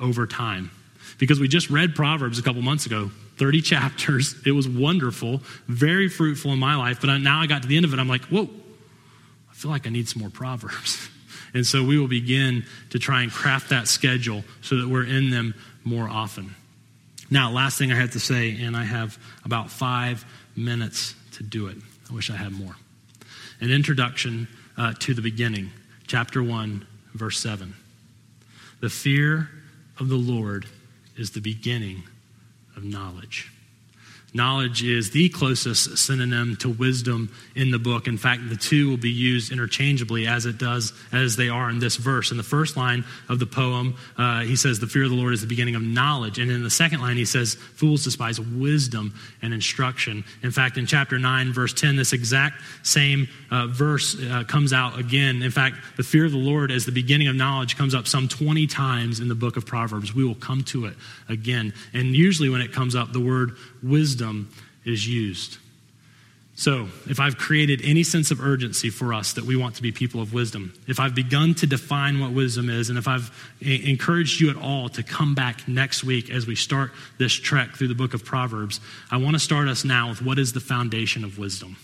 over 0.01 0.27
time. 0.27 0.71
Because 1.19 1.41
we 1.41 1.49
just 1.49 1.71
read 1.71 1.95
Proverbs 1.95 2.39
a 2.39 2.43
couple 2.43 2.63
months 2.63 2.87
ago, 2.87 3.11
30 3.39 3.61
chapters. 3.63 4.35
It 4.47 4.53
was 4.53 4.69
wonderful, 4.69 5.43
very 5.69 6.09
fruitful 6.09 6.53
in 6.53 6.59
my 6.59 6.77
life. 6.77 7.01
But 7.01 7.17
now 7.19 7.41
I 7.41 7.47
got 7.47 7.63
to 7.63 7.69
the 7.69 7.77
end 7.77 7.85
of 7.85 7.93
it, 7.93 7.99
I'm 7.99 8.09
like, 8.09 8.25
whoa, 8.25 8.49
I 9.51 9.55
feel 9.55 9.71
like 9.71 9.87
I 9.87 9.91
need 9.91 10.09
some 10.09 10.21
more 10.21 10.31
Proverbs. 10.31 11.09
And 11.55 11.67
so 11.67 11.83
we 11.83 11.99
will 11.99 12.09
begin 12.09 12.67
to 12.91 12.99
try 12.99 13.23
and 13.23 13.33
craft 13.33 13.71
that 13.71 13.89
schedule 13.89 14.45
so 14.61 14.77
that 14.77 14.89
we're 14.89 15.07
in 15.07 15.31
them 15.31 15.55
more 15.85 16.07
often. 16.07 16.55
Now, 17.31 17.51
last 17.51 17.79
thing 17.79 17.91
I 17.91 17.95
have 17.95 18.11
to 18.11 18.21
say, 18.21 18.61
and 18.61 18.77
I 18.77 18.85
have 18.85 19.19
about 19.43 19.71
five 19.71 20.27
minutes 20.55 21.15
to 21.33 21.43
do 21.43 21.69
it. 21.69 21.79
I 22.11 22.15
wish 22.15 22.31
I 22.31 22.37
had 22.37 22.53
more. 22.53 22.77
An 23.61 23.71
introduction 23.71 24.49
uh, 24.77 24.93
to 25.01 25.15
the 25.15 25.23
beginning, 25.23 25.71
chapter 26.07 26.43
1, 26.43 26.87
verse 27.15 27.39
7. 27.39 27.75
The 28.81 28.91
fear 28.91 29.49
of 29.99 30.09
the 30.09 30.17
Lord 30.17 30.67
is 31.17 31.31
the 31.31 31.41
beginning 31.41 32.03
of 32.77 32.85
knowledge. 32.85 33.51
Knowledge 34.37 34.83
is 34.83 35.13
the 35.13 35.31
closest 35.31 35.97
synonym 35.97 36.57
to 36.57 36.69
wisdom 36.69 37.31
in 37.55 37.71
the 37.71 37.79
book. 37.79 38.07
In 38.07 38.19
fact, 38.19 38.51
the 38.51 38.57
two 38.57 38.91
will 38.91 38.99
be 38.99 39.11
used 39.11 39.51
interchangeably 39.51 40.27
as 40.27 40.45
it 40.45 40.59
does, 40.59 40.93
as 41.11 41.37
they 41.37 41.49
are 41.49 41.71
in 41.71 41.79
this 41.79 41.97
verse. 41.97 42.31
In 42.31 42.37
the 42.37 42.43
first 42.43 42.77
line 42.77 43.07
of 43.31 43.39
the 43.39 43.47
poem, 43.47 43.97
uh, 44.19 44.41
he 44.41 44.55
says, 44.55 44.79
The 44.79 44.87
fear 44.87 45.05
of 45.05 45.11
the 45.11 45.17
Lord 45.17 45.33
is 45.33 45.41
the 45.41 45.47
beginning 45.47 45.75
of 45.75 45.81
knowledge. 45.81 46.39
And 46.39 46.51
in 46.51 46.63
the 46.63 46.69
second 46.69 47.01
line, 47.01 47.17
he 47.17 47.25
says, 47.25 47.55
Fools 47.55 48.05
despise 48.05 48.39
wisdom 48.39 49.15
and 49.41 49.55
instruction. 49.55 50.23
In 50.43 50.51
fact, 50.51 50.77
in 50.77 50.85
chapter 50.85 51.19
9, 51.19 51.55
verse 51.55 51.73
10, 51.73 51.97
this 51.97 52.13
exact 52.13 52.61
same 52.83 53.29
uh, 53.51 53.69
verse 53.69 54.21
uh, 54.21 54.45
comes 54.47 54.75
out 54.75 54.99
again. 54.99 55.41
In 55.41 55.51
fact, 55.51 55.77
the 55.97 56.03
fear 56.03 56.27
of 56.27 56.33
the 56.33 56.39
Lord 56.39 56.71
as 56.71 56.85
the 56.85 56.93
beginning 56.93 57.29
of 57.29 57.37
knowledge 57.37 57.79
comes 57.79 57.95
up 57.95 58.07
some 58.07 58.29
20 58.29 58.67
times 58.67 59.19
in 59.19 59.29
the 59.29 59.35
book 59.35 59.57
of 59.57 59.65
Proverbs. 59.65 60.15
We 60.15 60.25
will 60.25 60.35
come 60.35 60.63
to 60.65 60.85
it 60.85 60.95
again. 61.27 61.73
And 61.95 62.15
usually 62.15 62.51
when 62.51 62.61
it 62.61 62.73
comes 62.73 62.95
up, 62.95 63.15
the 63.15 63.21
word 63.21 63.53
wisdom 63.83 64.26
is 64.85 65.07
used. 65.07 65.59
So, 66.59 66.89
if 67.07 67.21
I've 67.21 67.37
created 67.37 67.83
any 67.85 68.03
sense 68.03 68.31
of 68.31 68.41
urgency 68.41 68.89
for 68.89 69.13
us 69.13 69.35
that 69.35 69.45
we 69.45 69.57
want 69.57 69.75
to 69.75 69.83
be 69.83 69.93
people 69.93 70.23
of 70.23 70.33
wisdom, 70.33 70.73
if 70.89 70.99
I've 70.99 71.15
begun 71.15 71.55
to 71.57 71.67
define 71.67 72.19
what 72.19 72.33
wisdom 72.33 72.71
is, 72.71 72.89
and 72.89 72.99
if 72.99 73.07
I've 73.07 73.31
encouraged 73.61 74.41
you 74.41 74.49
at 74.49 74.57
all 74.57 74.89
to 74.91 75.03
come 75.03 75.35
back 75.35 75.69
next 75.69 76.03
week 76.03 76.31
as 76.31 76.47
we 76.47 76.55
start 76.55 76.93
this 77.19 77.35
trek 77.35 77.75
through 77.75 77.89
the 77.89 77.95
book 77.95 78.15
of 78.15 78.25
Proverbs, 78.25 78.81
I 79.11 79.19
want 79.19 79.35
to 79.35 79.39
start 79.39 79.69
us 79.69 79.85
now 79.85 80.09
with 80.09 80.23
what 80.23 80.39
is 80.39 80.55
the 80.55 80.61
foundation 80.61 81.25
of 81.25 81.39
wisdom. 81.39 81.77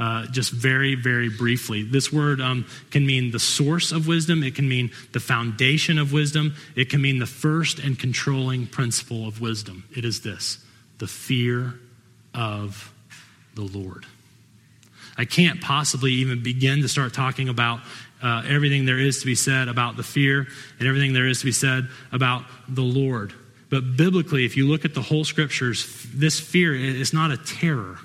Uh, 0.00 0.26
just 0.26 0.50
very, 0.50 0.96
very 0.96 1.28
briefly. 1.28 1.84
This 1.84 2.12
word 2.12 2.40
um, 2.40 2.66
can 2.90 3.06
mean 3.06 3.30
the 3.30 3.38
source 3.38 3.92
of 3.92 4.08
wisdom, 4.08 4.42
it 4.42 4.56
can 4.56 4.68
mean 4.68 4.90
the 5.12 5.20
foundation 5.20 5.96
of 5.96 6.12
wisdom, 6.12 6.56
it 6.74 6.90
can 6.90 7.00
mean 7.00 7.20
the 7.20 7.26
first 7.26 7.78
and 7.78 7.96
controlling 7.96 8.66
principle 8.66 9.28
of 9.28 9.40
wisdom. 9.40 9.84
It 9.96 10.04
is 10.04 10.22
this 10.22 10.65
the 10.98 11.06
fear 11.06 11.74
of 12.34 12.92
the 13.54 13.62
Lord. 13.62 14.06
I 15.18 15.24
can't 15.24 15.60
possibly 15.60 16.12
even 16.12 16.42
begin 16.42 16.82
to 16.82 16.88
start 16.88 17.14
talking 17.14 17.48
about 17.48 17.80
uh, 18.22 18.42
everything 18.46 18.84
there 18.84 18.98
is 18.98 19.20
to 19.20 19.26
be 19.26 19.34
said 19.34 19.68
about 19.68 19.96
the 19.96 20.02
fear 20.02 20.46
and 20.78 20.88
everything 20.88 21.12
there 21.12 21.26
is 21.26 21.40
to 21.40 21.46
be 21.46 21.52
said 21.52 21.88
about 22.12 22.44
the 22.68 22.82
Lord. 22.82 23.32
But 23.68 23.96
biblically, 23.96 24.44
if 24.44 24.56
you 24.56 24.66
look 24.66 24.84
at 24.84 24.94
the 24.94 25.02
whole 25.02 25.24
scriptures, 25.24 26.06
this 26.14 26.38
fear 26.38 26.74
is 26.74 27.12
not 27.12 27.30
a 27.30 27.36
terror. 27.36 27.98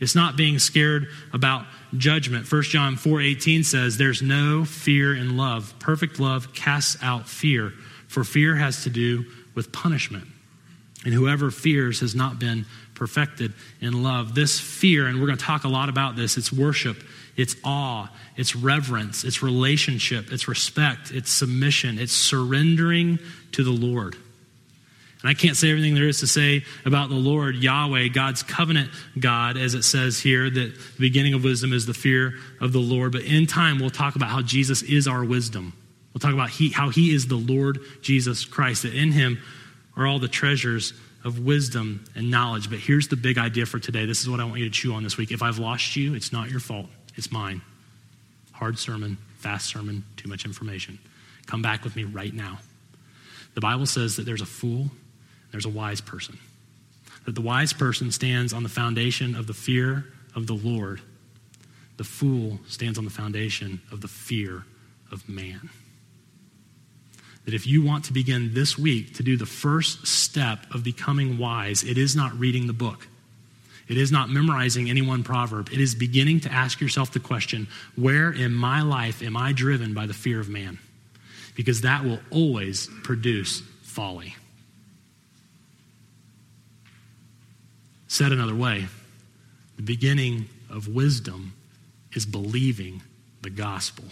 It's 0.00 0.14
not 0.14 0.36
being 0.36 0.58
scared 0.58 1.08
about 1.32 1.64
judgment. 1.96 2.46
1 2.46 2.70
John 2.70 2.96
4:18 2.96 3.64
says, 3.64 3.96
"There's 3.96 4.20
no 4.20 4.64
fear 4.64 5.14
in 5.14 5.36
love. 5.36 5.74
Perfect 5.78 6.18
love 6.18 6.52
casts 6.52 6.96
out 7.02 7.28
fear, 7.28 7.72
for 8.08 8.24
fear 8.24 8.56
has 8.56 8.82
to 8.82 8.90
do 8.90 9.24
with 9.54 9.72
punishment." 9.72 10.26
And 11.06 11.14
whoever 11.14 11.52
fears 11.52 12.00
has 12.00 12.16
not 12.16 12.40
been 12.40 12.66
perfected 12.94 13.52
in 13.80 14.02
love. 14.02 14.34
This 14.34 14.58
fear, 14.58 15.06
and 15.06 15.20
we're 15.20 15.26
going 15.26 15.38
to 15.38 15.44
talk 15.44 15.62
a 15.62 15.68
lot 15.68 15.88
about 15.88 16.16
this, 16.16 16.36
it's 16.36 16.52
worship, 16.52 16.96
it's 17.36 17.54
awe, 17.62 18.08
it's 18.36 18.56
reverence, 18.56 19.22
it's 19.22 19.40
relationship, 19.40 20.32
it's 20.32 20.48
respect, 20.48 21.12
it's 21.12 21.30
submission, 21.30 22.00
it's 22.00 22.12
surrendering 22.12 23.20
to 23.52 23.62
the 23.62 23.70
Lord. 23.70 24.16
And 25.22 25.30
I 25.30 25.34
can't 25.34 25.56
say 25.56 25.70
everything 25.70 25.94
there 25.94 26.08
is 26.08 26.18
to 26.20 26.26
say 26.26 26.64
about 26.84 27.08
the 27.08 27.14
Lord, 27.14 27.54
Yahweh, 27.54 28.08
God's 28.08 28.42
covenant 28.42 28.90
God, 29.16 29.56
as 29.56 29.74
it 29.74 29.84
says 29.84 30.18
here, 30.18 30.50
that 30.50 30.74
the 30.74 30.98
beginning 30.98 31.34
of 31.34 31.44
wisdom 31.44 31.72
is 31.72 31.86
the 31.86 31.94
fear 31.94 32.34
of 32.60 32.72
the 32.72 32.80
Lord. 32.80 33.12
But 33.12 33.22
in 33.22 33.46
time, 33.46 33.78
we'll 33.78 33.90
talk 33.90 34.16
about 34.16 34.30
how 34.30 34.42
Jesus 34.42 34.82
is 34.82 35.06
our 35.06 35.24
wisdom. 35.24 35.72
We'll 36.12 36.20
talk 36.20 36.34
about 36.34 36.50
he, 36.50 36.70
how 36.70 36.88
he 36.88 37.14
is 37.14 37.28
the 37.28 37.36
Lord 37.36 37.78
Jesus 38.02 38.44
Christ, 38.44 38.82
that 38.82 38.92
in 38.94 39.12
him 39.12 39.38
are 39.96 40.06
all 40.06 40.18
the 40.18 40.28
treasures 40.28 40.92
of 41.24 41.40
wisdom 41.40 42.04
and 42.14 42.30
knowledge. 42.30 42.70
But 42.70 42.78
here's 42.78 43.08
the 43.08 43.16
big 43.16 43.38
idea 43.38 43.66
for 43.66 43.78
today. 43.78 44.06
This 44.06 44.20
is 44.20 44.28
what 44.28 44.40
I 44.40 44.44
want 44.44 44.58
you 44.58 44.64
to 44.66 44.70
chew 44.70 44.92
on 44.94 45.02
this 45.02 45.16
week. 45.16 45.32
If 45.32 45.42
I've 45.42 45.58
lost 45.58 45.96
you, 45.96 46.14
it's 46.14 46.32
not 46.32 46.50
your 46.50 46.60
fault, 46.60 46.86
it's 47.16 47.32
mine. 47.32 47.62
Hard 48.52 48.78
sermon, 48.78 49.18
fast 49.38 49.66
sermon, 49.66 50.04
too 50.16 50.28
much 50.28 50.44
information. 50.44 50.98
Come 51.46 51.62
back 51.62 51.84
with 51.84 51.96
me 51.96 52.04
right 52.04 52.32
now. 52.32 52.58
The 53.54 53.60
Bible 53.60 53.86
says 53.86 54.16
that 54.16 54.24
there's 54.26 54.42
a 54.42 54.46
fool, 54.46 54.90
there's 55.50 55.64
a 55.64 55.70
wise 55.70 56.00
person. 56.00 56.38
That 57.24 57.34
the 57.34 57.40
wise 57.40 57.72
person 57.72 58.12
stands 58.12 58.52
on 58.52 58.62
the 58.62 58.68
foundation 58.68 59.34
of 59.34 59.46
the 59.46 59.54
fear 59.54 60.06
of 60.34 60.46
the 60.46 60.54
Lord. 60.54 61.00
The 61.96 62.04
fool 62.04 62.60
stands 62.68 62.98
on 62.98 63.04
the 63.04 63.10
foundation 63.10 63.80
of 63.90 64.00
the 64.00 64.08
fear 64.08 64.64
of 65.10 65.28
man. 65.28 65.70
That 67.46 67.54
if 67.54 67.66
you 67.66 67.82
want 67.82 68.04
to 68.06 68.12
begin 68.12 68.52
this 68.54 68.76
week 68.76 69.14
to 69.14 69.22
do 69.22 69.36
the 69.36 69.46
first 69.46 70.06
step 70.06 70.66
of 70.74 70.84
becoming 70.84 71.38
wise, 71.38 71.82
it 71.82 71.96
is 71.96 72.14
not 72.14 72.38
reading 72.38 72.66
the 72.66 72.72
book. 72.72 73.08
It 73.88 73.96
is 73.96 74.10
not 74.10 74.28
memorizing 74.28 74.90
any 74.90 75.00
one 75.00 75.22
proverb. 75.22 75.70
It 75.72 75.80
is 75.80 75.94
beginning 75.94 76.40
to 76.40 76.52
ask 76.52 76.80
yourself 76.80 77.12
the 77.12 77.20
question 77.20 77.68
where 77.94 78.32
in 78.32 78.52
my 78.52 78.82
life 78.82 79.22
am 79.22 79.36
I 79.36 79.52
driven 79.52 79.94
by 79.94 80.06
the 80.06 80.14
fear 80.14 80.40
of 80.40 80.48
man? 80.48 80.78
Because 81.54 81.82
that 81.82 82.04
will 82.04 82.18
always 82.30 82.88
produce 83.04 83.62
folly. 83.82 84.34
Said 88.08 88.32
another 88.32 88.54
way, 88.54 88.86
the 89.76 89.82
beginning 89.82 90.48
of 90.68 90.88
wisdom 90.88 91.54
is 92.12 92.26
believing 92.26 93.02
the 93.42 93.50
gospel. 93.50 94.04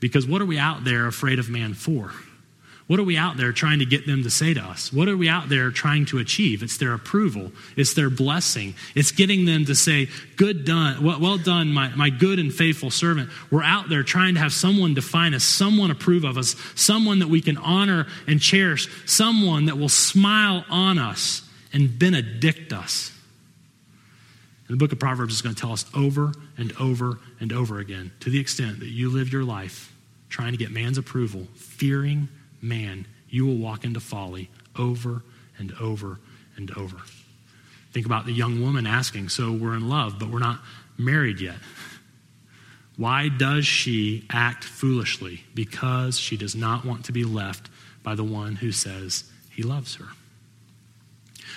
Because 0.00 0.26
what 0.26 0.42
are 0.42 0.46
we 0.46 0.58
out 0.58 0.84
there 0.84 1.06
afraid 1.06 1.38
of 1.38 1.48
man 1.48 1.74
for? 1.74 2.12
What 2.86 3.00
are 3.00 3.04
we 3.04 3.16
out 3.16 3.36
there 3.36 3.50
trying 3.50 3.80
to 3.80 3.84
get 3.84 4.06
them 4.06 4.22
to 4.22 4.30
say 4.30 4.54
to 4.54 4.60
us? 4.60 4.92
What 4.92 5.08
are 5.08 5.16
we 5.16 5.28
out 5.28 5.48
there 5.48 5.72
trying 5.72 6.06
to 6.06 6.18
achieve? 6.18 6.62
It's 6.62 6.76
their 6.76 6.94
approval, 6.94 7.50
it's 7.76 7.94
their 7.94 8.10
blessing, 8.10 8.74
it's 8.94 9.10
getting 9.10 9.44
them 9.44 9.64
to 9.64 9.74
say, 9.74 10.08
Good 10.36 10.64
done, 10.64 11.02
well, 11.02 11.36
done, 11.36 11.72
my, 11.72 11.88
my 11.96 12.10
good 12.10 12.38
and 12.38 12.54
faithful 12.54 12.92
servant. 12.92 13.30
We're 13.50 13.64
out 13.64 13.88
there 13.88 14.04
trying 14.04 14.34
to 14.34 14.40
have 14.40 14.52
someone 14.52 14.94
define 14.94 15.34
us, 15.34 15.42
someone 15.42 15.90
approve 15.90 16.22
of 16.22 16.38
us, 16.38 16.54
someone 16.76 17.18
that 17.18 17.28
we 17.28 17.40
can 17.40 17.56
honor 17.56 18.06
and 18.28 18.40
cherish, 18.40 18.88
someone 19.04 19.64
that 19.64 19.78
will 19.78 19.88
smile 19.88 20.64
on 20.70 20.98
us 20.98 21.42
and 21.72 21.98
benedict 21.98 22.72
us. 22.72 23.10
And 24.68 24.76
the 24.76 24.82
book 24.82 24.92
of 24.92 24.98
Proverbs 24.98 25.34
is 25.34 25.42
going 25.42 25.54
to 25.54 25.60
tell 25.60 25.72
us 25.72 25.84
over 25.94 26.32
and 26.56 26.72
over 26.80 27.18
and 27.38 27.52
over 27.52 27.78
again, 27.78 28.12
to 28.20 28.30
the 28.30 28.40
extent 28.40 28.80
that 28.80 28.88
you 28.88 29.10
live 29.10 29.32
your 29.32 29.44
life 29.44 29.92
trying 30.28 30.52
to 30.52 30.58
get 30.58 30.70
man's 30.70 30.98
approval, 30.98 31.46
fearing 31.54 32.28
man, 32.60 33.06
you 33.28 33.46
will 33.46 33.56
walk 33.56 33.84
into 33.84 34.00
folly 34.00 34.50
over 34.76 35.22
and 35.58 35.72
over 35.80 36.18
and 36.56 36.70
over. 36.72 36.96
Think 37.92 38.06
about 38.06 38.26
the 38.26 38.32
young 38.32 38.60
woman 38.60 38.86
asking, 38.86 39.28
So 39.28 39.52
we're 39.52 39.74
in 39.74 39.88
love, 39.88 40.18
but 40.18 40.30
we're 40.30 40.38
not 40.38 40.60
married 40.98 41.40
yet. 41.40 41.56
Why 42.96 43.28
does 43.28 43.66
she 43.66 44.26
act 44.30 44.64
foolishly? 44.64 45.44
Because 45.54 46.18
she 46.18 46.36
does 46.36 46.54
not 46.54 46.84
want 46.84 47.04
to 47.06 47.12
be 47.12 47.24
left 47.24 47.68
by 48.02 48.14
the 48.14 48.24
one 48.24 48.56
who 48.56 48.72
says 48.72 49.24
he 49.50 49.62
loves 49.62 49.96
her. 49.96 50.06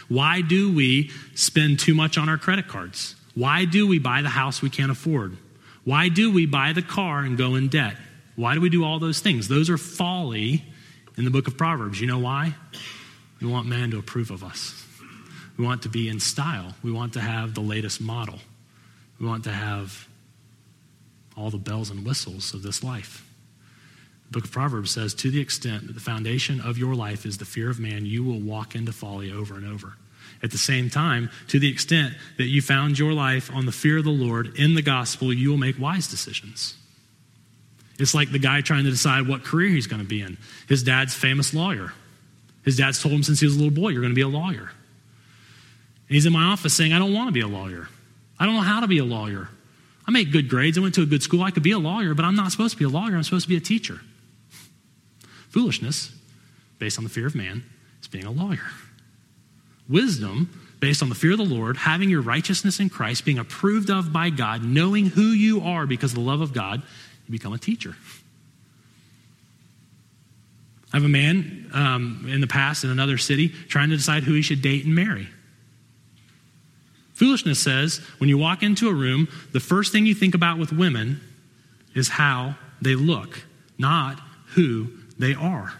Why 0.09 0.41
do 0.41 0.73
we 0.73 1.11
spend 1.35 1.79
too 1.79 1.95
much 1.95 2.17
on 2.17 2.27
our 2.27 2.37
credit 2.37 2.67
cards? 2.67 3.15
Why 3.35 3.65
do 3.65 3.87
we 3.87 3.99
buy 3.99 4.21
the 4.21 4.29
house 4.29 4.61
we 4.61 4.69
can't 4.69 4.91
afford? 4.91 5.37
Why 5.85 6.09
do 6.09 6.31
we 6.31 6.45
buy 6.45 6.73
the 6.73 6.81
car 6.81 7.19
and 7.19 7.37
go 7.37 7.55
in 7.55 7.69
debt? 7.69 7.95
Why 8.35 8.55
do 8.55 8.61
we 8.61 8.69
do 8.69 8.83
all 8.83 8.99
those 8.99 9.19
things? 9.19 9.47
Those 9.47 9.69
are 9.69 9.77
folly 9.77 10.65
in 11.17 11.25
the 11.25 11.31
book 11.31 11.47
of 11.47 11.57
Proverbs. 11.57 12.01
You 12.01 12.07
know 12.07 12.19
why? 12.19 12.55
We 13.41 13.47
want 13.47 13.67
man 13.67 13.91
to 13.91 13.99
approve 13.99 14.31
of 14.31 14.43
us. 14.43 14.85
We 15.57 15.65
want 15.65 15.83
to 15.83 15.89
be 15.89 16.09
in 16.09 16.19
style. 16.19 16.73
We 16.83 16.91
want 16.91 17.13
to 17.13 17.21
have 17.21 17.53
the 17.53 17.61
latest 17.61 18.01
model. 18.01 18.39
We 19.19 19.27
want 19.27 19.43
to 19.43 19.51
have 19.51 20.07
all 21.35 21.49
the 21.49 21.57
bells 21.57 21.89
and 21.89 22.05
whistles 22.05 22.53
of 22.53 22.63
this 22.63 22.83
life. 22.83 23.25
The 24.29 24.33
book 24.33 24.45
of 24.45 24.51
Proverbs 24.51 24.91
says, 24.91 25.15
to 25.15 25.31
the 25.31 25.41
extent 25.41 25.87
that 25.87 25.93
the 25.93 25.99
foundation 25.99 26.61
of 26.61 26.77
your 26.77 26.93
life 26.93 27.25
is 27.25 27.39
the 27.39 27.45
fear 27.45 27.69
of 27.69 27.79
man, 27.79 28.05
you 28.05 28.23
will 28.23 28.39
walk 28.39 28.75
into 28.75 28.91
folly 28.91 29.31
over 29.31 29.55
and 29.55 29.65
over. 29.65 29.93
At 30.43 30.51
the 30.51 30.57
same 30.57 30.89
time, 30.89 31.31
to 31.47 31.59
the 31.59 31.69
extent 31.69 32.13
that 32.37 32.45
you 32.45 32.61
found 32.61 32.99
your 32.99 33.11
life 33.11 33.51
on 33.53 33.65
the 33.65 33.71
fear 33.71 33.97
of 33.97 34.03
the 34.03 34.11
Lord 34.11 34.55
in 34.55 34.75
the 34.75 34.83
gospel, 34.83 35.33
you 35.33 35.49
will 35.49 35.57
make 35.57 35.79
wise 35.79 36.07
decisions. 36.07 36.75
It's 37.97 38.13
like 38.13 38.31
the 38.31 38.39
guy 38.39 38.61
trying 38.61 38.85
to 38.85 38.91
decide 38.91 39.27
what 39.27 39.43
career 39.43 39.69
he's 39.69 39.87
going 39.87 40.01
to 40.01 40.07
be 40.07 40.21
in. 40.21 40.37
His 40.67 40.83
dad's 40.83 41.13
famous 41.13 41.53
lawyer. 41.53 41.91
His 42.63 42.77
dad's 42.77 43.01
told 43.01 43.15
him 43.15 43.23
since 43.23 43.39
he 43.39 43.47
was 43.47 43.55
a 43.55 43.59
little 43.59 43.73
boy, 43.73 43.89
you're 43.89 44.01
going 44.01 44.13
to 44.13 44.15
be 44.15 44.21
a 44.21 44.27
lawyer. 44.27 44.71
And 46.07 46.15
he's 46.15 46.27
in 46.27 46.33
my 46.33 46.43
office 46.43 46.73
saying, 46.73 46.93
I 46.93 46.99
don't 46.99 47.13
want 47.13 47.27
to 47.27 47.33
be 47.33 47.41
a 47.41 47.47
lawyer. 47.47 47.89
I 48.39 48.45
don't 48.45 48.55
know 48.55 48.61
how 48.61 48.79
to 48.79 48.87
be 48.87 48.99
a 48.99 49.05
lawyer. 49.05 49.49
I 50.07 50.11
make 50.11 50.31
good 50.31 50.49
grades. 50.49 50.77
I 50.77 50.81
went 50.81 50.95
to 50.95 51.01
a 51.01 51.05
good 51.05 51.23
school. 51.23 51.43
I 51.43 51.51
could 51.51 51.63
be 51.63 51.71
a 51.71 51.79
lawyer, 51.79 52.13
but 52.13 52.25
I'm 52.25 52.35
not 52.35 52.51
supposed 52.51 52.73
to 52.73 52.77
be 52.77 52.85
a 52.85 52.89
lawyer. 52.89 53.15
I'm 53.15 53.23
supposed 53.23 53.45
to 53.45 53.49
be 53.49 53.57
a 53.57 53.61
teacher. 53.61 54.01
Foolishness, 55.49 56.11
based 56.77 56.97
on 56.97 57.03
the 57.03 57.09
fear 57.09 57.27
of 57.27 57.35
man, 57.35 57.63
is 58.01 58.07
being 58.07 58.25
a 58.25 58.31
lawyer. 58.31 58.69
Wisdom, 59.87 60.49
based 60.79 61.01
on 61.01 61.09
the 61.09 61.15
fear 61.15 61.31
of 61.31 61.37
the 61.37 61.43
Lord, 61.43 61.77
having 61.77 62.09
your 62.09 62.21
righteousness 62.21 62.79
in 62.79 62.89
Christ, 62.89 63.25
being 63.25 63.39
approved 63.39 63.89
of 63.89 64.13
by 64.13 64.29
God, 64.29 64.63
knowing 64.63 65.07
who 65.07 65.27
you 65.27 65.61
are 65.61 65.85
because 65.85 66.11
of 66.11 66.15
the 66.15 66.23
love 66.23 66.41
of 66.41 66.53
God, 66.53 66.81
you 67.27 67.31
become 67.31 67.53
a 67.53 67.57
teacher. 67.57 67.95
I 70.93 70.97
have 70.97 71.05
a 71.05 71.09
man 71.09 71.69
um, 71.73 72.25
in 72.27 72.41
the 72.41 72.47
past 72.47 72.83
in 72.83 72.89
another 72.89 73.17
city 73.17 73.49
trying 73.49 73.89
to 73.89 73.97
decide 73.97 74.23
who 74.23 74.33
he 74.33 74.41
should 74.41 74.61
date 74.61 74.85
and 74.85 74.95
marry. 74.95 75.27
Foolishness 77.13 77.59
says 77.59 77.97
when 78.17 78.29
you 78.29 78.37
walk 78.37 78.63
into 78.63 78.87
a 78.89 78.93
room, 78.93 79.27
the 79.51 79.59
first 79.59 79.91
thing 79.91 80.05
you 80.05 80.15
think 80.15 80.33
about 80.33 80.57
with 80.57 80.71
women 80.71 81.21
is 81.93 82.07
how 82.09 82.55
they 82.81 82.95
look, 82.95 83.43
not 83.77 84.19
who 84.55 84.89
they 85.19 85.35
are. 85.35 85.73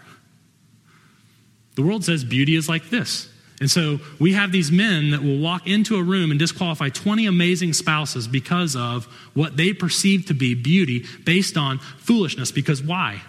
The 1.74 1.82
world 1.82 2.04
says 2.04 2.22
beauty 2.24 2.54
is 2.54 2.68
like 2.68 2.90
this. 2.90 3.28
And 3.60 3.70
so 3.70 4.00
we 4.18 4.32
have 4.32 4.52
these 4.52 4.72
men 4.72 5.10
that 5.10 5.22
will 5.22 5.38
walk 5.38 5.66
into 5.66 5.96
a 5.96 6.02
room 6.02 6.30
and 6.30 6.38
disqualify 6.38 6.88
20 6.88 7.26
amazing 7.26 7.74
spouses 7.74 8.26
because 8.26 8.74
of 8.74 9.04
what 9.34 9.56
they 9.56 9.74
perceive 9.74 10.26
to 10.26 10.34
be 10.34 10.54
beauty 10.54 11.04
based 11.24 11.58
on 11.58 11.78
foolishness. 11.78 12.52
Because 12.52 12.82
why? 12.82 13.20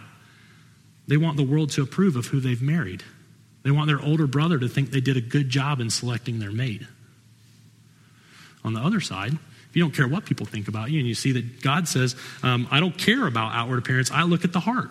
They 1.08 1.18
want 1.18 1.36
the 1.36 1.44
world 1.44 1.72
to 1.72 1.84
approve 1.84 2.16
of 2.16 2.28
who 2.28 2.40
they've 2.40 2.62
married. 2.62 3.04
They 3.64 3.72
want 3.72 3.88
their 3.88 4.02
older 4.02 4.26
brother 4.26 4.58
to 4.58 4.70
think 4.70 4.92
they 4.92 5.02
did 5.02 5.18
a 5.18 5.22
good 5.22 5.50
job 5.50 5.82
in 5.82 5.90
selecting 5.90 6.40
their 6.40 6.52
mate. 6.52 6.84
On 8.64 8.74
the 8.74 8.80
other 8.80 9.02
side, 9.02 9.34
if 9.34 9.76
you 9.76 9.84
don't 9.84 9.94
care 9.94 10.08
what 10.08 10.26
people 10.26 10.46
think 10.46 10.68
about 10.68 10.92
you 10.92 11.00
and 11.00 11.08
you 11.08 11.16
see 11.16 11.34
that 11.34 11.62
God 11.62 11.88
says, 11.90 12.16
um, 12.42 12.68
I 12.72 12.80
don't 12.80 12.98
care 12.98 13.28
about 13.28 13.54
outward 13.54 13.80
appearance, 13.80 14.12
I 14.12 14.24
look 14.24 14.46
at 14.46 14.54
the 14.54 14.60
heart. 14.62 14.90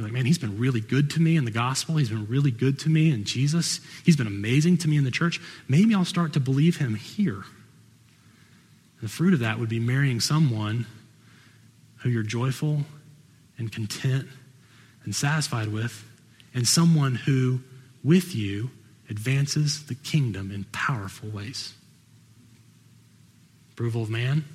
You're 0.00 0.08
like, 0.08 0.14
man, 0.14 0.24
he's 0.24 0.38
been 0.38 0.58
really 0.58 0.80
good 0.80 1.10
to 1.10 1.20
me 1.20 1.36
in 1.36 1.44
the 1.44 1.50
gospel. 1.50 1.96
He's 1.96 2.08
been 2.08 2.26
really 2.26 2.50
good 2.50 2.78
to 2.80 2.88
me 2.88 3.10
in 3.10 3.24
Jesus. 3.24 3.80
He's 4.02 4.16
been 4.16 4.26
amazing 4.26 4.78
to 4.78 4.88
me 4.88 4.96
in 4.96 5.04
the 5.04 5.10
church. 5.10 5.42
Maybe 5.68 5.94
I'll 5.94 6.06
start 6.06 6.32
to 6.32 6.40
believe 6.40 6.78
him 6.78 6.94
here. 6.94 7.44
The 9.02 9.08
fruit 9.08 9.34
of 9.34 9.40
that 9.40 9.58
would 9.58 9.68
be 9.68 9.78
marrying 9.78 10.18
someone 10.20 10.86
who 11.96 12.08
you're 12.08 12.22
joyful 12.22 12.84
and 13.58 13.70
content 13.70 14.26
and 15.04 15.14
satisfied 15.14 15.68
with, 15.68 16.02
and 16.54 16.66
someone 16.66 17.14
who, 17.14 17.60
with 18.02 18.34
you, 18.34 18.70
advances 19.10 19.84
the 19.84 19.94
kingdom 19.94 20.50
in 20.50 20.64
powerful 20.72 21.28
ways. 21.28 21.74
Approval 23.72 24.04
of 24.04 24.08
man, 24.08 24.46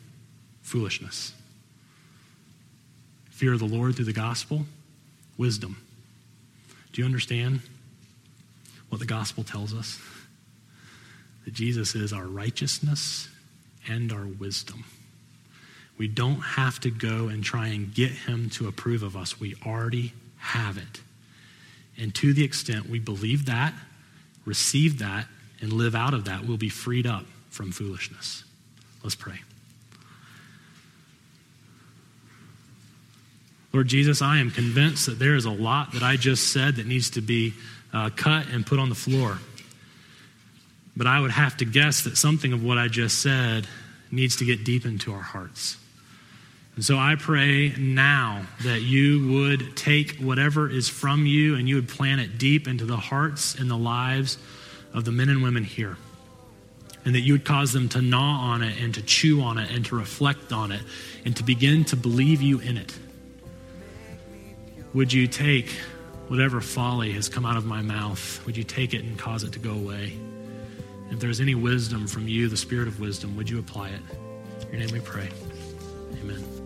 foolishness. 0.63 1.33
Fear 3.29 3.53
of 3.53 3.59
the 3.59 3.65
Lord 3.65 3.95
through 3.95 4.05
the 4.05 4.13
gospel, 4.13 4.65
wisdom. 5.37 5.81
Do 6.91 7.01
you 7.01 7.05
understand 7.05 7.61
what 8.89 8.99
the 8.99 9.05
gospel 9.05 9.43
tells 9.43 9.73
us? 9.73 9.99
That 11.43 11.53
Jesus 11.53 11.95
is 11.95 12.13
our 12.13 12.25
righteousness 12.25 13.29
and 13.87 14.11
our 14.11 14.25
wisdom. 14.25 14.85
We 15.97 16.07
don't 16.07 16.41
have 16.41 16.79
to 16.81 16.89
go 16.89 17.27
and 17.27 17.43
try 17.43 17.67
and 17.67 17.93
get 17.93 18.11
him 18.11 18.49
to 18.51 18.67
approve 18.67 19.03
of 19.03 19.15
us. 19.15 19.39
We 19.39 19.55
already 19.65 20.13
have 20.37 20.77
it. 20.77 21.01
And 21.97 22.13
to 22.15 22.33
the 22.33 22.43
extent 22.43 22.89
we 22.89 22.99
believe 22.99 23.45
that, 23.45 23.73
receive 24.43 24.99
that, 24.99 25.27
and 25.61 25.71
live 25.71 25.95
out 25.95 26.13
of 26.13 26.25
that, 26.25 26.45
we'll 26.45 26.57
be 26.57 26.69
freed 26.69 27.07
up 27.07 27.25
from 27.49 27.71
foolishness. 27.71 28.43
Let's 29.03 29.15
pray. 29.15 29.44
Lord 33.75 33.87
Jesus, 33.87 34.21
I 34.21 34.37
am 34.37 34.51
convinced 34.51 35.05
that 35.07 35.19
there 35.19 35.35
is 35.35 35.43
a 35.43 35.51
lot 35.51 35.91
that 35.91 36.01
I 36.01 36.15
just 36.15 36.53
said 36.53 36.77
that 36.77 36.87
needs 36.87 37.09
to 37.09 37.21
be 37.21 37.53
uh, 37.91 38.09
cut 38.15 38.47
and 38.47 38.65
put 38.65 38.79
on 38.79 38.87
the 38.87 38.95
floor. 38.95 39.37
But 40.95 41.07
I 41.07 41.19
would 41.19 41.31
have 41.31 41.57
to 41.57 41.65
guess 41.65 42.05
that 42.05 42.15
something 42.15 42.53
of 42.53 42.63
what 42.63 42.77
I 42.77 42.87
just 42.87 43.21
said 43.21 43.67
needs 44.11 44.37
to 44.37 44.45
get 44.45 44.63
deep 44.63 44.85
into 44.85 45.11
our 45.11 45.21
hearts. 45.21 45.75
And 46.75 46.85
so 46.85 46.97
I 46.97 47.15
pray 47.15 47.73
now 47.77 48.45
that 48.63 48.79
you 48.79 49.33
would 49.33 49.75
take 49.75 50.19
whatever 50.19 50.69
is 50.69 50.87
from 50.87 51.25
you 51.25 51.55
and 51.55 51.67
you 51.67 51.75
would 51.75 51.89
plant 51.89 52.21
it 52.21 52.37
deep 52.37 52.69
into 52.69 52.85
the 52.85 52.95
hearts 52.95 53.55
and 53.55 53.69
the 53.69 53.75
lives 53.75 54.37
of 54.93 55.03
the 55.03 55.11
men 55.11 55.27
and 55.27 55.43
women 55.43 55.65
here. 55.65 55.97
And 57.03 57.13
that 57.13 57.21
you 57.21 57.33
would 57.33 57.43
cause 57.43 57.73
them 57.73 57.89
to 57.89 58.01
gnaw 58.01 58.53
on 58.53 58.61
it 58.61 58.81
and 58.81 58.93
to 58.93 59.01
chew 59.01 59.41
on 59.41 59.57
it 59.57 59.69
and 59.69 59.85
to 59.87 59.97
reflect 59.97 60.53
on 60.53 60.71
it 60.71 60.81
and 61.25 61.35
to 61.35 61.43
begin 61.43 61.83
to 61.85 61.97
believe 61.97 62.41
you 62.41 62.61
in 62.61 62.77
it. 62.77 62.97
Would 64.95 65.11
you 65.11 65.27
take 65.27 65.69
whatever 66.29 66.61
folly 66.61 67.11
has 67.11 67.27
come 67.27 67.45
out 67.45 67.57
of 67.57 67.65
my 67.65 67.81
mouth, 67.81 68.43
would 68.45 68.55
you 68.55 68.63
take 68.63 68.93
it 68.93 69.03
and 69.03 69.19
cause 69.19 69.43
it 69.43 69.51
to 69.51 69.59
go 69.59 69.73
away? 69.73 70.17
If 71.11 71.19
there's 71.19 71.41
any 71.41 71.53
wisdom 71.53 72.07
from 72.07 72.29
you, 72.29 72.47
the 72.47 72.55
spirit 72.55 72.87
of 72.87 73.01
wisdom, 73.01 73.35
would 73.35 73.49
you 73.49 73.59
apply 73.59 73.89
it? 73.89 74.01
In 74.71 74.79
your 74.79 74.87
name 74.87 74.91
we 74.91 75.01
pray. 75.01 75.29
Amen. 76.21 76.64